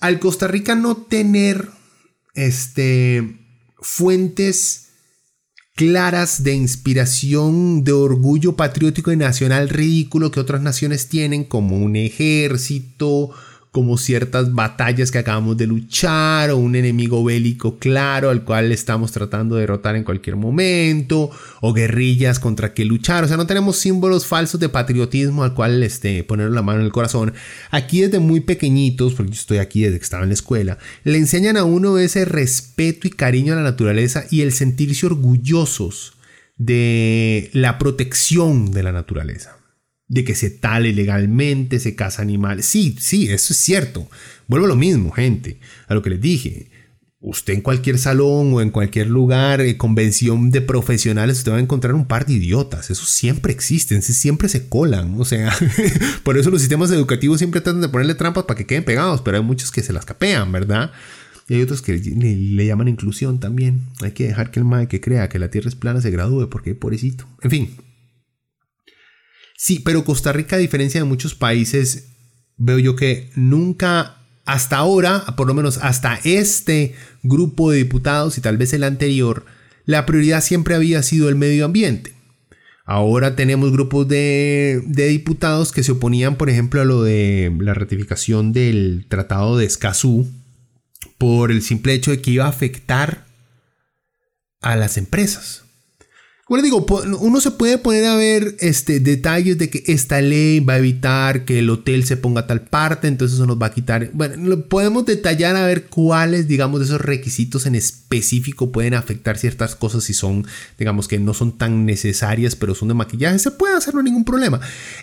al 0.00 0.18
Costa 0.18 0.46
Rica 0.48 0.74
no 0.74 0.96
tener 0.96 1.68
este, 2.34 3.38
fuentes 3.78 4.86
claras 5.74 6.42
de 6.42 6.54
inspiración, 6.54 7.84
de 7.84 7.92
orgullo 7.92 8.56
patriótico 8.56 9.12
y 9.12 9.16
nacional 9.16 9.68
ridículo 9.68 10.30
que 10.30 10.40
otras 10.40 10.62
naciones 10.62 11.08
tienen, 11.08 11.44
como 11.44 11.76
un 11.76 11.96
ejército, 11.96 13.30
como 13.76 13.98
ciertas 13.98 14.54
batallas 14.54 15.10
que 15.10 15.18
acabamos 15.18 15.58
de 15.58 15.66
luchar 15.66 16.48
o 16.48 16.56
un 16.56 16.76
enemigo 16.76 17.22
bélico 17.22 17.78
claro 17.78 18.30
al 18.30 18.42
cual 18.42 18.72
estamos 18.72 19.12
tratando 19.12 19.54
de 19.54 19.60
derrotar 19.60 19.96
en 19.96 20.02
cualquier 20.02 20.36
momento 20.36 21.30
o 21.60 21.74
guerrillas 21.74 22.40
contra 22.40 22.72
que 22.72 22.86
luchar. 22.86 23.24
O 23.24 23.28
sea, 23.28 23.36
no 23.36 23.46
tenemos 23.46 23.76
símbolos 23.76 24.24
falsos 24.24 24.58
de 24.60 24.70
patriotismo 24.70 25.44
al 25.44 25.52
cual 25.52 25.82
este, 25.82 26.24
poner 26.24 26.52
la 26.52 26.62
mano 26.62 26.78
en 26.78 26.86
el 26.86 26.90
corazón. 26.90 27.34
Aquí 27.70 28.00
desde 28.00 28.18
muy 28.18 28.40
pequeñitos, 28.40 29.12
porque 29.12 29.32
yo 29.32 29.40
estoy 29.40 29.58
aquí 29.58 29.82
desde 29.82 29.98
que 29.98 30.04
estaba 30.04 30.22
en 30.22 30.30
la 30.30 30.34
escuela, 30.36 30.78
le 31.04 31.18
enseñan 31.18 31.58
a 31.58 31.64
uno 31.64 31.98
ese 31.98 32.24
respeto 32.24 33.06
y 33.06 33.10
cariño 33.10 33.52
a 33.52 33.56
la 33.56 33.62
naturaleza 33.62 34.24
y 34.30 34.40
el 34.40 34.52
sentirse 34.52 35.04
orgullosos 35.04 36.14
de 36.56 37.50
la 37.52 37.76
protección 37.76 38.70
de 38.70 38.82
la 38.82 38.92
naturaleza 38.92 39.55
de 40.08 40.24
que 40.24 40.34
se 40.34 40.50
tale 40.50 40.90
ilegalmente, 40.90 41.80
se 41.80 41.94
caza 41.94 42.22
animales. 42.22 42.66
Sí, 42.66 42.96
sí, 42.98 43.28
eso 43.28 43.52
es 43.52 43.58
cierto. 43.58 44.08
Vuelvo 44.46 44.66
a 44.66 44.68
lo 44.68 44.76
mismo, 44.76 45.10
gente, 45.10 45.58
a 45.88 45.94
lo 45.94 46.02
que 46.02 46.10
les 46.10 46.20
dije. 46.20 46.70
Usted 47.18 47.54
en 47.54 47.60
cualquier 47.62 47.98
salón 47.98 48.52
o 48.52 48.60
en 48.60 48.70
cualquier 48.70 49.08
lugar, 49.08 49.60
eh, 49.60 49.76
convención 49.76 50.52
de 50.52 50.60
profesionales, 50.60 51.38
usted 51.38 51.50
va 51.50 51.56
a 51.56 51.60
encontrar 51.60 51.94
un 51.94 52.06
par 52.06 52.24
de 52.24 52.34
idiotas. 52.34 52.90
Eso 52.90 53.04
siempre 53.04 53.52
existen, 53.52 54.02
siempre 54.02 54.48
se 54.48 54.68
colan. 54.68 55.18
O 55.18 55.24
sea, 55.24 55.52
por 56.22 56.38
eso 56.38 56.50
los 56.50 56.60
sistemas 56.60 56.90
educativos 56.92 57.38
siempre 57.38 57.60
tratan 57.60 57.80
de 57.80 57.88
ponerle 57.88 58.14
trampas 58.14 58.44
para 58.44 58.58
que 58.58 58.66
queden 58.66 58.84
pegados, 58.84 59.22
pero 59.22 59.38
hay 59.38 59.42
muchos 59.42 59.72
que 59.72 59.82
se 59.82 59.92
las 59.92 60.04
capean, 60.04 60.52
¿verdad? 60.52 60.92
Y 61.48 61.54
hay 61.54 61.62
otros 61.62 61.80
que 61.80 61.96
le, 61.96 62.66
llaman 62.66 62.88
inclusión 62.88 63.40
también. 63.40 63.80
Hay 64.02 64.12
que 64.12 64.26
dejar 64.26 64.50
que 64.50 64.60
el 64.60 64.66
mae 64.66 64.88
que 64.88 65.00
crea 65.00 65.28
que 65.28 65.38
la 65.38 65.50
Tierra 65.50 65.68
es 65.68 65.76
plana 65.76 66.00
se 66.00 66.10
gradúe 66.10 66.48
porque 66.48 66.74
pobrecito. 66.74 67.26
En 67.42 67.50
fin, 67.50 67.70
Sí, 69.56 69.80
pero 69.80 70.04
Costa 70.04 70.32
Rica, 70.32 70.56
a 70.56 70.60
diferencia 70.60 71.00
de 71.00 71.06
muchos 71.06 71.34
países, 71.34 72.08
veo 72.56 72.78
yo 72.78 72.96
que 72.96 73.30
nunca, 73.34 74.18
hasta 74.44 74.76
ahora, 74.76 75.24
por 75.36 75.46
lo 75.46 75.54
menos 75.54 75.78
hasta 75.78 76.20
este 76.24 76.94
grupo 77.22 77.70
de 77.70 77.78
diputados 77.78 78.38
y 78.38 78.40
tal 78.40 78.56
vez 78.58 78.72
el 78.72 78.84
anterior, 78.84 79.46
la 79.84 80.04
prioridad 80.04 80.42
siempre 80.42 80.74
había 80.74 81.02
sido 81.02 81.28
el 81.28 81.36
medio 81.36 81.64
ambiente. 81.64 82.16
Ahora 82.84 83.34
tenemos 83.34 83.72
grupos 83.72 84.06
de, 84.06 84.80
diputados 84.86 85.72
que 85.72 85.82
se 85.82 85.92
oponían, 85.92 86.36
por 86.36 86.48
ejemplo, 86.48 86.80
a 86.80 86.84
lo 86.84 87.02
de 87.02 87.52
la 87.58 87.74
ratificación 87.74 88.52
del 88.52 89.06
Tratado 89.08 89.56
de 89.56 89.66
Escazú 89.66 90.28
por 91.18 91.50
el 91.50 91.62
simple 91.62 91.94
hecho 91.94 92.12
de 92.12 92.22
que 92.22 92.30
iba 92.30 92.44
a 92.44 92.50
afectar 92.50 93.26
a 94.60 94.76
las 94.76 94.98
empresas. 94.98 95.65
Bueno, 96.48 96.62
digo, 96.62 96.86
uno 97.18 97.40
se 97.40 97.50
puede 97.50 97.76
poner 97.76 98.04
a 98.04 98.14
ver 98.14 98.54
este, 98.60 99.00
detalles 99.00 99.58
de 99.58 99.68
que 99.68 99.82
esta 99.88 100.20
ley 100.20 100.60
va 100.60 100.74
a 100.74 100.78
evitar 100.78 101.44
que 101.44 101.58
el 101.58 101.68
hotel 101.68 102.04
se 102.04 102.16
ponga 102.16 102.42
a 102.42 102.46
tal 102.46 102.60
parte, 102.60 103.08
entonces 103.08 103.34
eso 103.34 103.46
nos 103.46 103.60
va 103.60 103.66
a 103.66 103.74
quitar. 103.74 104.10
Bueno, 104.12 104.60
podemos 104.68 105.04
detallar 105.06 105.56
a 105.56 105.66
ver 105.66 105.86
cuáles, 105.86 106.46
digamos, 106.46 106.82
esos 106.82 107.00
requisitos 107.00 107.66
en 107.66 107.74
específico 107.74 108.70
pueden 108.70 108.94
afectar 108.94 109.38
ciertas 109.38 109.74
cosas 109.74 110.04
si 110.04 110.14
son, 110.14 110.46
digamos, 110.78 111.08
que 111.08 111.18
no 111.18 111.34
son 111.34 111.58
tan 111.58 111.84
necesarias, 111.84 112.54
pero 112.54 112.76
son 112.76 112.86
de 112.86 112.94
maquillaje. 112.94 113.40
Se 113.40 113.50
puede 113.50 113.76
hacerlo 113.76 114.04
ningún 114.04 114.24
problema. 114.24 114.60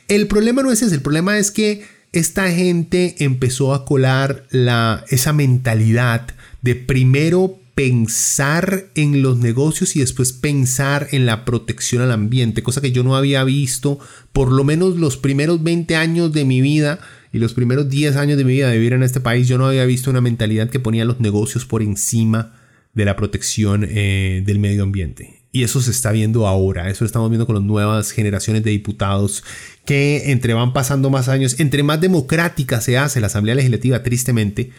El 0.08 0.28
problema 0.28 0.64
no 0.64 0.72
es 0.72 0.82
ese, 0.82 0.96
el 0.96 1.02
problema 1.02 1.38
es 1.38 1.52
que 1.52 1.84
esta 2.14 2.50
gente 2.52 3.18
empezó 3.20 3.74
a 3.74 3.84
colar 3.84 4.46
la, 4.50 5.04
esa 5.10 5.34
mentalidad 5.34 6.26
de 6.62 6.76
primero 6.76 7.60
pensar 7.76 8.86
en 8.94 9.22
los 9.22 9.40
negocios 9.40 9.96
y 9.96 10.00
después 10.00 10.32
pensar 10.32 11.08
en 11.12 11.26
la 11.26 11.44
protección 11.44 12.02
al 12.04 12.12
ambiente, 12.12 12.62
cosa 12.62 12.82
que 12.82 12.92
yo 12.92 13.04
no 13.04 13.16
había 13.16 13.44
visto 13.44 14.00
por 14.32 14.52
lo 14.52 14.64
menos 14.64 14.98
los 14.98 15.18
primeros 15.18 15.64
20 15.64 15.96
años 15.96 16.32
de 16.34 16.46
mi 16.46 16.62
vida 16.62 17.00
y 17.32 17.40
los 17.40 17.54
primeros 17.54 17.90
10 17.90 18.16
años 18.16 18.38
de 18.38 18.46
mi 18.46 18.54
vida 18.54 18.70
de 18.70 18.78
vivir 18.78 18.94
en 18.94 19.02
este 19.02 19.20
país, 19.20 19.48
yo 19.48 19.58
no 19.58 19.66
había 19.66 19.86
visto 19.86 20.12
una 20.12 20.22
mentalidad 20.22 20.70
que 20.70 20.80
ponía 20.80 21.04
los 21.04 21.20
negocios 21.20 21.66
por 21.66 21.82
encima 21.82 22.54
de 22.94 23.06
la 23.06 23.16
protección 23.16 23.88
eh, 23.90 24.44
del 24.46 24.60
medio 24.60 24.84
ambiente. 24.84 25.42
Y 25.52 25.64
eso 25.64 25.82
se 25.82 25.92
está 25.92 26.12
viendo 26.12 26.48
ahora, 26.48 26.90
eso 26.90 27.04
lo 27.04 27.08
estamos 27.08 27.30
viendo 27.30 27.46
con 27.46 27.56
las 27.56 27.64
nuevas 27.64 28.12
generaciones 28.12 28.64
de 28.64 28.72
diputados 28.72 29.44
que 29.86 30.32
entre 30.32 30.54
van 30.54 30.74
pasando 30.74 31.10
más 31.10 31.28
años, 31.28 31.60
entre 31.60 31.84
más 31.84 32.02
democrática 32.02 32.82
se 32.82 32.98
hace 32.98 33.20
la 33.20 33.28
Asamblea 33.28 33.56
Legislativa, 33.56 34.02
tristemente, 34.02 34.72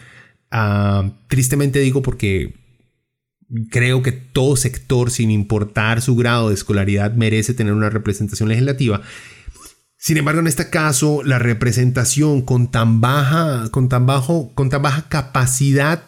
ah, 0.51 1.11
tristemente 1.27 1.79
digo 1.79 2.01
porque 2.01 2.64
creo 3.69 4.01
que 4.01 4.11
todo 4.11 4.55
sector, 4.55 5.11
sin 5.11 5.31
importar 5.31 6.01
su 6.01 6.15
grado 6.15 6.49
de 6.49 6.55
escolaridad, 6.55 7.13
merece 7.13 7.53
tener 7.53 7.73
una 7.73 7.89
representación 7.89 8.49
legislativa. 8.49 9.01
Sin 9.97 10.17
embargo, 10.17 10.41
en 10.41 10.47
este 10.47 10.69
caso, 10.69 11.23
la 11.23 11.39
representación 11.39 12.41
con 12.41 12.69
tan 12.69 13.01
baja, 13.01 13.69
con 13.71 13.89
tan 13.89 14.05
bajo, 14.05 14.53
con 14.53 14.69
tan 14.69 14.81
baja 14.81 15.07
capacidad 15.09 16.03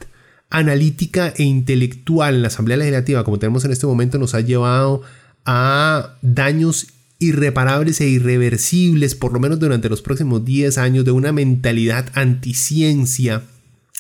analítica 0.50 1.34
e 1.36 1.44
intelectual 1.44 2.36
en 2.36 2.42
la 2.44 2.48
Asamblea 2.50 2.78
Legislativa, 2.78 3.24
como 3.24 3.40
tenemos 3.40 3.66
en 3.66 3.72
este 3.72 3.88
momento, 3.88 4.18
nos 4.18 4.34
ha 4.34 4.42
llevado 4.42 5.02
a 5.46 6.18
daños 6.22 6.88
irreparables 7.20 8.00
e 8.02 8.08
irreversibles, 8.08 9.16
por 9.16 9.34
lo 9.34 9.40
menos 9.40 9.60
durante 9.60 9.90
los 9.90 10.02
próximos 10.02 10.46
10 10.46 10.78
años, 10.78 11.06
de 11.06 11.12
una 11.12 11.32
mentalidad 11.32 12.06
anticiencia 12.14 13.42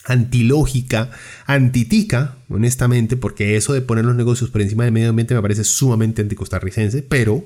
antilógica, 0.07 1.11
antitica, 1.45 2.37
honestamente, 2.49 3.17
porque 3.17 3.57
eso 3.57 3.73
de 3.73 3.81
poner 3.81 4.05
los 4.05 4.15
negocios 4.15 4.49
por 4.49 4.61
encima 4.61 4.83
del 4.85 4.93
medio 4.93 5.09
ambiente 5.09 5.35
me 5.35 5.41
parece 5.41 5.63
sumamente 5.63 6.21
anticostarricense, 6.21 7.03
pero 7.03 7.45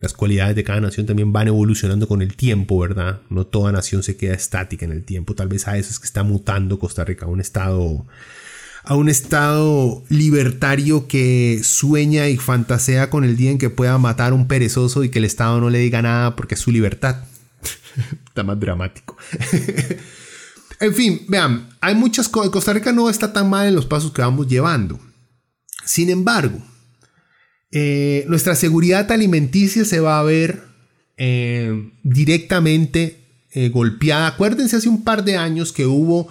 las 0.00 0.12
cualidades 0.12 0.54
de 0.54 0.64
cada 0.64 0.80
nación 0.80 1.06
también 1.06 1.32
van 1.32 1.48
evolucionando 1.48 2.06
con 2.06 2.22
el 2.22 2.36
tiempo, 2.36 2.78
¿verdad? 2.78 3.22
No 3.30 3.46
toda 3.46 3.72
nación 3.72 4.02
se 4.02 4.16
queda 4.16 4.34
estática 4.34 4.84
en 4.84 4.92
el 4.92 5.02
tiempo, 5.02 5.34
tal 5.34 5.48
vez 5.48 5.66
a 5.66 5.76
eso 5.76 5.90
es 5.90 5.98
que 5.98 6.06
está 6.06 6.22
mutando 6.22 6.78
Costa 6.78 7.04
Rica, 7.04 7.26
un 7.26 7.40
estado 7.40 8.06
a 8.84 8.94
un 8.94 9.10
Estado 9.10 10.02
libertario 10.08 11.08
que 11.08 11.60
sueña 11.62 12.28
y 12.28 12.38
fantasea 12.38 13.10
con 13.10 13.22
el 13.22 13.36
día 13.36 13.50
en 13.50 13.58
que 13.58 13.68
pueda 13.68 13.98
matar 13.98 14.32
a 14.32 14.34
un 14.34 14.48
perezoso 14.48 15.04
y 15.04 15.10
que 15.10 15.18
el 15.18 15.26
Estado 15.26 15.60
no 15.60 15.68
le 15.68 15.78
diga 15.78 16.00
nada 16.00 16.36
porque 16.36 16.54
es 16.54 16.60
su 16.60 16.70
libertad. 16.70 17.24
está 18.28 18.44
más 18.44 18.58
dramático. 18.58 19.16
en 20.80 20.94
fin, 20.94 21.22
vean, 21.28 21.68
hay 21.80 21.94
muchas 21.94 22.28
cosas. 22.28 22.50
Costa 22.50 22.72
Rica 22.72 22.92
no 22.92 23.10
está 23.10 23.32
tan 23.32 23.50
mal 23.50 23.66
en 23.66 23.74
los 23.74 23.86
pasos 23.86 24.12
que 24.12 24.22
vamos 24.22 24.46
llevando. 24.46 24.98
Sin 25.84 26.10
embargo, 26.10 26.58
eh, 27.70 28.24
nuestra 28.28 28.54
seguridad 28.54 29.10
alimenticia 29.10 29.84
se 29.84 30.00
va 30.00 30.20
a 30.20 30.22
ver 30.22 30.62
eh, 31.16 31.90
directamente 32.02 33.44
eh, 33.52 33.70
golpeada. 33.70 34.28
Acuérdense 34.28 34.76
hace 34.76 34.88
un 34.88 35.04
par 35.04 35.24
de 35.24 35.36
años 35.36 35.72
que 35.72 35.86
hubo 35.86 36.28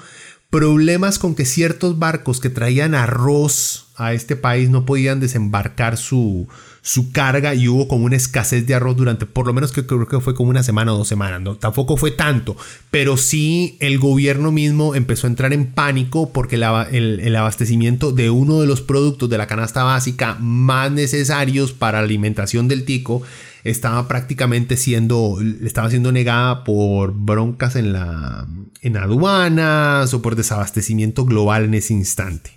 problemas 0.49 1.19
con 1.19 1.35
que 1.35 1.45
ciertos 1.45 1.99
barcos 1.99 2.39
que 2.39 2.49
traían 2.49 2.95
arroz 2.95 3.87
a 3.95 4.13
este 4.13 4.35
país 4.35 4.69
no 4.69 4.85
podían 4.85 5.19
desembarcar 5.19 5.97
su, 5.97 6.47
su 6.81 7.11
carga 7.11 7.53
y 7.53 7.67
hubo 7.67 7.89
como 7.89 8.05
una 8.05 8.15
escasez 8.15 8.65
de 8.65 8.73
arroz 8.73 8.95
durante 8.95 9.25
por 9.25 9.45
lo 9.45 9.53
menos 9.53 9.73
que 9.73 9.85
creo 9.85 10.07
que 10.07 10.21
fue 10.21 10.35
como 10.35 10.51
una 10.51 10.63
semana 10.63 10.93
o 10.93 10.97
dos 10.97 11.07
semanas, 11.09 11.41
¿no? 11.41 11.55
Tampoco 11.57 11.97
fue 11.97 12.11
tanto, 12.11 12.55
pero 12.91 13.17
sí 13.17 13.75
el 13.81 13.99
gobierno 13.99 14.53
mismo 14.53 14.95
empezó 14.95 15.27
a 15.27 15.31
entrar 15.31 15.51
en 15.51 15.73
pánico 15.73 16.31
porque 16.31 16.55
el, 16.55 17.19
el, 17.19 17.35
abastecimiento 17.35 18.13
de 18.13 18.29
uno 18.29 18.61
de 18.61 18.67
los 18.67 18.81
productos 18.81 19.29
de 19.29 19.37
la 19.37 19.47
canasta 19.47 19.83
básica 19.83 20.37
más 20.39 20.89
necesarios 20.91 21.73
para 21.73 21.97
la 21.97 22.05
alimentación 22.05 22.69
del 22.69 22.85
tico 22.85 23.21
estaba 23.69 24.07
prácticamente 24.07 24.77
siendo, 24.77 25.39
estaba 25.63 25.89
siendo 25.89 26.11
negada 26.11 26.63
por 26.63 27.13
broncas 27.13 27.75
en 27.75 27.93
la, 27.93 28.47
en 28.81 28.97
aduanas 28.97 30.13
o 30.13 30.21
por 30.21 30.35
desabastecimiento 30.35 31.25
global 31.25 31.65
en 31.65 31.73
ese 31.73 31.93
instante. 31.93 32.51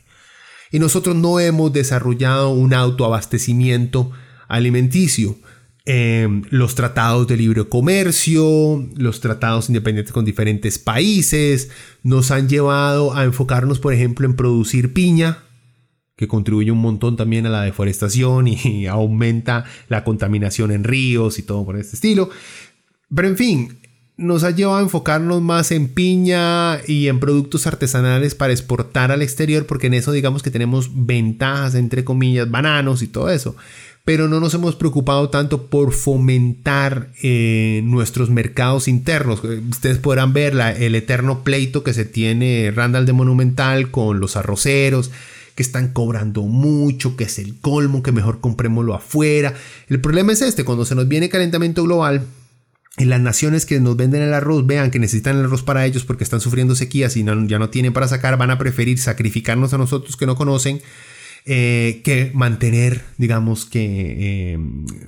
Y 0.71 0.79
nosotros 0.79 1.17
no 1.17 1.41
hemos 1.41 1.73
desarrollado 1.73 2.51
un 2.51 2.75
autoabastecimiento 2.75 4.13
alimenticio. 4.49 5.37
Em, 5.87 6.45
los 6.51 6.75
tratados 6.77 7.27
de 7.27 7.37
libre 7.37 7.65
comercio, 7.65 8.87
los 8.97 9.21
tratados 9.21 9.69
independientes 9.69 10.13
con 10.13 10.25
diferentes 10.25 10.79
países, 10.79 11.71
nos 12.05 12.31
han 12.31 12.49
llevado 12.49 13.15
a 13.15 13.25
enfocarnos, 13.25 13.81
por 13.81 13.93
ejemplo, 13.93 14.27
en 14.27 14.37
producir 14.37 14.93
piña, 14.93 15.39
que 16.21 16.29
contribuye 16.29 16.71
un 16.71 16.83
montón 16.83 17.16
también 17.16 17.47
a 17.47 17.49
la 17.49 17.62
deforestación 17.62 18.47
y 18.47 18.87
aumenta 18.87 19.64
la 19.89 20.05
contaminación 20.05 20.71
en 20.71 20.85
ríos 20.85 21.39
y 21.39 21.43
todo 21.43 21.64
por 21.64 21.79
este 21.79 21.97
estilo. 21.97 22.29
Pero 23.12 23.27
en 23.27 23.39
fin, 23.39 23.79
nos 24.18 24.45
ha 24.45 24.51
llevado 24.51 24.77
a 24.77 24.83
enfocarnos 24.83 25.41
más 25.41 25.73
en 25.73 25.89
piña 25.89 26.79
y 26.87 27.09
en 27.09 27.21
productos 27.21 27.66
artesanales 27.66 28.35
para 28.35 28.53
exportar 28.53 29.11
al 29.11 29.23
exterior, 29.23 29.64
porque 29.64 29.87
en 29.87 29.95
eso 29.95 30.12
digamos 30.12 30.43
que 30.43 30.51
tenemos 30.51 30.91
ventajas, 30.93 31.75
entre 31.75 32.05
comillas, 32.05 32.51
bananos 32.51 33.01
y 33.01 33.09
todo 33.09 33.31
eso. 33.31 33.57
Pero 34.05 34.29
no 34.29 34.41
nos 34.41 34.53
hemos 34.53 34.77
preocupado 34.77 35.31
tanto 35.31 35.68
por 35.68 35.93
fomentar 35.93 37.12
eh, 37.23 37.81
nuestros 37.85 38.29
mercados 38.29 38.89
internos. 38.89 39.41
Ustedes 39.71 39.97
podrán 39.97 40.35
ver 40.35 40.55
el 40.79 40.95
eterno 40.95 41.45
pleito 41.45 41.83
que 41.83 41.95
se 41.95 42.05
tiene 42.05 42.73
Randall 42.77 43.07
de 43.07 43.14
Monumental 43.14 43.91
con 43.91 44.21
los 44.21 44.37
arroceros 44.37 45.11
que 45.61 45.63
están 45.63 45.89
cobrando 45.89 46.41
mucho, 46.45 47.17
que 47.17 47.25
es 47.25 47.39
el 47.39 47.61
colmo, 47.61 48.03
que 48.03 48.13
mejor 48.13 48.41
comprémoslo 48.41 48.95
afuera. 48.95 49.53
El 49.91 50.01
problema 50.01 50.33
es 50.33 50.41
este, 50.41 50.65
cuando 50.65 50.87
se 50.87 50.95
nos 50.95 51.07
viene 51.07 51.29
calentamiento 51.29 51.83
global, 51.83 52.23
y 52.97 53.05
las 53.05 53.21
naciones 53.21 53.67
que 53.67 53.79
nos 53.79 53.95
venden 53.95 54.23
el 54.23 54.33
arroz 54.33 54.67
vean 54.67 54.91
que 54.91 54.99
necesitan 54.99 55.37
el 55.37 55.45
arroz 55.45 55.63
para 55.63 55.85
ellos 55.85 56.05
porque 56.05 56.25
están 56.25 56.41
sufriendo 56.41 56.75
sequías 56.75 57.15
y 57.19 57.25
ya 57.25 57.59
no 57.59 57.69
tienen 57.69 57.93
para 57.93 58.09
sacar, 58.09 58.39
van 58.39 58.51
a 58.51 58.57
preferir 58.57 58.99
sacrificarnos 58.99 59.75
a 59.75 59.77
nosotros 59.77 60.17
que 60.17 60.25
no 60.25 60.35
conocen 60.35 60.81
eh, 61.45 62.01
que 62.05 62.31
mantener, 62.33 63.03
digamos 63.19 63.67
que 63.67 64.55
eh, 64.55 64.59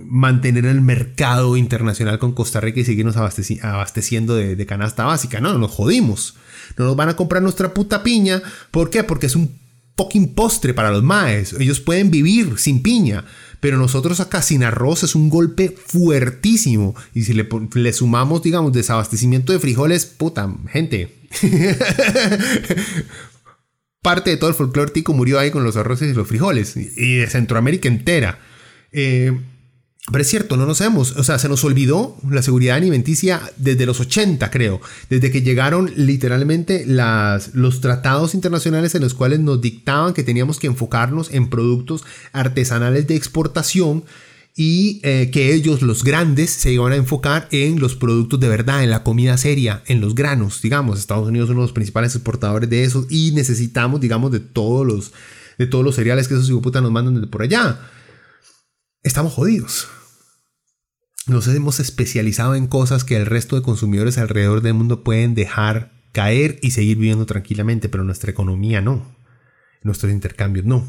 mantener 0.04 0.66
el 0.66 0.82
mercado 0.82 1.56
internacional 1.56 2.18
con 2.18 2.32
Costa 2.32 2.60
Rica 2.60 2.80
y 2.80 2.84
seguirnos 2.84 3.16
abasteciendo 3.16 4.36
de, 4.36 4.54
de, 4.54 4.66
canasta 4.66 5.04
básica. 5.04 5.40
No, 5.40 5.56
nos 5.56 5.70
jodimos. 5.70 6.36
No 6.76 6.84
nos 6.84 6.96
van 6.96 7.08
a 7.08 7.16
comprar 7.16 7.42
nuestra 7.42 7.72
puta 7.72 8.02
piña. 8.02 8.42
¿Por 8.70 8.90
qué? 8.90 9.02
Porque 9.02 9.26
es 9.26 9.34
un 9.34 9.61
fucking 9.96 10.34
postre 10.34 10.74
para 10.74 10.90
los 10.90 11.02
maes. 11.02 11.54
Ellos 11.58 11.80
pueden 11.80 12.10
vivir 12.10 12.58
sin 12.58 12.82
piña. 12.82 13.24
Pero 13.60 13.78
nosotros 13.78 14.18
acá 14.18 14.42
sin 14.42 14.64
arroz 14.64 15.04
es 15.04 15.14
un 15.14 15.30
golpe 15.30 15.68
fuertísimo. 15.86 16.96
Y 17.14 17.22
si 17.22 17.32
le, 17.32 17.92
sumamos, 17.92 18.42
digamos, 18.42 18.72
desabastecimiento 18.72 19.52
de 19.52 19.60
frijoles, 19.60 20.04
puta, 20.04 20.52
gente. 20.68 21.14
Parte 24.02 24.30
de 24.30 24.36
todo 24.36 24.50
el 24.50 24.56
folclore 24.56 24.90
tico 24.90 25.12
murió 25.12 25.38
ahí 25.38 25.52
con 25.52 25.62
los 25.62 25.76
arroces 25.76 26.10
y 26.10 26.14
los 26.14 26.26
frijoles. 26.26 26.76
Y 26.76 27.18
de 27.18 27.28
Centroamérica 27.28 27.88
entera. 27.88 28.40
Eh, 28.90 29.38
pero 30.10 30.22
es 30.22 30.28
cierto, 30.28 30.56
no 30.56 30.66
nos 30.66 30.80
hemos, 30.80 31.12
o 31.12 31.22
sea, 31.22 31.38
se 31.38 31.48
nos 31.48 31.62
olvidó 31.62 32.16
la 32.28 32.42
seguridad 32.42 32.76
alimenticia 32.76 33.40
desde 33.56 33.86
los 33.86 34.00
80, 34.00 34.50
creo, 34.50 34.80
desde 35.08 35.30
que 35.30 35.42
llegaron 35.42 35.92
literalmente 35.94 36.84
las, 36.86 37.54
los 37.54 37.80
tratados 37.80 38.34
internacionales 38.34 38.96
en 38.96 39.02
los 39.02 39.14
cuales 39.14 39.38
nos 39.38 39.60
dictaban 39.60 40.12
que 40.12 40.24
teníamos 40.24 40.58
que 40.58 40.66
enfocarnos 40.66 41.32
en 41.32 41.48
productos 41.48 42.02
artesanales 42.32 43.06
de 43.06 43.14
exportación 43.14 44.02
y 44.56 45.00
eh, 45.04 45.30
que 45.32 45.54
ellos, 45.54 45.82
los 45.82 46.02
grandes, 46.02 46.50
se 46.50 46.72
iban 46.72 46.92
a 46.92 46.96
enfocar 46.96 47.46
en 47.52 47.78
los 47.78 47.94
productos 47.94 48.40
de 48.40 48.48
verdad, 48.48 48.82
en 48.82 48.90
la 48.90 49.04
comida 49.04 49.38
seria, 49.38 49.84
en 49.86 50.00
los 50.00 50.16
granos, 50.16 50.60
digamos. 50.62 50.98
Estados 50.98 51.28
Unidos 51.28 51.46
es 51.46 51.52
uno 51.52 51.60
de 51.60 51.66
los 51.66 51.72
principales 51.72 52.12
exportadores 52.16 52.68
de 52.68 52.82
esos 52.82 53.06
y 53.08 53.30
necesitamos, 53.32 54.00
digamos, 54.00 54.32
de 54.32 54.40
todos 54.40 54.84
los, 54.84 55.12
de 55.58 55.68
todos 55.68 55.84
los 55.84 55.94
cereales 55.94 56.26
que 56.26 56.34
esos 56.34 56.48
hijoputas 56.48 56.82
nos 56.82 56.90
mandan 56.90 57.14
desde 57.14 57.28
por 57.28 57.42
allá 57.42 57.78
estamos 59.02 59.32
jodidos. 59.32 59.88
Nos 61.26 61.46
hemos 61.48 61.80
especializado 61.80 62.54
en 62.54 62.66
cosas 62.66 63.04
que 63.04 63.16
el 63.16 63.26
resto 63.26 63.56
de 63.56 63.62
consumidores 63.62 64.18
alrededor 64.18 64.60
del 64.60 64.74
mundo 64.74 65.04
pueden 65.04 65.34
dejar 65.34 65.92
caer 66.12 66.58
y 66.62 66.72
seguir 66.72 66.98
viviendo 66.98 67.26
tranquilamente, 67.26 67.88
pero 67.88 68.04
nuestra 68.04 68.30
economía 68.30 68.80
no. 68.80 69.16
Nuestros 69.82 70.12
intercambios 70.12 70.66
no. 70.66 70.86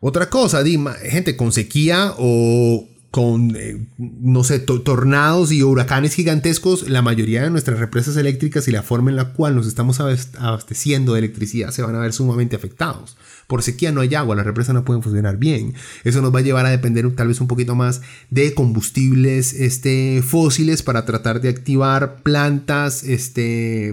Otra 0.00 0.30
cosa, 0.30 0.62
Dima, 0.62 0.94
gente, 0.94 1.36
con 1.36 1.52
sequía 1.52 2.14
o 2.18 2.88
con, 3.10 3.56
eh, 3.56 3.86
no 3.98 4.44
sé, 4.44 4.60
tornados 4.60 5.50
y 5.50 5.64
huracanes 5.64 6.14
gigantescos, 6.14 6.88
la 6.88 7.02
mayoría 7.02 7.42
de 7.42 7.50
nuestras 7.50 7.80
represas 7.80 8.16
eléctricas 8.16 8.68
y 8.68 8.70
la 8.70 8.84
forma 8.84 9.10
en 9.10 9.16
la 9.16 9.32
cual 9.32 9.56
nos 9.56 9.66
estamos 9.66 9.98
abasteciendo 9.98 11.14
de 11.14 11.18
electricidad 11.18 11.72
se 11.72 11.82
van 11.82 11.96
a 11.96 12.00
ver 12.00 12.12
sumamente 12.12 12.54
afectados. 12.54 13.16
Por 13.48 13.64
sequía 13.64 13.90
no 13.90 14.00
hay 14.00 14.14
agua, 14.14 14.36
las 14.36 14.46
represas 14.46 14.74
no 14.74 14.84
pueden 14.84 15.02
funcionar 15.02 15.38
bien. 15.38 15.74
Eso 16.04 16.22
nos 16.22 16.32
va 16.32 16.38
a 16.38 16.42
llevar 16.42 16.66
a 16.66 16.70
depender 16.70 17.10
tal 17.16 17.26
vez 17.26 17.40
un 17.40 17.48
poquito 17.48 17.74
más 17.74 18.00
de 18.30 18.54
combustibles 18.54 19.54
este, 19.54 20.22
fósiles 20.22 20.84
para 20.84 21.04
tratar 21.04 21.40
de 21.40 21.48
activar 21.48 22.22
plantas, 22.22 23.02
este, 23.02 23.92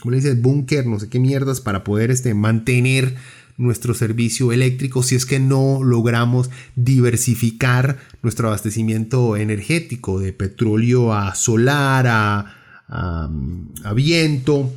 ¿cómo 0.00 0.12
le 0.12 0.16
dices? 0.16 0.40
Búnker, 0.40 0.86
no 0.86 0.98
sé 0.98 1.10
qué 1.10 1.20
mierdas, 1.20 1.60
para 1.60 1.84
poder 1.84 2.10
este, 2.10 2.32
mantener 2.32 3.16
nuestro 3.58 3.94
servicio 3.94 4.52
eléctrico 4.52 5.02
si 5.02 5.14
es 5.14 5.24
que 5.26 5.40
no 5.40 5.82
logramos 5.82 6.50
diversificar 6.74 7.98
nuestro 8.22 8.48
abastecimiento 8.48 9.36
energético 9.36 10.20
de 10.20 10.32
petróleo 10.32 11.14
a 11.14 11.34
solar, 11.34 12.06
a, 12.06 12.54
a, 12.88 13.92
viento, 13.94 14.72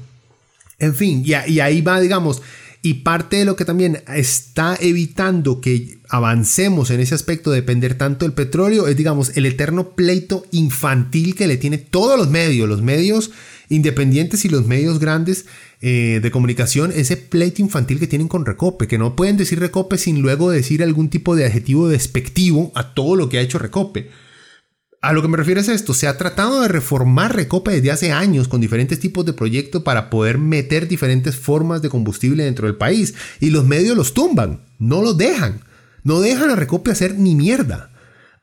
en 0.80 0.96
fin, 0.96 1.24
y, 1.26 1.34
ahí 1.34 1.82
va, 1.82 2.00
digamos, 2.00 2.42
y 2.82 2.96
parte 2.96 3.38
de 3.38 3.46
lo 3.46 3.56
que 3.56 3.66
también 3.66 4.02
está 4.08 4.78
evitando 4.80 5.60
que 5.60 6.00
avancemos 6.08 6.90
en 6.92 7.02
ese 7.02 7.14
aspecto 7.14 7.52
de 7.52 7.58
depender 7.58 7.96
tanto 7.96 8.26
del 8.26 8.34
petróleo 8.34 8.88
es, 8.88 8.96
digamos, 8.96 9.36
el 9.36 9.46
eterno 9.46 9.90
pleito 9.90 10.46
infantil 10.52 11.36
que 11.36 11.48
le 11.48 11.58
tiene 11.58 11.78
todos 11.78 12.18
los 12.18 12.30
medios, 12.30 12.70
los 12.70 12.82
medios 12.82 13.32
independientes 13.68 14.46
y 14.46 14.50
los 14.50 14.66
medios 14.66 15.00
grandes 15.00 15.46
eh, 15.82 16.20
de 16.22 16.32
comunicación, 16.32 16.92
ese 16.94 17.16
pleito 17.16 17.62
infantil 17.62 18.00
que 18.00 18.08
tienen 18.08 18.28
con 18.28 18.46
Recope, 18.46 18.88
que 18.88 18.98
no 18.98 19.16
pueden 19.16 19.38
decir 19.38 19.60
Recope 19.60 19.98
sin 19.98 20.22
luego 20.22 20.52
decir 20.52 20.84
algún 20.84 21.10
tipo 21.10 21.38
de 21.38 21.46
adjetivo 21.46 21.88
despectivo 21.88 22.74
a 22.76 22.94
todo 22.94 23.16
lo 23.16 23.30
que 23.30 23.38
ha 23.38 23.42
hecho 23.42 23.60
Recope. 23.60 24.10
A 25.02 25.14
lo 25.14 25.22
que 25.22 25.30
me 25.30 25.38
refiero 25.38 25.62
es 25.62 25.70
esto, 25.70 25.94
se 25.94 26.08
ha 26.08 26.18
tratado 26.18 26.62
de 26.62 26.68
reformar 26.68 27.34
Recope 27.34 27.72
desde 27.72 27.92
hace 27.92 28.12
años 28.12 28.50
con 28.50 28.60
diferentes 28.60 29.00
tipos 29.00 29.26
de 29.26 29.32
proyectos 29.32 29.84
para 29.84 30.10
poder 30.10 30.38
meter 30.38 30.90
diferentes 30.90 31.38
formas 31.38 31.82
de 31.82 31.88
combustible 31.88 32.44
dentro 32.44 32.68
del 32.68 32.76
país 32.76 33.16
y 33.40 33.50
los 33.50 33.64
medios 33.64 33.96
los 33.96 34.14
tumban, 34.14 34.66
no 34.80 35.02
los 35.02 35.18
dejan, 35.18 35.62
no 36.04 36.20
dejan 36.20 36.50
a 36.50 36.58
Recope 36.58 36.92
hacer 36.92 37.18
ni 37.18 37.36
mierda. 37.36 37.89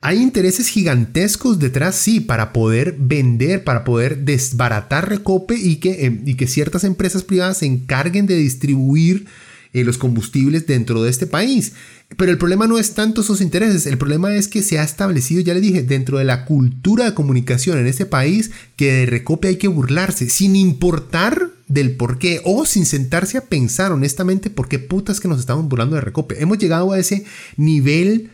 Hay 0.06 0.22
intereses 0.22 0.68
gigantescos 0.68 1.58
detrás, 1.58 1.96
sí, 1.96 2.20
para 2.20 2.52
poder 2.52 2.94
vender, 2.96 3.64
para 3.64 3.82
poder 3.82 4.18
desbaratar 4.18 5.08
Recope 5.08 5.56
y 5.56 5.78
que, 5.78 6.06
em, 6.06 6.22
y 6.24 6.36
que 6.36 6.46
ciertas 6.46 6.84
empresas 6.84 7.24
privadas 7.24 7.58
se 7.58 7.66
encarguen 7.66 8.26
de 8.26 8.36
distribuir 8.36 9.26
eh, 9.72 9.82
los 9.82 9.98
combustibles 9.98 10.64
dentro 10.64 11.02
de 11.02 11.10
este 11.10 11.26
país. 11.26 11.72
Pero 12.16 12.30
el 12.30 12.38
problema 12.38 12.68
no 12.68 12.78
es 12.78 12.94
tanto 12.94 13.22
esos 13.22 13.40
intereses, 13.40 13.84
el 13.86 13.98
problema 13.98 14.32
es 14.36 14.46
que 14.46 14.62
se 14.62 14.78
ha 14.78 14.84
establecido, 14.84 15.40
ya 15.40 15.54
le 15.54 15.60
dije, 15.60 15.82
dentro 15.82 16.18
de 16.18 16.24
la 16.24 16.44
cultura 16.44 17.06
de 17.06 17.14
comunicación 17.14 17.76
en 17.76 17.88
este 17.88 18.06
país 18.06 18.52
que 18.76 18.92
de 18.92 19.06
Recope 19.06 19.48
hay 19.48 19.56
que 19.56 19.66
burlarse, 19.66 20.30
sin 20.30 20.54
importar 20.54 21.50
del 21.66 21.96
por 21.96 22.20
qué 22.20 22.40
o 22.44 22.64
sin 22.64 22.86
sentarse 22.86 23.38
a 23.38 23.46
pensar 23.46 23.90
honestamente 23.90 24.50
por 24.50 24.68
qué 24.68 24.78
putas 24.78 25.18
que 25.18 25.26
nos 25.26 25.40
estamos 25.40 25.68
burlando 25.68 25.96
de 25.96 26.02
Recope. 26.02 26.40
Hemos 26.40 26.58
llegado 26.58 26.92
a 26.92 26.98
ese 27.00 27.24
nivel 27.56 28.30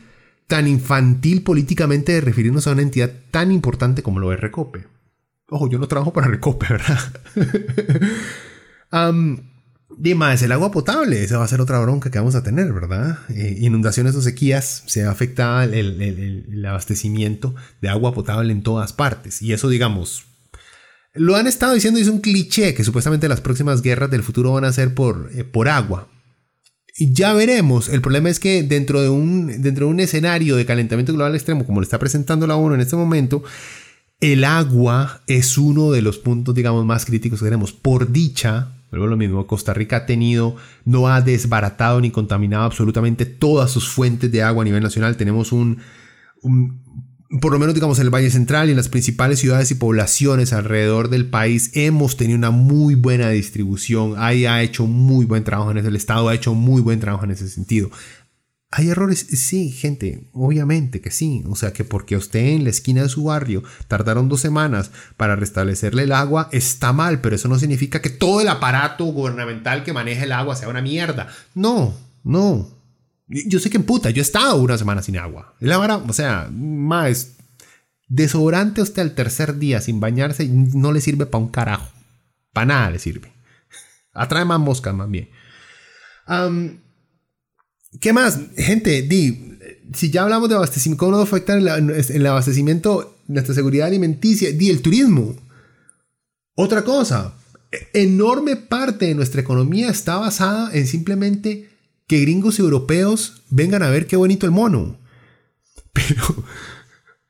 tan 0.52 0.68
infantil 0.68 1.42
políticamente 1.42 2.12
de 2.12 2.20
referirnos 2.20 2.66
a 2.66 2.72
una 2.72 2.82
entidad 2.82 3.10
tan 3.30 3.50
importante 3.50 4.02
como 4.02 4.20
lo 4.20 4.34
es 4.34 4.40
Recope. 4.40 4.84
Ojo, 5.48 5.66
yo 5.70 5.78
no 5.78 5.88
trabajo 5.88 6.12
para 6.12 6.28
Recope, 6.28 6.66
¿verdad? 6.68 7.00
um, 9.08 9.38
más, 10.14 10.42
el 10.42 10.52
agua 10.52 10.70
potable, 10.70 11.24
esa 11.24 11.38
va 11.38 11.44
a 11.44 11.48
ser 11.48 11.62
otra 11.62 11.80
bronca 11.80 12.10
que 12.10 12.18
vamos 12.18 12.34
a 12.34 12.42
tener, 12.42 12.70
¿verdad? 12.70 13.20
Eh, 13.30 13.60
inundaciones 13.60 14.14
o 14.14 14.20
sequías, 14.20 14.82
se 14.88 15.06
afecta 15.06 15.64
el, 15.64 16.02
el, 16.02 16.66
abastecimiento 16.66 17.54
de 17.80 17.88
agua 17.88 18.12
potable 18.12 18.52
en 18.52 18.62
todas 18.62 18.92
partes. 18.92 19.40
Y 19.40 19.54
eso, 19.54 19.70
digamos, 19.70 20.26
lo 21.14 21.36
han 21.36 21.46
estado 21.46 21.72
diciendo 21.72 21.98
y 21.98 22.02
es 22.02 22.08
un 22.08 22.20
cliché 22.20 22.74
que 22.74 22.84
supuestamente 22.84 23.26
las 23.26 23.40
próximas 23.40 23.80
guerras 23.80 24.10
del 24.10 24.22
futuro 24.22 24.52
van 24.52 24.66
a 24.66 24.72
ser 24.74 24.92
por, 24.92 25.30
eh, 25.34 25.44
por 25.44 25.70
agua. 25.70 26.08
Ya 26.98 27.32
veremos. 27.32 27.88
El 27.88 28.02
problema 28.02 28.28
es 28.28 28.38
que 28.38 28.62
dentro 28.62 29.00
de, 29.00 29.08
un, 29.08 29.62
dentro 29.62 29.86
de 29.86 29.92
un 29.92 30.00
escenario 30.00 30.56
de 30.56 30.66
calentamiento 30.66 31.12
global 31.14 31.34
extremo, 31.34 31.64
como 31.64 31.80
lo 31.80 31.84
está 31.84 31.98
presentando 31.98 32.46
la 32.46 32.56
ONU 32.56 32.74
en 32.74 32.82
este 32.82 32.96
momento, 32.96 33.42
el 34.20 34.44
agua 34.44 35.22
es 35.26 35.58
uno 35.58 35.90
de 35.90 36.02
los 36.02 36.18
puntos, 36.18 36.54
digamos, 36.54 36.84
más 36.84 37.04
críticos 37.06 37.40
que 37.40 37.46
tenemos. 37.46 37.72
Por 37.72 38.12
dicha, 38.12 38.74
vuelvo 38.90 39.06
lo 39.06 39.16
mismo, 39.16 39.46
Costa 39.46 39.72
Rica 39.72 39.96
ha 39.96 40.06
tenido, 40.06 40.54
no 40.84 41.08
ha 41.08 41.22
desbaratado 41.22 42.00
ni 42.00 42.10
contaminado 42.10 42.64
absolutamente 42.64 43.24
todas 43.24 43.70
sus 43.70 43.88
fuentes 43.88 44.30
de 44.30 44.42
agua 44.42 44.62
a 44.62 44.64
nivel 44.66 44.82
nacional. 44.82 45.16
Tenemos 45.16 45.50
un, 45.50 45.78
por 47.40 47.52
lo 47.52 47.58
menos 47.58 47.74
digamos 47.74 47.98
en 47.98 48.04
el 48.04 48.14
Valle 48.14 48.30
Central 48.30 48.68
y 48.68 48.72
en 48.72 48.76
las 48.76 48.88
principales 48.88 49.38
ciudades 49.38 49.70
y 49.70 49.74
poblaciones 49.74 50.52
alrededor 50.52 51.08
del 51.08 51.26
país 51.26 51.70
hemos 51.74 52.16
tenido 52.16 52.38
una 52.38 52.50
muy 52.50 52.94
buena 52.94 53.30
distribución. 53.30 54.14
Ahí 54.18 54.44
ha 54.44 54.62
hecho 54.62 54.86
muy 54.86 55.24
buen 55.24 55.44
trabajo 55.44 55.70
en 55.70 55.78
ese, 55.78 55.88
el 55.88 55.96
Estado 55.96 56.28
ha 56.28 56.34
hecho 56.34 56.54
muy 56.54 56.82
buen 56.82 57.00
trabajo 57.00 57.24
en 57.24 57.30
ese 57.30 57.48
sentido. 57.48 57.90
¿Hay 58.74 58.88
errores? 58.88 59.26
Sí, 59.30 59.70
gente, 59.70 60.30
obviamente 60.32 61.02
que 61.02 61.10
sí. 61.10 61.44
O 61.46 61.56
sea 61.56 61.74
que 61.74 61.84
porque 61.84 62.16
usted 62.16 62.40
en 62.40 62.64
la 62.64 62.70
esquina 62.70 63.02
de 63.02 63.10
su 63.10 63.24
barrio 63.24 63.62
tardaron 63.86 64.30
dos 64.30 64.40
semanas 64.40 64.90
para 65.18 65.36
restablecerle 65.36 66.04
el 66.04 66.12
agua, 66.12 66.48
está 66.52 66.94
mal, 66.94 67.20
pero 67.20 67.36
eso 67.36 67.48
no 67.48 67.58
significa 67.58 68.00
que 68.00 68.08
todo 68.08 68.40
el 68.40 68.48
aparato 68.48 69.04
gubernamental 69.04 69.84
que 69.84 69.92
maneja 69.92 70.24
el 70.24 70.32
agua 70.32 70.56
sea 70.56 70.68
una 70.68 70.80
mierda. 70.80 71.28
No, 71.54 71.94
no. 72.24 72.81
Yo 73.32 73.58
sé 73.60 73.70
que 73.70 73.78
en 73.78 73.84
puta, 73.84 74.10
yo 74.10 74.20
he 74.20 74.22
estado 74.22 74.56
una 74.56 74.76
semana 74.76 75.02
sin 75.02 75.16
agua. 75.16 75.54
La 75.58 75.78
verdad, 75.78 76.02
o 76.08 76.12
sea, 76.12 76.50
más 76.52 77.36
desodorante 78.08 78.82
usted 78.82 79.00
al 79.00 79.14
tercer 79.14 79.58
día 79.58 79.80
sin 79.80 79.98
bañarse 79.98 80.46
no 80.48 80.92
le 80.92 81.00
sirve 81.00 81.24
para 81.24 81.42
un 81.42 81.50
carajo. 81.50 81.90
Para 82.52 82.66
nada 82.66 82.90
le 82.90 82.98
sirve. 82.98 83.32
Atrae 84.12 84.44
más 84.44 84.60
moscas 84.60 84.94
más 84.94 85.10
bien. 85.10 85.30
¿Qué 88.00 88.12
más? 88.12 88.38
Gente, 88.56 89.02
di, 89.02 89.58
si 89.94 90.10
ya 90.10 90.22
hablamos 90.22 90.48
de 90.48 90.56
abastecimiento, 90.56 91.04
¿cómo 91.04 91.16
nos 91.16 91.26
afecta 91.26 91.54
el, 91.54 91.68
el 91.68 92.26
abastecimiento, 92.26 93.18
nuestra 93.28 93.54
seguridad 93.54 93.86
alimenticia? 93.86 94.52
Di, 94.52 94.70
el 94.70 94.82
turismo. 94.82 95.34
Otra 96.54 96.84
cosa, 96.84 97.34
enorme 97.94 98.56
parte 98.56 99.06
de 99.06 99.14
nuestra 99.14 99.40
economía 99.40 99.88
está 99.88 100.18
basada 100.18 100.70
en 100.74 100.86
simplemente 100.86 101.70
que 102.12 102.20
gringos 102.20 102.58
europeos 102.58 103.42
vengan 103.48 103.82
a 103.82 103.88
ver 103.88 104.06
qué 104.06 104.16
bonito 104.16 104.44
el 104.44 104.52
mono. 104.52 104.98
Pero 105.94 106.44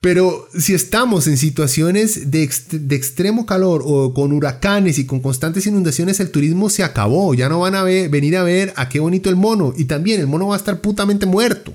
pero 0.01 0.49
si 0.59 0.75
estamos 0.75 1.29
en 1.29 1.37
situaciones 1.37 2.33
de, 2.33 2.43
extremo 2.43 3.47
calor 3.47 3.83
o 3.85 4.13
con 4.13 4.33
huracanes 4.33 4.99
y 4.99 5.07
con 5.07 5.21
constantes 5.21 5.65
inundaciones, 5.69 6.19
el 6.19 6.33
turismo 6.33 6.69
se 6.71 6.83
acabó. 6.83 7.35
Ya 7.35 7.49
no 7.49 7.61
van 7.61 7.77
a 7.77 7.85
venir 7.85 8.37
a 8.37 8.43
ver 8.43 8.73
a 8.75 8.89
qué 8.89 8.99
bonito 8.99 9.31
el 9.31 9.37
mono. 9.37 9.73
Y 9.77 9.85
también 9.85 10.19
el 10.21 10.27
mono 10.27 10.49
va 10.49 10.57
a 10.57 10.59
estar 10.59 10.81
putamente 10.81 11.25
muerto. 11.25 11.73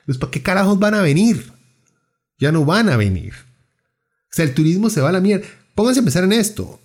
Entonces, 0.00 0.20
¿para 0.20 0.30
qué 0.30 0.42
carajos 0.42 0.78
van 0.78 0.92
a 0.92 1.00
venir? 1.00 1.50
Ya 2.38 2.52
no 2.52 2.66
van 2.66 2.90
a 2.90 2.98
venir. 2.98 3.32
O 3.32 4.34
sea, 4.34 4.44
el 4.44 4.52
turismo 4.52 4.90
se 4.90 5.00
va 5.00 5.08
a 5.08 5.12
la 5.12 5.20
mierda. 5.20 5.46
Pónganse 5.74 6.00
a 6.00 6.04
pensar 6.04 6.24
en 6.24 6.34
esto. 6.34 6.78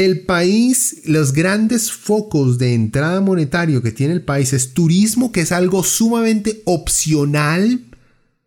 El 0.00 0.22
país, 0.22 1.02
los 1.04 1.34
grandes 1.34 1.92
focos 1.92 2.56
de 2.56 2.72
entrada 2.72 3.20
monetario 3.20 3.82
que 3.82 3.92
tiene 3.92 4.14
el 4.14 4.24
país 4.24 4.54
es 4.54 4.72
turismo, 4.72 5.30
que 5.30 5.42
es 5.42 5.52
algo 5.52 5.84
sumamente 5.84 6.62
opcional 6.64 7.84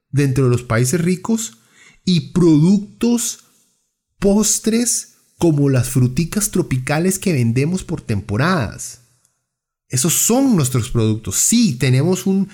dentro 0.10 0.46
de 0.46 0.50
los 0.50 0.64
países 0.64 1.00
ricos 1.00 1.60
y 2.06 2.32
productos 2.32 3.44
postres 4.18 5.14
como 5.38 5.70
las 5.70 5.90
fruticas 5.90 6.50
tropicales 6.50 7.20
que 7.20 7.34
vendemos 7.34 7.84
por 7.84 8.02
temporadas. 8.02 9.02
Esos 9.90 10.14
son 10.16 10.56
nuestros 10.56 10.90
productos. 10.90 11.36
Sí, 11.36 11.76
tenemos 11.76 12.26
un... 12.26 12.50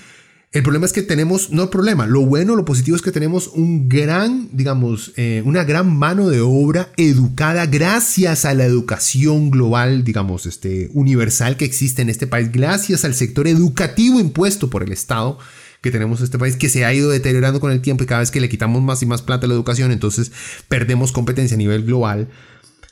El 0.52 0.64
problema 0.64 0.88
es 0.88 0.93
que 0.93 1.04
tenemos, 1.04 1.52
no 1.52 1.62
el 1.62 1.70
problema, 1.70 2.08
lo 2.08 2.26
bueno, 2.26 2.56
lo 2.56 2.66
positivo 2.66 2.95
es 2.95 3.04
que 3.04 3.12
tenemos 3.12 3.50
un 3.50 3.88
gran, 3.88 4.50
digamos, 4.52 5.14
eh, 5.16 5.43
una 5.45 5.64
gran 5.64 5.95
mano 5.95 6.28
de 6.28 6.41
obra 6.41 6.91
educada 6.97 7.68
gracias 7.68 8.45
a 8.45 8.56
la 8.56 8.66
educación 8.66 9.52
global, 9.52 10.04
digamos, 10.04 10.47
este, 10.47 10.89
universal 10.95 11.56
que 11.56 11.66
existe 11.66 12.02
en 12.02 12.10
este 12.10 12.26
país, 12.26 12.52
gracias 12.52 13.06
al 13.06 13.14
sector 13.14 13.47
educativo 13.47 14.20
impuesto 14.20 14.72
por 14.72 14.82
el 14.82 14.91
Estado 14.91 15.38
que 15.82 15.91
tenemos 15.91 16.20
en 16.20 16.26
este 16.26 16.39
país 16.39 16.56
que 16.56 16.68
se 16.68 16.84
ha 16.84 16.93
ido 16.95 17.12
deteriorando 17.12 17.60
con 17.60 17.72
el 17.72 17.82
tiempo 17.82 18.04
y 18.04 18.08
cada 18.08 18.22
vez 18.22 18.32
que 18.32 18.41
le 18.41 18.50
quitamos 18.50 18.82
más 18.82 19.04
y 19.04 19.06
más 19.06 19.22
plata 19.22 19.45
a 19.45 19.50
la 19.50 19.54
educación, 19.54 19.91
entonces 19.91 20.32
perdemos 20.68 21.12
competencia 21.12 21.54
a 21.54 21.60
nivel 21.60 21.86
global. 21.86 22.28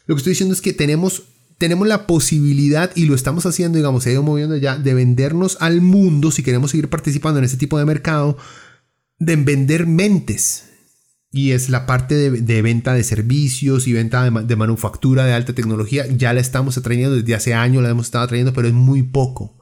Lo 0.06 0.14
que 0.14 0.20
estoy 0.20 0.32
diciendo 0.32 0.54
es 0.54 0.62
que 0.62 0.74
tenemos, 0.74 1.24
tenemos 1.58 1.88
la 1.88 2.08
posibilidad 2.08 2.92
y 2.96 3.06
lo 3.06 3.16
estamos 3.16 3.46
haciendo, 3.46 3.78
digamos, 3.78 4.04
se 4.04 4.10
ha 4.10 4.14
ido 4.14 4.24
moviendo 4.24 4.56
ya, 4.58 4.78
de 4.78 4.94
vendernos 4.94 5.58
al 5.60 5.82
mundo 5.82 6.32
si 6.32 6.44
queremos 6.44 6.72
seguir 6.72 6.90
participando 6.90 7.40
en 7.40 7.46
este 7.46 7.58
tipo 7.58 7.80
de 7.80 7.86
mercado, 7.86 8.38
de 9.20 9.36
vender 9.36 9.88
mentes. 9.88 10.66
Y 11.32 11.52
es 11.52 11.70
la 11.70 11.86
parte 11.86 12.16
de, 12.32 12.62
venta 12.62 12.94
de 12.94 13.04
servicios 13.04 13.88
y 13.88 13.94
venta 13.94 14.24
de, 14.24 14.44
de 14.46 14.56
manufactura 14.56 15.26
de 15.26 15.34
alta 15.34 15.54
tecnología. 15.54 16.06
Ya 16.08 16.34
la 16.34 16.40
estamos 16.40 16.78
atrayendo 16.78 17.16
desde 17.16 17.36
hace 17.36 17.54
años, 17.54 17.84
la 17.84 17.90
hemos 17.90 18.08
estado 18.08 18.24
atrayendo, 18.24 18.54
pero 18.54 18.68
es 18.68 18.74
muy 18.74 19.04
poco 19.04 19.58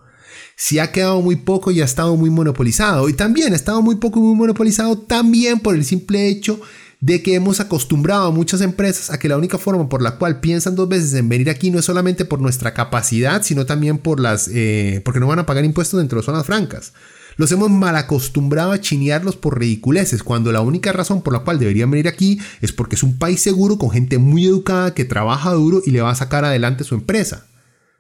si 0.58 0.80
ha 0.80 0.92
quedado 0.92 1.22
muy 1.22 1.36
poco 1.36 1.72
y 1.72 1.82
ha 1.82 1.86
estado 1.86 2.16
muy 2.16 2.30
monopolizado. 2.30 3.10
Y 3.10 3.14
también 3.14 3.54
ha 3.54 3.56
estado 3.56 3.82
muy 3.82 3.96
poco 3.96 4.20
y 4.20 4.24
muy 4.24 4.36
monopolizado 4.36 4.98
también 4.98 5.60
por 5.60 5.76
el 5.76 5.84
simple 5.84 6.30
hecho 6.30 6.62
de 7.02 7.22
que 7.22 7.36
hemos 7.36 7.60
acostumbrado 7.60 8.28
a 8.28 8.32
muchas 8.32 8.62
empresas 8.62 9.10
a 9.10 9.20
que 9.20 9.30
la 9.30 9.38
única 9.38 9.58
forma 9.58 9.90
por 9.90 10.02
la 10.02 10.18
cual 10.18 10.40
piensan 10.40 10.76
dos 10.76 10.90
veces 10.90 11.14
en 11.14 11.30
venir 11.30 11.50
aquí 11.50 11.72
no 11.72 11.80
es 11.80 11.86
solamente 11.86 12.26
por 12.26 12.42
nuestra 12.42 12.74
capacidad, 12.74 13.44
sino 13.44 13.66
también 13.66 13.98
por 13.98 14.20
las, 14.20 14.50
eh, 14.52 15.02
porque 15.04 15.20
no 15.20 15.28
van 15.28 15.40
a 15.40 15.46
pagar 15.46 15.66
impuestos 15.66 16.00
dentro 16.00 16.20
de 16.20 16.26
zonas 16.26 16.46
francas. 16.46 16.94
Los 17.38 17.52
hemos 17.52 17.70
mal 17.70 17.98
acostumbrado 17.98 18.72
a 18.72 18.80
chinearlos 18.80 19.36
por 19.36 19.60
ridiculeces, 19.60 20.24
cuando 20.24 20.54
la 20.54 20.62
única 20.62 20.94
razón 20.94 21.22
por 21.22 21.34
la 21.34 21.40
cual 21.40 21.60
deberían 21.60 21.92
venir 21.92 22.08
aquí 22.08 22.40
es 22.62 22.72
porque 22.72 22.96
es 22.96 23.04
un 23.04 23.20
país 23.20 23.42
seguro 23.42 23.78
con 23.78 23.92
gente 23.92 24.18
muy 24.18 24.46
educada 24.46 24.94
que 24.94 25.04
trabaja 25.04 25.52
duro 25.52 25.82
y 25.86 25.92
le 25.92 26.02
va 26.02 26.12
a 26.12 26.16
sacar 26.16 26.46
adelante 26.46 26.86
su 26.86 26.96
empresa 26.96 27.46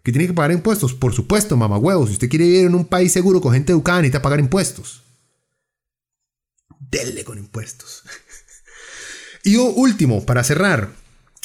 que 0.05 0.11
tiene 0.11 0.27
que 0.27 0.33
pagar 0.33 0.51
impuestos. 0.51 0.93
Por 0.93 1.13
supuesto, 1.13 1.57
mamá 1.57 1.79
huevos. 1.79 2.09
Si 2.09 2.13
usted 2.13 2.29
quiere 2.29 2.45
vivir 2.45 2.65
en 2.67 2.75
un 2.75 2.85
país 2.85 3.11
seguro 3.11 3.41
con 3.41 3.53
gente 3.53 3.71
educada, 3.71 4.01
necesita 4.01 4.21
pagar 4.21 4.39
impuestos. 4.39 5.01
Dele 6.79 7.23
con 7.23 7.39
impuestos. 7.39 8.03
Y 9.45 9.55
último, 9.57 10.25
para 10.25 10.43
cerrar, 10.43 10.89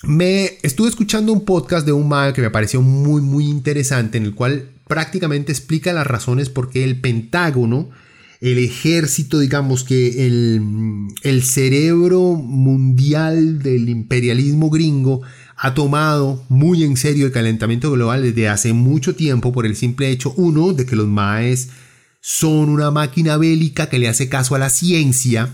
me 0.03 0.59
estuve 0.62 0.88
escuchando 0.88 1.32
un 1.32 1.44
podcast 1.44 1.84
de 1.84 1.92
un 1.92 2.09
mal 2.09 2.32
que 2.32 2.40
me 2.40 2.51
pareció 2.51 2.80
muy, 2.80 3.20
muy 3.20 3.44
interesante, 3.44 4.16
en 4.16 4.24
el 4.24 4.34
cual 4.34 4.70
prácticamente 4.88 5.53
explica 5.53 5.92
las 5.92 6.07
razones 6.07 6.48
por 6.48 6.70
qué 6.70 6.82
el 6.82 6.98
Pentágono, 6.98 7.90
el 8.40 8.57
ejército, 8.57 9.38
digamos 9.38 9.84
que 9.84 10.26
el, 10.26 10.62
el 11.22 11.42
cerebro 11.42 12.36
mundial 12.36 13.59
del 13.62 13.90
imperialismo 13.90 14.70
gringo, 14.70 15.20
ha 15.57 15.74
tomado 15.74 16.42
muy 16.48 16.84
en 16.84 16.96
serio 16.96 17.26
el 17.26 17.32
calentamiento 17.32 17.92
global 17.92 18.22
desde 18.22 18.48
hace 18.48 18.72
mucho 18.72 19.14
tiempo 19.14 19.53
por 19.53 19.66
el 19.66 19.76
simple 19.76 20.11
hecho, 20.11 20.32
uno, 20.38 20.72
de 20.72 20.86
que 20.86 20.96
los 20.96 21.07
maes 21.07 21.68
son 22.22 22.70
una 22.70 22.90
máquina 22.90 23.36
bélica 23.36 23.90
que 23.90 23.98
le 23.98 24.09
hace 24.09 24.30
caso 24.30 24.55
a 24.55 24.59
la 24.59 24.70
ciencia 24.70 25.51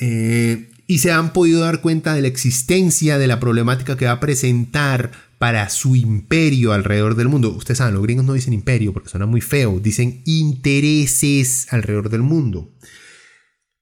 eh, 0.00 0.68
y 0.90 0.98
se 0.98 1.12
han 1.12 1.34
podido 1.34 1.60
dar 1.60 1.82
cuenta 1.82 2.14
de 2.14 2.22
la 2.22 2.28
existencia 2.28 3.18
de 3.18 3.26
la 3.26 3.38
problemática 3.38 3.98
que 3.98 4.06
va 4.06 4.12
a 4.12 4.20
presentar 4.20 5.12
para 5.38 5.68
su 5.68 5.94
imperio 5.94 6.72
alrededor 6.72 7.14
del 7.14 7.28
mundo. 7.28 7.50
Ustedes 7.50 7.78
saben, 7.78 7.94
los 7.94 8.02
gringos 8.02 8.24
no 8.24 8.32
dicen 8.32 8.54
imperio 8.54 8.94
porque 8.94 9.10
suena 9.10 9.26
muy 9.26 9.42
feo, 9.42 9.80
dicen 9.80 10.22
intereses 10.24 11.66
alrededor 11.70 12.08
del 12.08 12.22
mundo. 12.22 12.72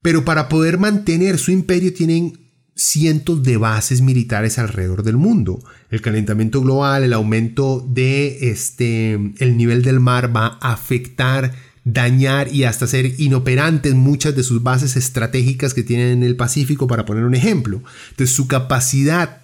Pero 0.03 0.25
para 0.25 0.49
poder 0.49 0.79
mantener 0.79 1.39
su 1.39 1.53
imperio 1.53 1.95
tienen 1.95 2.47
cientos 2.75 3.43
de 3.45 3.57
bases 3.57 4.03
militares 4.03 4.59
alrededor 4.59 5.05
del 5.05 5.17
mundo. 5.17 5.61
El 5.91 6.03
calentamiento 6.03 6.61
global, 6.61 7.05
el 7.05 7.13
aumento 7.13 7.87
de 7.89 8.51
este 8.51 9.13
el 9.39 9.57
nivel 9.57 9.83
del 9.83 10.01
mar 10.01 10.35
va 10.37 10.59
a 10.61 10.73
afectar, 10.73 11.55
dañar 11.87 12.53
y 12.53 12.65
hasta 12.65 12.85
hacer 12.85 13.15
inoperantes 13.19 13.95
muchas 13.95 14.35
de 14.35 14.43
sus 14.43 14.61
bases 14.63 14.97
estratégicas 14.97 15.73
que 15.73 15.85
tienen 15.85 16.09
en 16.09 16.23
el 16.25 16.35
Pacífico 16.35 16.89
para 16.89 17.07
poner 17.07 17.23
un 17.25 17.37
ejemplo. 17.37 17.81
Entonces 18.11 18.35
su 18.35 18.49
capacidad 18.49 19.41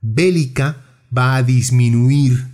bélica 0.00 0.84
va 1.16 1.34
a 1.34 1.42
disminuir. 1.42 2.46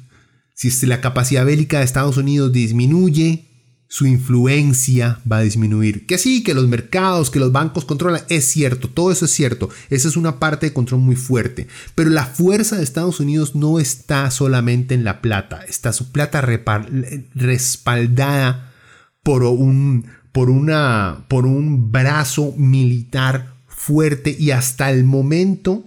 Si 0.54 0.70
la 0.86 1.02
capacidad 1.02 1.44
bélica 1.44 1.78
de 1.78 1.84
Estados 1.84 2.16
Unidos 2.16 2.52
disminuye, 2.52 3.44
su 3.86 4.06
influencia 4.06 5.20
va 5.30 5.36
a 5.38 5.42
disminuir. 5.42 6.06
Que 6.06 6.16
sí, 6.16 6.42
que 6.42 6.54
los 6.54 6.66
mercados, 6.66 7.28
que 7.30 7.38
los 7.38 7.52
bancos 7.52 7.84
controlan, 7.84 8.22
es 8.30 8.46
cierto, 8.46 8.88
todo 8.88 9.12
eso 9.12 9.26
es 9.26 9.30
cierto. 9.30 9.68
Esa 9.90 10.08
es 10.08 10.16
una 10.16 10.38
parte 10.38 10.66
de 10.66 10.72
control 10.72 11.02
muy 11.02 11.16
fuerte. 11.16 11.68
Pero 11.94 12.08
la 12.08 12.24
fuerza 12.24 12.76
de 12.76 12.82
Estados 12.82 13.20
Unidos 13.20 13.54
no 13.54 13.78
está 13.78 14.30
solamente 14.30 14.94
en 14.94 15.04
la 15.04 15.20
plata, 15.20 15.60
está 15.68 15.92
su 15.92 16.12
plata 16.12 16.40
respaldada 17.34 18.67
por 19.22 19.42
un, 19.42 20.06
por, 20.32 20.50
una, 20.50 21.24
por 21.28 21.46
un 21.46 21.92
brazo 21.92 22.54
militar 22.56 23.54
fuerte 23.66 24.36
y 24.38 24.50
hasta 24.50 24.90
el 24.90 25.04
momento 25.04 25.84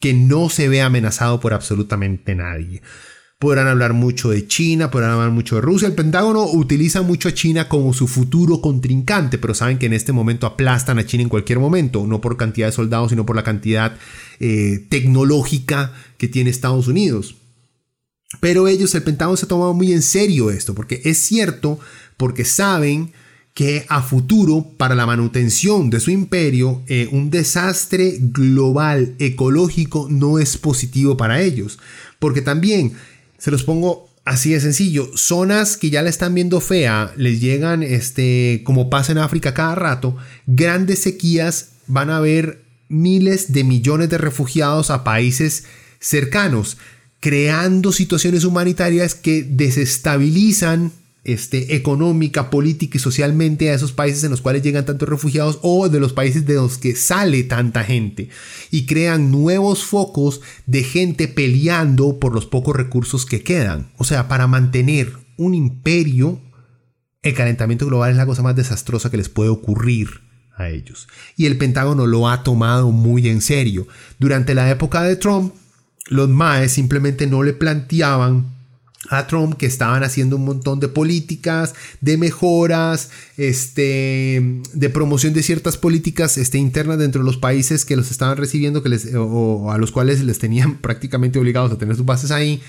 que 0.00 0.14
no 0.14 0.48
se 0.48 0.68
ve 0.68 0.82
amenazado 0.82 1.40
por 1.40 1.54
absolutamente 1.54 2.34
nadie 2.34 2.82
podrán 3.42 3.66
hablar 3.66 3.92
mucho 3.92 4.30
de 4.30 4.46
China, 4.46 4.92
podrán 4.92 5.10
hablar 5.10 5.32
mucho 5.32 5.56
de 5.56 5.62
Rusia. 5.62 5.88
El 5.88 5.96
Pentágono 5.96 6.44
utiliza 6.44 7.02
mucho 7.02 7.28
a 7.28 7.34
China 7.34 7.68
como 7.68 7.92
su 7.92 8.06
futuro 8.06 8.60
contrincante, 8.60 9.36
pero 9.36 9.52
saben 9.52 9.78
que 9.78 9.86
en 9.86 9.94
este 9.94 10.12
momento 10.12 10.46
aplastan 10.46 11.00
a 11.00 11.06
China 11.06 11.24
en 11.24 11.28
cualquier 11.28 11.58
momento, 11.58 12.06
no 12.06 12.20
por 12.20 12.36
cantidad 12.36 12.68
de 12.68 12.72
soldados, 12.72 13.10
sino 13.10 13.26
por 13.26 13.34
la 13.34 13.42
cantidad 13.42 13.96
eh, 14.38 14.86
tecnológica 14.88 15.92
que 16.18 16.28
tiene 16.28 16.50
Estados 16.50 16.86
Unidos. 16.86 17.34
Pero 18.38 18.68
ellos, 18.68 18.94
el 18.94 19.02
Pentágono 19.02 19.36
se 19.36 19.46
ha 19.46 19.48
tomado 19.48 19.74
muy 19.74 19.92
en 19.92 20.02
serio 20.02 20.52
esto, 20.52 20.72
porque 20.72 21.02
es 21.04 21.18
cierto, 21.18 21.80
porque 22.16 22.44
saben 22.44 23.12
que 23.54 23.84
a 23.88 24.02
futuro, 24.02 24.66
para 24.76 24.94
la 24.94 25.06
manutención 25.06 25.90
de 25.90 26.00
su 26.00 26.10
imperio, 26.10 26.82
eh, 26.86 27.08
un 27.12 27.30
desastre 27.30 28.16
global 28.18 29.14
ecológico 29.18 30.08
no 30.10 30.38
es 30.38 30.56
positivo 30.56 31.16
para 31.16 31.42
ellos. 31.42 31.78
Porque 32.18 32.40
también 32.40 32.94
se 33.38 33.50
los 33.50 33.62
pongo 33.62 34.08
así 34.24 34.52
de 34.52 34.60
sencillo. 34.60 35.10
Zonas 35.14 35.76
que 35.76 35.90
ya 35.90 36.02
la 36.02 36.08
están 36.08 36.34
viendo 36.34 36.60
fea, 36.60 37.12
les 37.16 37.40
llegan, 37.40 37.82
este, 37.82 38.62
como 38.64 38.88
pasa 38.88 39.12
en 39.12 39.18
África 39.18 39.52
cada 39.52 39.74
rato, 39.74 40.16
grandes 40.46 41.00
sequías, 41.00 41.70
van 41.86 42.08
a 42.08 42.18
haber 42.18 42.62
miles 42.88 43.52
de 43.52 43.64
millones 43.64 44.08
de 44.08 44.18
refugiados 44.18 44.90
a 44.90 45.04
países 45.04 45.64
cercanos, 45.98 46.78
creando 47.20 47.92
situaciones 47.92 48.44
humanitarias 48.44 49.14
que 49.14 49.42
desestabilizan 49.42 50.92
este, 51.24 51.76
económica, 51.76 52.50
política 52.50 52.96
y 52.96 53.00
socialmente 53.00 53.70
a 53.70 53.74
esos 53.74 53.92
países 53.92 54.24
en 54.24 54.30
los 54.30 54.40
cuales 54.40 54.62
llegan 54.62 54.84
tantos 54.84 55.08
refugiados 55.08 55.60
o 55.62 55.88
de 55.88 56.00
los 56.00 56.12
países 56.12 56.46
de 56.46 56.54
los 56.54 56.78
que 56.78 56.96
sale 56.96 57.44
tanta 57.44 57.84
gente 57.84 58.28
y 58.70 58.86
crean 58.86 59.30
nuevos 59.30 59.84
focos 59.84 60.40
de 60.66 60.82
gente 60.82 61.28
peleando 61.28 62.18
por 62.18 62.34
los 62.34 62.46
pocos 62.46 62.74
recursos 62.74 63.24
que 63.24 63.42
quedan. 63.42 63.92
O 63.98 64.04
sea, 64.04 64.26
para 64.26 64.48
mantener 64.48 65.12
un 65.36 65.54
imperio, 65.54 66.40
el 67.22 67.34
calentamiento 67.34 67.86
global 67.86 68.10
es 68.10 68.16
la 68.16 68.26
cosa 68.26 68.42
más 68.42 68.56
desastrosa 68.56 69.10
que 69.10 69.16
les 69.16 69.28
puede 69.28 69.50
ocurrir 69.50 70.08
a 70.56 70.68
ellos. 70.68 71.08
Y 71.36 71.46
el 71.46 71.56
Pentágono 71.56 72.06
lo 72.06 72.28
ha 72.28 72.42
tomado 72.42 72.90
muy 72.90 73.28
en 73.28 73.40
serio. 73.42 73.86
Durante 74.18 74.54
la 74.54 74.68
época 74.70 75.02
de 75.02 75.16
Trump, 75.16 75.54
los 76.08 76.28
MAES 76.28 76.72
simplemente 76.72 77.28
no 77.28 77.44
le 77.44 77.52
planteaban 77.52 78.61
a 79.10 79.26
Trump 79.26 79.56
que 79.56 79.66
estaban 79.66 80.04
haciendo 80.04 80.36
un 80.36 80.44
montón 80.44 80.78
de 80.80 80.88
políticas, 80.88 81.74
de 82.00 82.16
mejoras, 82.16 83.10
este, 83.36 84.60
de 84.72 84.90
promoción 84.90 85.32
de 85.32 85.42
ciertas 85.42 85.76
políticas 85.76 86.38
este, 86.38 86.58
internas 86.58 86.98
dentro 86.98 87.22
de 87.22 87.26
los 87.26 87.36
países 87.36 87.84
que 87.84 87.96
los 87.96 88.10
estaban 88.10 88.36
recibiendo 88.36 88.82
que 88.82 88.88
les, 88.88 89.08
o, 89.14 89.72
a 89.72 89.78
los 89.78 89.90
cuales 89.90 90.22
les 90.22 90.38
tenían 90.38 90.76
prácticamente 90.80 91.38
obligados 91.38 91.72
a 91.72 91.78
tener 91.78 91.96
sus 91.96 92.06
bases 92.06 92.30
ahí. 92.30 92.60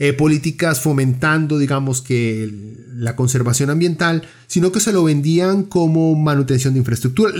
Eh, 0.00 0.12
políticas 0.12 0.80
fomentando, 0.80 1.58
digamos, 1.58 2.02
que 2.02 2.48
la 2.94 3.16
conservación 3.16 3.68
ambiental, 3.68 4.22
sino 4.46 4.70
que 4.70 4.78
se 4.78 4.92
lo 4.92 5.02
vendían 5.02 5.64
como 5.64 6.14
manutención 6.14 6.74
de 6.74 6.78
infraestructura. 6.78 7.32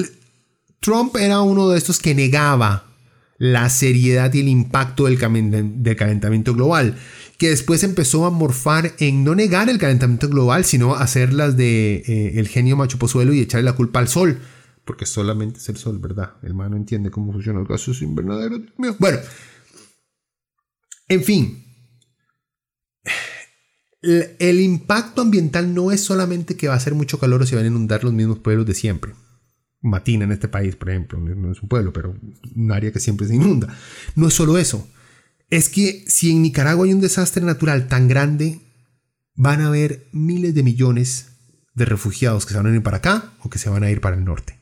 Trump 0.80 1.14
era 1.16 1.40
uno 1.40 1.68
de 1.68 1.78
estos 1.78 2.01
que 2.01 2.16
negaba 2.16 2.84
la 3.36 3.70
seriedad 3.70 4.34
y 4.34 4.40
el 4.40 4.49
impacto 4.49 5.05
del, 5.05 5.18
del 5.84 5.96
calentamiento 5.96 6.53
global 6.53 6.96
que 7.39 7.51
después 7.51 7.84
empezó 7.84 8.26
a 8.26 8.30
morfar 8.30 8.95
en 8.99 9.22
no 9.22 9.34
negar 9.36 9.70
el 9.70 9.78
calentamiento 9.78 10.28
global, 10.28 10.64
sino 10.64 10.97
hacerlas 10.97 11.57
de 11.57 12.03
eh, 12.07 12.32
el 12.34 12.49
genio 12.49 12.76
macho 12.76 12.99
pozuelo 12.99 13.32
y 13.32 13.41
echarle 13.41 13.64
la 13.64 13.76
culpa 13.76 14.01
al 14.01 14.09
sol. 14.09 14.41
Porque 14.84 15.07
solamente 15.07 15.59
es 15.59 15.68
el 15.68 15.76
sol, 15.76 16.01
¿verdad? 16.01 16.34
El 16.43 16.55
man 16.55 16.72
no 16.72 16.76
entiende 16.76 17.11
cómo 17.11 17.32
funcionan 17.32 17.61
los 17.61 17.68
gases 17.68 18.03
invernaderos. 18.03 18.62
Bueno, 18.99 19.18
en 21.07 21.22
fin. 21.22 21.64
El, 24.03 24.61
impacto 24.61 25.22
ambiental 25.22 25.74
no 25.74 25.93
es 25.93 26.03
solamente 26.03 26.57
que 26.57 26.68
va 26.68 26.74
a 26.74 26.78
hacer 26.78 26.95
mucho 26.95 27.18
calor 27.18 27.43
o 27.43 27.47
se 27.47 27.55
van 27.55 27.64
a 27.64 27.68
inundar 27.68 28.03
los 28.03 28.12
mismos 28.12 28.41
pueblos 28.41 28.66
de 28.66 28.74
siempre. 28.74 29.12
Matina 29.80 30.24
en 30.24 30.32
este 30.32 30.49
país, 30.49 30.74
por 30.74 30.91
ejemplo, 30.91 31.20
no 31.20 31.53
es 31.53 31.62
un 31.62 31.68
pueblo, 31.68 31.93
pero 31.93 32.16
un 32.57 32.72
área 32.72 32.91
que 32.91 32.99
siempre 32.99 33.28
se 33.28 33.36
inunda. 33.36 33.72
No 34.16 34.26
es 34.26 34.34
solo 34.34 34.59
eso 34.59 34.89
es 35.51 35.68
que 35.68 36.05
si 36.07 36.30
en 36.30 36.42
Nicaragua 36.42 36.86
hay 36.86 36.92
un 36.92 37.01
desastre 37.01 37.44
natural 37.44 37.88
tan 37.88 38.09
grande, 38.09 38.61
van 39.34 39.61
a 39.61 39.68
haber 39.68 40.09
miles 40.12 40.55
de 40.55 40.62
millones 40.62 41.26
de 41.74 41.84
refugiados 41.84 42.44
que 42.44 42.53
se 42.53 42.59
van 42.59 42.66
a 42.66 42.74
ir 42.74 42.82
para 42.82 42.99
acá 42.99 43.32
o 43.40 43.51
que 43.51 43.59
se 43.59 43.70
van 43.70 43.84
a 43.84 43.90
ir 43.90 44.01
para 44.01 44.16
el 44.16 44.24
norte. 44.24 44.59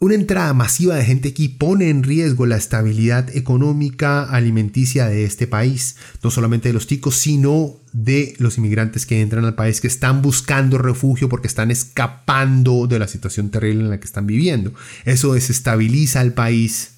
Una 0.00 0.14
entrada 0.14 0.54
masiva 0.54 0.94
de 0.94 1.04
gente 1.04 1.30
aquí 1.30 1.48
pone 1.48 1.88
en 1.88 2.04
riesgo 2.04 2.46
la 2.46 2.56
estabilidad 2.56 3.34
económica 3.34 4.22
alimenticia 4.22 5.08
de 5.08 5.24
este 5.24 5.48
país, 5.48 5.96
no 6.22 6.30
solamente 6.30 6.68
de 6.68 6.74
los 6.74 6.86
ticos, 6.86 7.16
sino 7.16 7.80
de 7.92 8.34
los 8.38 8.58
inmigrantes 8.58 9.06
que 9.06 9.20
entran 9.20 9.44
al 9.44 9.56
país, 9.56 9.80
que 9.80 9.88
están 9.88 10.22
buscando 10.22 10.78
refugio 10.78 11.28
porque 11.28 11.48
están 11.48 11.72
escapando 11.72 12.86
de 12.86 13.00
la 13.00 13.08
situación 13.08 13.50
terrible 13.50 13.82
en 13.82 13.90
la 13.90 13.98
que 13.98 14.06
están 14.06 14.28
viviendo. 14.28 14.72
Eso 15.04 15.34
desestabiliza 15.34 16.20
al 16.20 16.32
país 16.32 16.97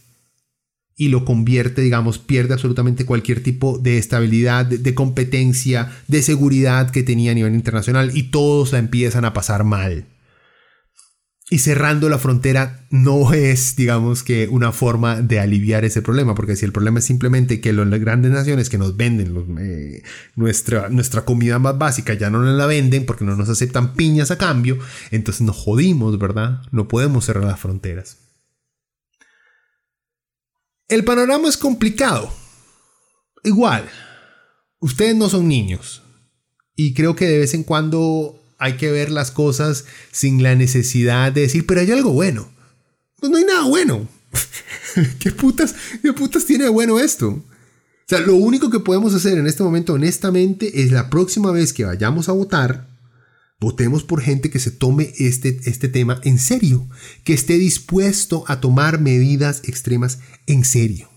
y 1.00 1.08
lo 1.08 1.24
convierte, 1.24 1.80
digamos, 1.80 2.18
pierde 2.18 2.52
absolutamente 2.52 3.06
cualquier 3.06 3.42
tipo 3.42 3.78
de 3.78 3.96
estabilidad, 3.96 4.66
de, 4.66 4.94
competencia, 4.94 5.90
de 6.08 6.20
seguridad 6.20 6.90
que 6.90 7.02
tenía 7.02 7.30
a 7.30 7.34
nivel 7.34 7.54
internacional 7.54 8.10
y 8.14 8.24
todos 8.24 8.72
la 8.72 8.80
empiezan 8.80 9.24
a 9.24 9.32
pasar 9.32 9.64
mal. 9.64 10.04
Y 11.48 11.60
cerrando 11.60 12.10
la 12.10 12.18
frontera 12.18 12.86
no 12.90 13.32
es, 13.32 13.76
digamos, 13.76 14.22
que 14.22 14.46
una 14.48 14.72
forma 14.72 15.22
de 15.22 15.40
aliviar 15.40 15.86
ese 15.86 16.02
problema, 16.02 16.34
porque 16.34 16.54
si 16.54 16.66
el 16.66 16.72
problema 16.72 16.98
es 16.98 17.06
simplemente 17.06 17.62
que 17.62 17.72
las 17.72 17.88
grandes 17.98 18.30
naciones 18.30 18.68
que 18.68 18.76
nos 18.76 18.98
venden 18.98 19.58
eh, 19.58 20.02
nuestra, 20.36 20.90
nuestra 20.90 21.24
comida 21.24 21.58
más 21.58 21.78
básica 21.78 22.12
ya 22.12 22.28
no 22.28 22.42
nos 22.42 22.58
la 22.58 22.66
venden 22.66 23.06
porque 23.06 23.24
no 23.24 23.36
nos 23.36 23.48
aceptan 23.48 23.94
piñas 23.94 24.30
a 24.30 24.36
cambio, 24.36 24.78
entonces 25.10 25.40
nos 25.40 25.56
jodimos, 25.56 26.18
¿verdad? 26.18 26.60
No 26.72 26.88
podemos 26.88 27.24
cerrar 27.24 27.44
las 27.44 27.58
fronteras. 27.58 28.29
El 30.90 31.04
panorama 31.04 31.48
es 31.48 31.56
complicado. 31.56 32.32
Igual, 33.44 33.88
ustedes 34.80 35.14
no 35.14 35.28
son 35.28 35.46
niños. 35.46 36.02
Y 36.74 36.94
creo 36.94 37.14
que 37.14 37.28
de 37.28 37.38
vez 37.38 37.54
en 37.54 37.62
cuando 37.62 38.42
hay 38.58 38.76
que 38.76 38.90
ver 38.90 39.08
las 39.10 39.30
cosas 39.30 39.84
sin 40.10 40.42
la 40.42 40.56
necesidad 40.56 41.30
de 41.30 41.42
decir, 41.42 41.64
pero 41.64 41.80
hay 41.80 41.92
algo 41.92 42.12
bueno. 42.12 42.50
Pues 43.20 43.30
no 43.30 43.38
hay 43.38 43.44
nada 43.44 43.66
bueno. 43.66 44.08
¿Qué 45.20 45.30
putas, 45.30 45.76
¿Qué 46.02 46.12
putas 46.12 46.44
tiene 46.44 46.64
de 46.64 46.70
bueno 46.70 46.98
esto? 46.98 47.28
O 47.28 47.44
sea, 48.08 48.18
lo 48.18 48.34
único 48.34 48.68
que 48.68 48.80
podemos 48.80 49.14
hacer 49.14 49.38
en 49.38 49.46
este 49.46 49.62
momento, 49.62 49.92
honestamente, 49.92 50.82
es 50.82 50.90
la 50.90 51.08
próxima 51.08 51.52
vez 51.52 51.72
que 51.72 51.84
vayamos 51.84 52.28
a 52.28 52.32
votar, 52.32 52.88
Votemos 53.60 54.04
por 54.04 54.22
gente 54.22 54.48
que 54.48 54.58
se 54.58 54.70
tome 54.70 55.12
este, 55.18 55.60
este 55.66 55.88
tema 55.88 56.18
en 56.24 56.38
serio, 56.38 56.88
que 57.24 57.34
esté 57.34 57.58
dispuesto 57.58 58.44
a 58.48 58.60
tomar 58.60 59.00
medidas 59.00 59.60
extremas 59.64 60.20
en 60.46 60.64
serio. 60.64 61.10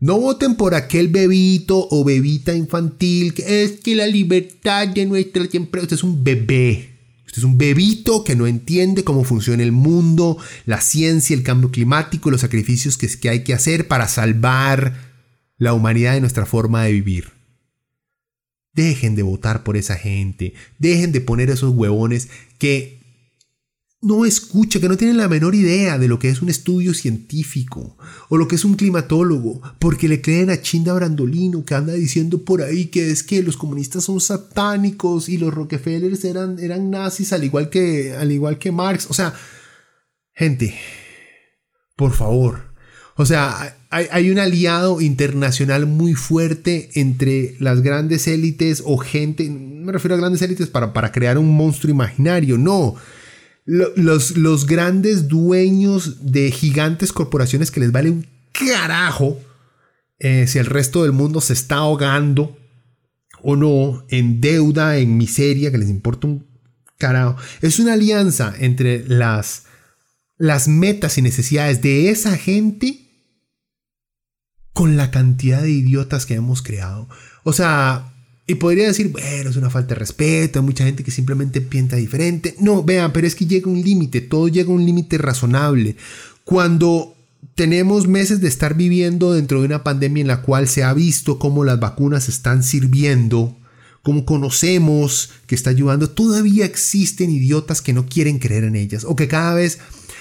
No 0.00 0.18
voten 0.18 0.56
por 0.56 0.74
aquel 0.74 1.08
bebito 1.08 1.86
o 1.90 2.02
bebita 2.02 2.54
infantil 2.54 3.34
que 3.34 3.62
es 3.62 3.72
que 3.80 3.94
la 3.94 4.06
libertad 4.06 4.88
de 4.88 5.06
nuestra 5.06 5.46
siempre. 5.46 5.82
Usted 5.82 5.96
es 5.96 6.02
un 6.02 6.24
bebé. 6.24 6.90
Usted 7.26 7.38
es 7.38 7.44
un 7.44 7.58
bebito 7.58 8.24
que 8.24 8.36
no 8.36 8.46
entiende 8.46 9.04
cómo 9.04 9.24
funciona 9.24 9.62
el 9.62 9.72
mundo, 9.72 10.38
la 10.64 10.80
ciencia, 10.80 11.36
el 11.36 11.42
cambio 11.42 11.70
climático, 11.70 12.30
los 12.30 12.40
sacrificios 12.40 12.96
que, 12.96 13.08
que 13.18 13.28
hay 13.28 13.44
que 13.44 13.54
hacer 13.54 13.86
para 13.86 14.08
salvar 14.08 14.94
la 15.58 15.74
humanidad 15.74 16.14
de 16.14 16.20
nuestra 16.20 16.46
forma 16.46 16.84
de 16.84 16.92
vivir. 16.92 17.33
Dejen 18.74 19.14
de 19.14 19.22
votar 19.22 19.64
por 19.64 19.76
esa 19.76 19.96
gente. 19.96 20.54
Dejen 20.78 21.12
de 21.12 21.20
poner 21.20 21.50
esos 21.50 21.74
huevones 21.74 22.28
que 22.58 23.04
no 24.04 24.26
escuchan, 24.26 24.82
que 24.82 24.88
no 24.88 24.98
tienen 24.98 25.16
la 25.16 25.28
menor 25.28 25.54
idea 25.54 25.96
de 25.98 26.08
lo 26.08 26.18
que 26.18 26.28
es 26.28 26.42
un 26.42 26.50
estudio 26.50 26.92
científico 26.92 27.96
o 28.28 28.36
lo 28.36 28.46
que 28.46 28.56
es 28.56 28.64
un 28.66 28.74
climatólogo, 28.74 29.62
porque 29.78 30.08
le 30.08 30.20
creen 30.20 30.50
a 30.50 30.60
Chinda 30.60 30.92
Brandolino 30.92 31.64
que 31.64 31.74
anda 31.74 31.94
diciendo 31.94 32.44
por 32.44 32.60
ahí 32.60 32.86
que 32.86 33.10
es 33.10 33.22
que 33.22 33.42
los 33.42 33.56
comunistas 33.56 34.04
son 34.04 34.20
satánicos 34.20 35.30
y 35.30 35.38
los 35.38 35.54
Rockefellers 35.54 36.22
eran, 36.26 36.58
eran 36.58 36.90
nazis 36.90 37.32
al 37.32 37.44
igual, 37.44 37.70
que, 37.70 38.12
al 38.12 38.30
igual 38.30 38.58
que 38.58 38.72
Marx. 38.72 39.06
O 39.08 39.14
sea, 39.14 39.32
gente, 40.34 40.74
por 41.96 42.12
favor, 42.12 42.74
O 43.16 43.24
sea, 43.24 43.78
hay, 43.94 44.30
un 44.30 44.40
aliado 44.40 45.00
internacional 45.00 45.86
muy 45.86 46.14
fuerte 46.14 46.90
entre 46.94 47.54
las 47.60 47.80
grandes 47.80 48.26
élites 48.26 48.82
o 48.84 48.98
gente, 48.98 49.48
me 49.48 49.92
refiero 49.92 50.16
a 50.16 50.18
grandes 50.18 50.42
élites 50.42 50.66
para, 50.66 50.92
para 50.92 51.12
crear 51.12 51.38
un 51.38 51.56
monstruo 51.56 51.92
imaginario, 51.92 52.58
no. 52.58 52.96
Los, 53.64 54.36
los 54.36 54.66
grandes 54.66 55.28
dueños 55.28 56.32
de 56.32 56.50
gigantes 56.50 57.12
corporaciones 57.12 57.70
que 57.70 57.80
les 57.80 57.92
vale 57.92 58.10
un 58.10 58.26
carajo 58.52 59.40
eh, 60.18 60.46
si 60.48 60.58
el 60.58 60.66
resto 60.66 61.04
del 61.04 61.12
mundo 61.12 61.40
se 61.40 61.52
está 61.52 61.76
ahogando 61.76 62.58
o 63.42 63.54
no, 63.54 64.04
en 64.08 64.40
deuda, 64.40 64.96
en 64.96 65.16
miseria, 65.16 65.70
que 65.70 65.78
les 65.78 65.88
importa 65.88 66.26
un 66.26 66.46
carajo. 66.98 67.36
Es 67.60 67.78
una 67.78 67.92
alianza 67.92 68.54
entre 68.58 69.06
las, 69.06 69.66
las 70.36 70.66
metas 70.66 71.16
y 71.16 71.22
necesidades 71.22 71.80
de 71.80 72.10
esa 72.10 72.36
gente 72.36 73.03
con 74.74 74.96
la 74.96 75.10
cantidad 75.10 75.62
de 75.62 75.70
idiotas 75.70 76.26
que 76.26 76.34
hemos 76.34 76.60
creado. 76.60 77.08
O 77.44 77.54
sea, 77.54 78.12
y 78.46 78.56
podría 78.56 78.88
decir, 78.88 79.08
bueno, 79.08 79.48
es 79.48 79.56
una 79.56 79.70
falta 79.70 79.94
de 79.94 80.00
respeto, 80.00 80.58
hay 80.58 80.64
mucha 80.66 80.84
gente 80.84 81.02
que 81.02 81.10
simplemente 81.10 81.62
piensa 81.62 81.96
diferente. 81.96 82.54
No, 82.58 82.82
vean, 82.82 83.12
pero 83.12 83.26
es 83.26 83.34
que 83.34 83.46
llega 83.46 83.70
un 83.70 83.80
límite, 83.80 84.20
todo 84.20 84.48
llega 84.48 84.70
a 84.70 84.74
un 84.74 84.84
límite 84.84 85.16
razonable. 85.16 85.96
Cuando 86.44 87.14
tenemos 87.54 88.06
meses 88.08 88.40
de 88.40 88.48
estar 88.48 88.74
viviendo 88.74 89.32
dentro 89.32 89.60
de 89.60 89.66
una 89.66 89.84
pandemia 89.84 90.22
en 90.22 90.28
la 90.28 90.42
cual 90.42 90.68
se 90.68 90.82
ha 90.82 90.92
visto 90.92 91.38
cómo 91.38 91.64
las 91.64 91.80
vacunas 91.80 92.28
están 92.28 92.62
sirviendo, 92.62 93.56
cómo 94.04 94.26
conocemos 94.26 95.30
que 95.46 95.54
está 95.54 95.70
ayudando, 95.70 96.10
todavía 96.10 96.66
existen 96.66 97.30
idiotas 97.30 97.80
que 97.80 97.94
no 97.94 98.06
quieren 98.06 98.38
creer 98.38 98.64
en 98.64 98.76
ellas 98.76 99.04
o 99.04 99.16
que 99.16 99.26
cada 99.28 99.54
vez 99.54 99.78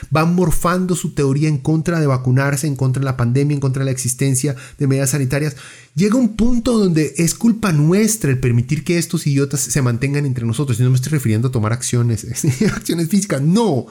van 0.09 0.35
morfando 0.35 0.95
su 0.95 1.13
teoría 1.13 1.49
en 1.49 1.57
contra 1.57 1.99
de 1.99 2.07
vacunarse, 2.07 2.65
en 2.65 2.77
contra 2.77 3.01
de 3.01 3.05
la 3.05 3.17
pandemia, 3.17 3.53
en 3.53 3.59
contra 3.59 3.81
de 3.81 3.85
la 3.85 3.91
existencia 3.91 4.55
de 4.77 4.87
medidas 4.87 5.11
sanitarias. 5.11 5.57
Llega 5.95 6.15
un 6.15 6.35
punto 6.35 6.79
donde 6.79 7.13
es 7.17 7.35
culpa 7.35 7.73
nuestra 7.73 8.31
el 8.31 8.39
permitir 8.39 8.85
que 8.85 8.97
estos 8.97 9.27
idiotas 9.27 9.59
se 9.59 9.81
mantengan 9.81 10.25
entre 10.25 10.45
nosotros. 10.45 10.79
Y 10.79 10.83
no 10.83 10.89
me 10.89 10.95
estoy 10.95 11.11
refiriendo 11.11 11.49
a 11.49 11.51
tomar 11.51 11.73
acciones, 11.73 12.25
acciones 12.73 13.09
físicas, 13.09 13.41
no. 13.41 13.85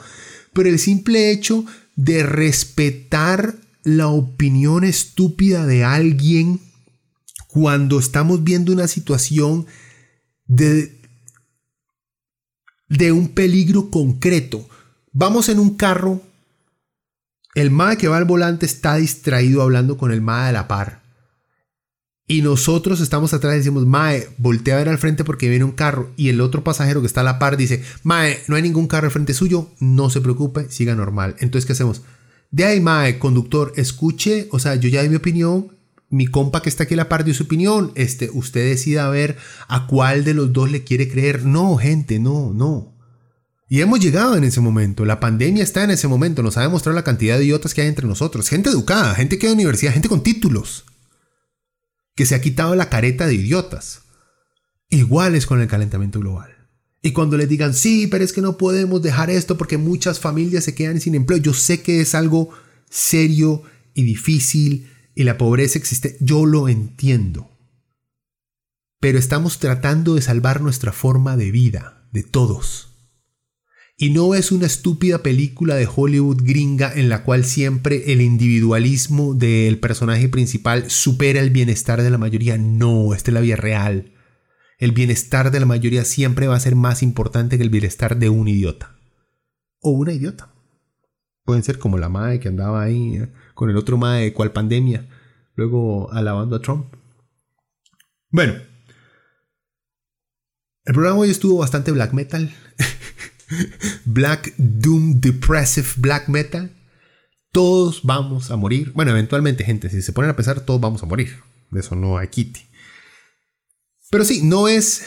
Pero 0.53 0.69
el 0.69 0.79
simple 0.79 1.31
hecho 1.31 1.65
de 1.95 2.23
respetar 2.23 3.55
la 3.83 4.07
opinión 4.07 4.83
estúpida 4.83 5.67
de 5.67 5.83
alguien 5.83 6.59
cuando 7.47 7.99
estamos 7.99 8.43
viendo 8.43 8.71
una 8.71 8.87
situación 8.87 9.67
de, 10.45 11.01
de 12.89 13.11
un 13.11 13.29
peligro 13.29 13.89
concreto. 13.89 14.67
Vamos 15.11 15.49
en 15.49 15.59
un 15.59 15.75
carro. 15.75 16.21
El 17.55 17.71
MAE 17.71 17.97
que 17.97 18.07
va 18.07 18.17
al 18.17 18.25
volante 18.25 18.65
está 18.65 18.95
distraído 18.95 19.61
hablando 19.61 19.97
con 19.97 20.11
el 20.11 20.21
MAE 20.21 20.47
de 20.47 20.53
la 20.53 20.67
par. 20.67 21.03
Y 22.25 22.41
nosotros 22.41 23.01
estamos 23.01 23.33
atrás 23.33 23.53
y 23.53 23.57
decimos, 23.57 23.85
Mae, 23.85 24.29
voltea 24.37 24.75
a 24.75 24.77
ver 24.77 24.89
al 24.89 24.97
frente 24.97 25.23
porque 25.23 25.49
viene 25.49 25.65
un 25.65 25.71
carro. 25.71 26.11
Y 26.15 26.29
el 26.29 26.39
otro 26.39 26.63
pasajero 26.63 27.01
que 27.01 27.07
está 27.07 27.21
a 27.21 27.25
la 27.25 27.37
par 27.37 27.57
dice, 27.57 27.83
Mae, 28.03 28.39
no 28.47 28.55
hay 28.55 28.61
ningún 28.61 28.87
carro 28.87 29.07
al 29.07 29.11
frente 29.11 29.33
suyo, 29.33 29.69
no 29.79 30.09
se 30.09 30.21
preocupe, 30.21 30.69
siga 30.69 30.95
normal. 30.95 31.35
Entonces, 31.39 31.65
¿qué 31.65 31.73
hacemos? 31.73 32.01
De 32.49 32.63
ahí, 32.63 32.79
Mae, 32.79 33.19
conductor, 33.19 33.73
escuche, 33.75 34.47
o 34.51 34.59
sea, 34.59 34.75
yo 34.75 34.87
ya 34.87 35.03
di 35.03 35.09
mi 35.09 35.17
opinión, 35.17 35.75
mi 36.13 36.27
compa 36.27 36.61
que 36.61 36.69
está 36.69 36.83
aquí 36.83 36.93
a 36.93 36.97
la 36.97 37.09
par 37.09 37.23
dio 37.23 37.33
su 37.33 37.45
opinión, 37.45 37.91
este, 37.95 38.29
usted 38.31 38.69
decida 38.69 39.09
ver 39.09 39.35
a 39.67 39.87
cuál 39.87 40.23
de 40.23 40.35
los 40.35 40.53
dos 40.53 40.69
le 40.69 40.83
quiere 40.83 41.09
creer. 41.09 41.43
No, 41.43 41.75
gente, 41.77 42.19
no, 42.19 42.53
no. 42.53 42.95
Y 43.67 43.81
hemos 43.81 43.99
llegado 43.99 44.37
en 44.37 44.43
ese 44.43 44.61
momento. 44.61 45.05
La 45.05 45.19
pandemia 45.19 45.63
está 45.63 45.83
en 45.83 45.89
ese 45.89 46.07
momento. 46.07 46.43
Nos 46.43 46.55
ha 46.57 46.61
demostrado 46.61 46.95
la 46.95 47.03
cantidad 47.03 47.39
de 47.39 47.45
idiotas 47.45 47.73
que 47.73 47.81
hay 47.81 47.87
entre 47.87 48.07
nosotros. 48.07 48.47
Gente 48.47 48.69
educada, 48.69 49.15
gente 49.15 49.39
que 49.39 49.47
a 49.47 49.53
universidad, 49.53 49.91
gente 49.91 50.07
con 50.07 50.21
títulos. 50.21 50.85
Que 52.13 52.27
se 52.27 52.35
ha 52.35 52.41
quitado 52.41 52.75
la 52.75 52.89
careta 52.89 53.25
de 53.25 53.33
idiotas. 53.33 54.03
Iguales 54.89 55.47
con 55.47 55.61
el 55.61 55.67
calentamiento 55.67 56.19
global. 56.19 56.69
Y 57.01 57.13
cuando 57.13 57.37
les 57.37 57.49
digan, 57.49 57.73
sí, 57.73 58.05
pero 58.05 58.23
es 58.23 58.33
que 58.33 58.41
no 58.41 58.57
podemos 58.57 59.01
dejar 59.01 59.31
esto 59.31 59.57
porque 59.57 59.79
muchas 59.79 60.19
familias 60.19 60.63
se 60.63 60.75
quedan 60.75 61.01
sin 61.01 61.15
empleo. 61.15 61.39
Yo 61.39 61.55
sé 61.55 61.81
que 61.81 62.01
es 62.01 62.13
algo 62.13 62.49
serio 62.87 63.63
y 63.95 64.03
difícil 64.03 64.92
y 65.15 65.23
la 65.23 65.37
pobreza 65.37 65.77
existe. 65.77 66.17
Yo 66.19 66.45
lo 66.45 66.67
entiendo. 66.67 67.49
Pero 68.99 69.17
estamos 69.17 69.59
tratando 69.59 70.15
de 70.15 70.21
salvar 70.21 70.61
nuestra 70.61 70.91
forma 70.91 71.35
de 71.37 71.51
vida, 71.51 72.07
de 72.11 72.23
todos. 72.23 72.89
Y 73.95 74.09
no 74.09 74.33
es 74.33 74.51
una 74.51 74.65
estúpida 74.65 75.19
película 75.19 75.75
de 75.75 75.87
Hollywood 75.93 76.41
gringa 76.43 76.91
en 76.93 77.09
la 77.09 77.23
cual 77.23 77.45
siempre 77.45 78.11
el 78.11 78.21
individualismo 78.21 79.35
del 79.35 79.79
personaje 79.79 80.29
principal 80.29 80.89
supera 80.89 81.41
el 81.41 81.51
bienestar 81.51 82.01
de 82.01 82.09
la 82.09 82.17
mayoría. 82.17 82.57
No, 82.57 83.13
esta 83.13 83.29
es 83.29 83.33
la 83.35 83.41
vida 83.41 83.55
real. 83.55 84.13
El 84.79 84.93
bienestar 84.93 85.51
de 85.51 85.59
la 85.59 85.65
mayoría 85.65 86.05
siempre 86.05 86.47
va 86.47 86.55
a 86.55 86.59
ser 86.59 86.75
más 86.75 87.03
importante 87.03 87.57
que 87.57 87.63
el 87.63 87.69
bienestar 87.69 88.17
de 88.17 88.29
un 88.29 88.47
idiota. 88.47 88.97
O 89.79 89.91
una 89.91 90.13
idiota. 90.13 90.53
Pueden 91.45 91.63
ser 91.63 91.77
como 91.77 91.97
la 91.97 92.09
madre 92.09 92.39
que 92.39 92.47
andaba 92.47 92.81
ahí 92.81 93.17
eh, 93.17 93.31
con 93.63 93.69
el 93.69 93.77
otro 93.77 93.97
de 93.97 94.33
cual 94.33 94.51
pandemia, 94.51 95.07
luego 95.55 96.11
alabando 96.11 96.57
a 96.57 96.61
Trump. 96.61 96.93
Bueno, 98.29 98.55
el 100.83 100.93
programa 100.93 101.19
hoy 101.19 101.29
estuvo 101.29 101.59
bastante 101.59 101.93
black 101.93 102.11
metal. 102.11 102.53
Black 104.05 104.53
Doom 104.57 105.21
Depressive 105.21 105.87
Black 105.95 106.27
Metal. 106.27 106.75
Todos 107.53 108.01
vamos 108.03 108.51
a 108.51 108.57
morir. 108.57 108.91
Bueno, 108.91 109.11
eventualmente, 109.11 109.63
gente, 109.63 109.89
si 109.89 110.01
se 110.01 110.11
ponen 110.11 110.31
a 110.31 110.35
pensar, 110.35 110.59
todos 110.59 110.81
vamos 110.81 111.01
a 111.01 111.05
morir. 111.05 111.39
De 111.71 111.79
eso 111.79 111.95
no 111.95 112.17
hay 112.17 112.27
quite. 112.27 112.67
Pero 114.11 114.25
sí, 114.25 114.41
no 114.43 114.67
es. 114.67 115.05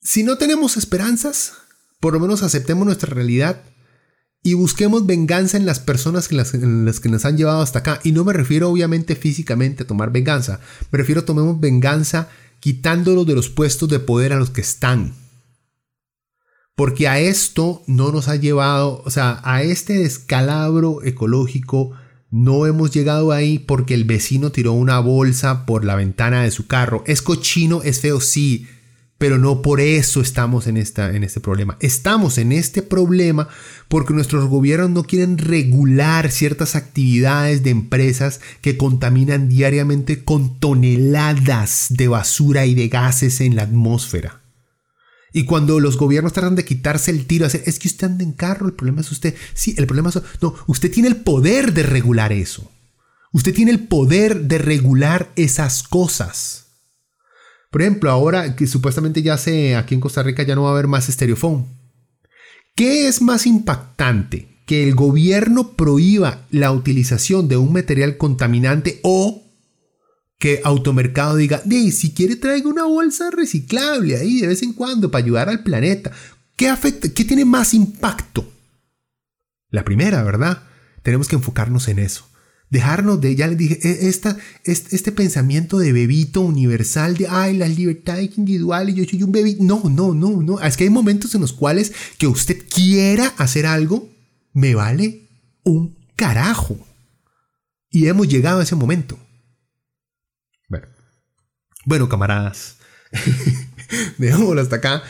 Si 0.00 0.24
no 0.24 0.36
tenemos 0.36 0.76
esperanzas, 0.76 1.52
por 2.00 2.12
lo 2.12 2.18
menos 2.18 2.42
aceptemos 2.42 2.84
nuestra 2.84 3.14
realidad 3.14 3.62
y 4.42 4.54
busquemos 4.54 5.06
venganza 5.06 5.56
en 5.56 5.66
las 5.66 5.80
personas 5.80 6.30
en 6.30 6.36
las, 6.38 6.54
en 6.54 6.84
las, 6.84 7.00
que 7.00 7.08
nos 7.08 7.24
han 7.24 7.36
llevado 7.36 7.60
hasta 7.60 7.80
acá. 7.80 8.00
Y 8.04 8.12
no 8.12 8.24
me 8.24 8.32
refiero 8.32 8.70
obviamente 8.70 9.16
físicamente 9.16 9.82
a 9.82 9.86
tomar 9.86 10.12
venganza, 10.12 10.60
me 10.90 10.98
refiero 10.98 11.22
a 11.22 11.24
tomemos 11.24 11.60
venganza 11.60 12.28
quitándolos 12.60 13.26
de 13.26 13.34
los 13.34 13.48
puestos 13.48 13.88
de 13.88 13.98
poder 13.98 14.32
a 14.32 14.38
los 14.38 14.50
que 14.50 14.60
están. 14.60 15.14
Porque 16.74 17.08
a 17.08 17.20
esto 17.20 17.82
no 17.86 18.10
nos 18.10 18.28
ha 18.28 18.36
llevado, 18.36 19.02
o 19.04 19.10
sea, 19.10 19.40
a 19.44 19.62
este 19.62 19.98
descalabro 19.98 21.02
ecológico 21.04 21.92
no 22.30 22.64
hemos 22.66 22.92
llegado 22.92 23.32
ahí 23.32 23.58
porque 23.58 23.92
el 23.92 24.04
vecino 24.04 24.52
tiró 24.52 24.72
una 24.72 25.00
bolsa 25.00 25.66
por 25.66 25.84
la 25.84 25.96
ventana 25.96 26.44
de 26.44 26.50
su 26.50 26.66
carro. 26.68 27.02
Es 27.06 27.22
cochino, 27.22 27.82
es 27.82 28.00
feo, 28.00 28.20
sí, 28.20 28.68
pero 29.18 29.36
no 29.36 29.60
por 29.60 29.80
eso 29.80 30.20
estamos 30.20 30.66
en, 30.66 30.76
esta, 30.76 31.14
en 31.14 31.24
este 31.24 31.40
problema. 31.40 31.76
Estamos 31.80 32.38
en 32.38 32.52
este 32.52 32.82
problema 32.82 33.48
porque 33.90 34.14
nuestros 34.14 34.48
gobiernos 34.48 34.90
no 34.90 35.02
quieren 35.02 35.36
regular 35.36 36.30
ciertas 36.30 36.76
actividades 36.76 37.64
de 37.64 37.70
empresas 37.70 38.40
que 38.60 38.76
contaminan 38.76 39.48
diariamente 39.48 40.24
con 40.24 40.60
toneladas 40.60 41.86
de 41.90 42.06
basura 42.06 42.66
y 42.66 42.74
de 42.74 42.86
gases 42.86 43.40
en 43.40 43.56
la 43.56 43.64
atmósfera. 43.64 44.42
Y 45.32 45.44
cuando 45.44 45.80
los 45.80 45.96
gobiernos 45.96 46.32
tratan 46.32 46.54
de 46.54 46.64
quitarse 46.64 47.10
el 47.10 47.26
tiro, 47.26 47.46
es 47.46 47.78
que 47.80 47.88
usted 47.88 48.06
anda 48.06 48.22
en 48.22 48.30
carro, 48.30 48.66
el 48.68 48.74
problema 48.74 49.00
es 49.00 49.10
usted. 49.10 49.34
Sí, 49.54 49.74
el 49.76 49.88
problema 49.88 50.10
es... 50.10 50.22
No, 50.40 50.54
usted 50.68 50.92
tiene 50.92 51.08
el 51.08 51.16
poder 51.16 51.72
de 51.72 51.82
regular 51.82 52.32
eso. 52.32 52.70
Usted 53.32 53.52
tiene 53.52 53.72
el 53.72 53.88
poder 53.88 54.42
de 54.42 54.58
regular 54.58 55.32
esas 55.34 55.82
cosas. 55.82 56.66
Por 57.72 57.82
ejemplo, 57.82 58.08
ahora 58.12 58.54
que 58.54 58.68
supuestamente 58.68 59.20
ya 59.22 59.36
sé, 59.36 59.74
aquí 59.74 59.96
en 59.96 60.00
Costa 60.00 60.22
Rica 60.22 60.44
ya 60.44 60.54
no 60.54 60.62
va 60.62 60.68
a 60.68 60.72
haber 60.74 60.86
más 60.86 61.08
estereofón. 61.08 61.79
¿Qué 62.80 63.08
es 63.08 63.20
más 63.20 63.46
impactante? 63.46 64.62
¿Que 64.64 64.88
el 64.88 64.94
gobierno 64.94 65.72
prohíba 65.72 66.46
la 66.48 66.72
utilización 66.72 67.46
de 67.46 67.58
un 67.58 67.74
material 67.74 68.16
contaminante 68.16 69.00
o 69.02 69.42
que 70.38 70.62
Automercado 70.64 71.36
diga, 71.36 71.62
si 71.92 72.14
quiere 72.14 72.36
traiga 72.36 72.70
una 72.70 72.84
bolsa 72.84 73.30
reciclable 73.30 74.16
ahí 74.16 74.40
de 74.40 74.46
vez 74.46 74.62
en 74.62 74.72
cuando 74.72 75.10
para 75.10 75.22
ayudar 75.22 75.50
al 75.50 75.62
planeta. 75.62 76.10
¿Qué 76.56 76.70
afecta? 76.70 77.10
¿Qué 77.12 77.26
tiene 77.26 77.44
más 77.44 77.74
impacto? 77.74 78.50
La 79.68 79.84
primera, 79.84 80.22
¿verdad? 80.22 80.62
Tenemos 81.02 81.28
que 81.28 81.36
enfocarnos 81.36 81.86
en 81.88 81.98
eso. 81.98 82.29
Dejarnos 82.70 83.20
de, 83.20 83.34
ya 83.34 83.48
les 83.48 83.58
dije, 83.58 83.78
e, 83.82 84.08
esta, 84.08 84.36
este, 84.64 85.10
pensamiento 85.10 85.78
de 85.78 85.92
bebito 85.92 86.40
universal 86.40 87.16
de, 87.16 87.26
ay, 87.28 87.56
la 87.56 87.66
libertad 87.66 88.18
individual 88.18 88.88
y 88.88 88.94
yo 88.94 89.04
soy 89.04 89.24
un 89.24 89.32
bebito. 89.32 89.62
No, 89.62 89.82
no, 89.90 90.14
no, 90.14 90.40
no. 90.40 90.60
Es 90.60 90.76
que 90.76 90.84
hay 90.84 90.90
momentos 90.90 91.34
en 91.34 91.40
los 91.40 91.52
cuales 91.52 91.92
que 92.16 92.28
usted 92.28 92.58
quiera 92.72 93.26
hacer 93.38 93.66
algo, 93.66 94.08
me 94.52 94.76
vale 94.76 95.28
un 95.64 95.98
carajo. 96.14 96.78
Y 97.90 98.06
hemos 98.06 98.28
llegado 98.28 98.60
a 98.60 98.62
ese 98.62 98.76
momento. 98.76 99.18
Bueno, 101.86 102.08
camaradas, 102.08 102.76
dejémoslo 104.18 104.60
hasta 104.60 104.76
acá. 104.76 105.02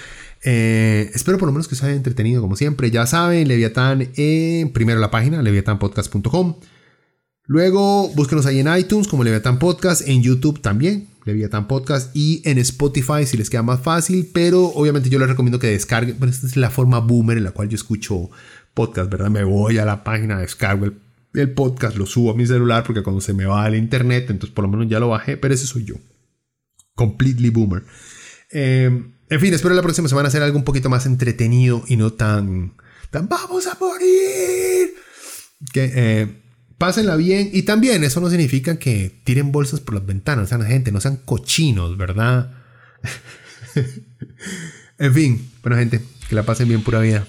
Eh, 0.42 1.10
espero 1.12 1.36
por 1.36 1.46
lo 1.46 1.52
menos 1.52 1.68
que 1.68 1.74
os 1.74 1.82
haya 1.82 1.94
entretenido 1.94 2.40
como 2.40 2.56
siempre. 2.56 2.90
Ya 2.90 3.06
saben, 3.06 3.48
Leviatán 3.48 4.12
primero 4.72 5.00
la 5.00 5.10
página, 5.10 5.42
leviatanpodcast.com. 5.42 6.56
Luego 7.50 8.08
búsquenos 8.10 8.46
ahí 8.46 8.60
en 8.60 8.72
iTunes 8.72 9.08
como 9.08 9.24
Leviathan 9.24 9.58
Podcast, 9.58 10.06
en 10.06 10.22
YouTube 10.22 10.60
también, 10.62 11.08
Leviathan 11.24 11.66
Podcast, 11.66 12.14
y 12.14 12.42
en 12.48 12.58
Spotify 12.58 13.26
si 13.26 13.36
les 13.36 13.50
queda 13.50 13.64
más 13.64 13.80
fácil, 13.80 14.30
pero 14.32 14.66
obviamente 14.66 15.10
yo 15.10 15.18
les 15.18 15.28
recomiendo 15.28 15.58
que 15.58 15.66
descarguen, 15.66 16.16
pero 16.20 16.30
esta 16.30 16.46
es 16.46 16.56
la 16.56 16.70
forma 16.70 17.00
boomer 17.00 17.38
en 17.38 17.42
la 17.42 17.50
cual 17.50 17.68
yo 17.68 17.74
escucho 17.74 18.30
podcast, 18.72 19.10
¿verdad? 19.10 19.30
Me 19.30 19.42
voy 19.42 19.78
a 19.78 19.84
la 19.84 20.04
página, 20.04 20.38
descargo 20.38 20.84
el, 20.84 20.94
el 21.34 21.52
podcast, 21.52 21.96
lo 21.96 22.06
subo 22.06 22.30
a 22.30 22.36
mi 22.36 22.46
celular 22.46 22.84
porque 22.84 23.02
cuando 23.02 23.20
se 23.20 23.32
me 23.32 23.46
va 23.46 23.64
al 23.64 23.74
internet, 23.74 24.30
entonces 24.30 24.54
por 24.54 24.62
lo 24.62 24.70
menos 24.70 24.88
ya 24.88 25.00
lo 25.00 25.08
bajé, 25.08 25.36
pero 25.36 25.52
ese 25.52 25.66
soy 25.66 25.84
yo. 25.84 25.96
Completely 26.94 27.50
boomer. 27.50 27.82
Eh, 28.52 29.06
en 29.28 29.40
fin, 29.40 29.52
espero 29.52 29.74
la 29.74 29.82
próxima 29.82 30.06
semana 30.06 30.28
hacer 30.28 30.44
algo 30.44 30.56
un 30.56 30.62
poquito 30.62 30.88
más 30.88 31.04
entretenido 31.04 31.82
y 31.88 31.96
no 31.96 32.12
tan, 32.12 32.74
tan 33.10 33.28
vamos 33.28 33.66
a 33.66 33.76
morir. 33.80 34.94
Que, 35.72 35.92
eh, 35.92 36.40
pásenla 36.80 37.14
bien. 37.16 37.50
Y 37.52 37.64
también 37.64 38.02
eso 38.04 38.20
no 38.20 38.30
significa 38.30 38.78
que 38.78 39.14
tiren 39.22 39.52
bolsas 39.52 39.80
por 39.80 39.94
las 39.96 40.06
ventanas, 40.06 40.48
sean 40.48 40.64
gente, 40.64 40.90
no 40.90 41.00
sean 41.00 41.18
cochinos, 41.18 41.98
¿verdad? 41.98 42.54
en 44.98 45.14
fin, 45.14 45.50
bueno 45.62 45.76
gente, 45.76 46.00
que 46.26 46.34
la 46.34 46.42
pasen 46.42 46.68
bien 46.68 46.82
pura 46.82 47.00
vida. 47.00 47.26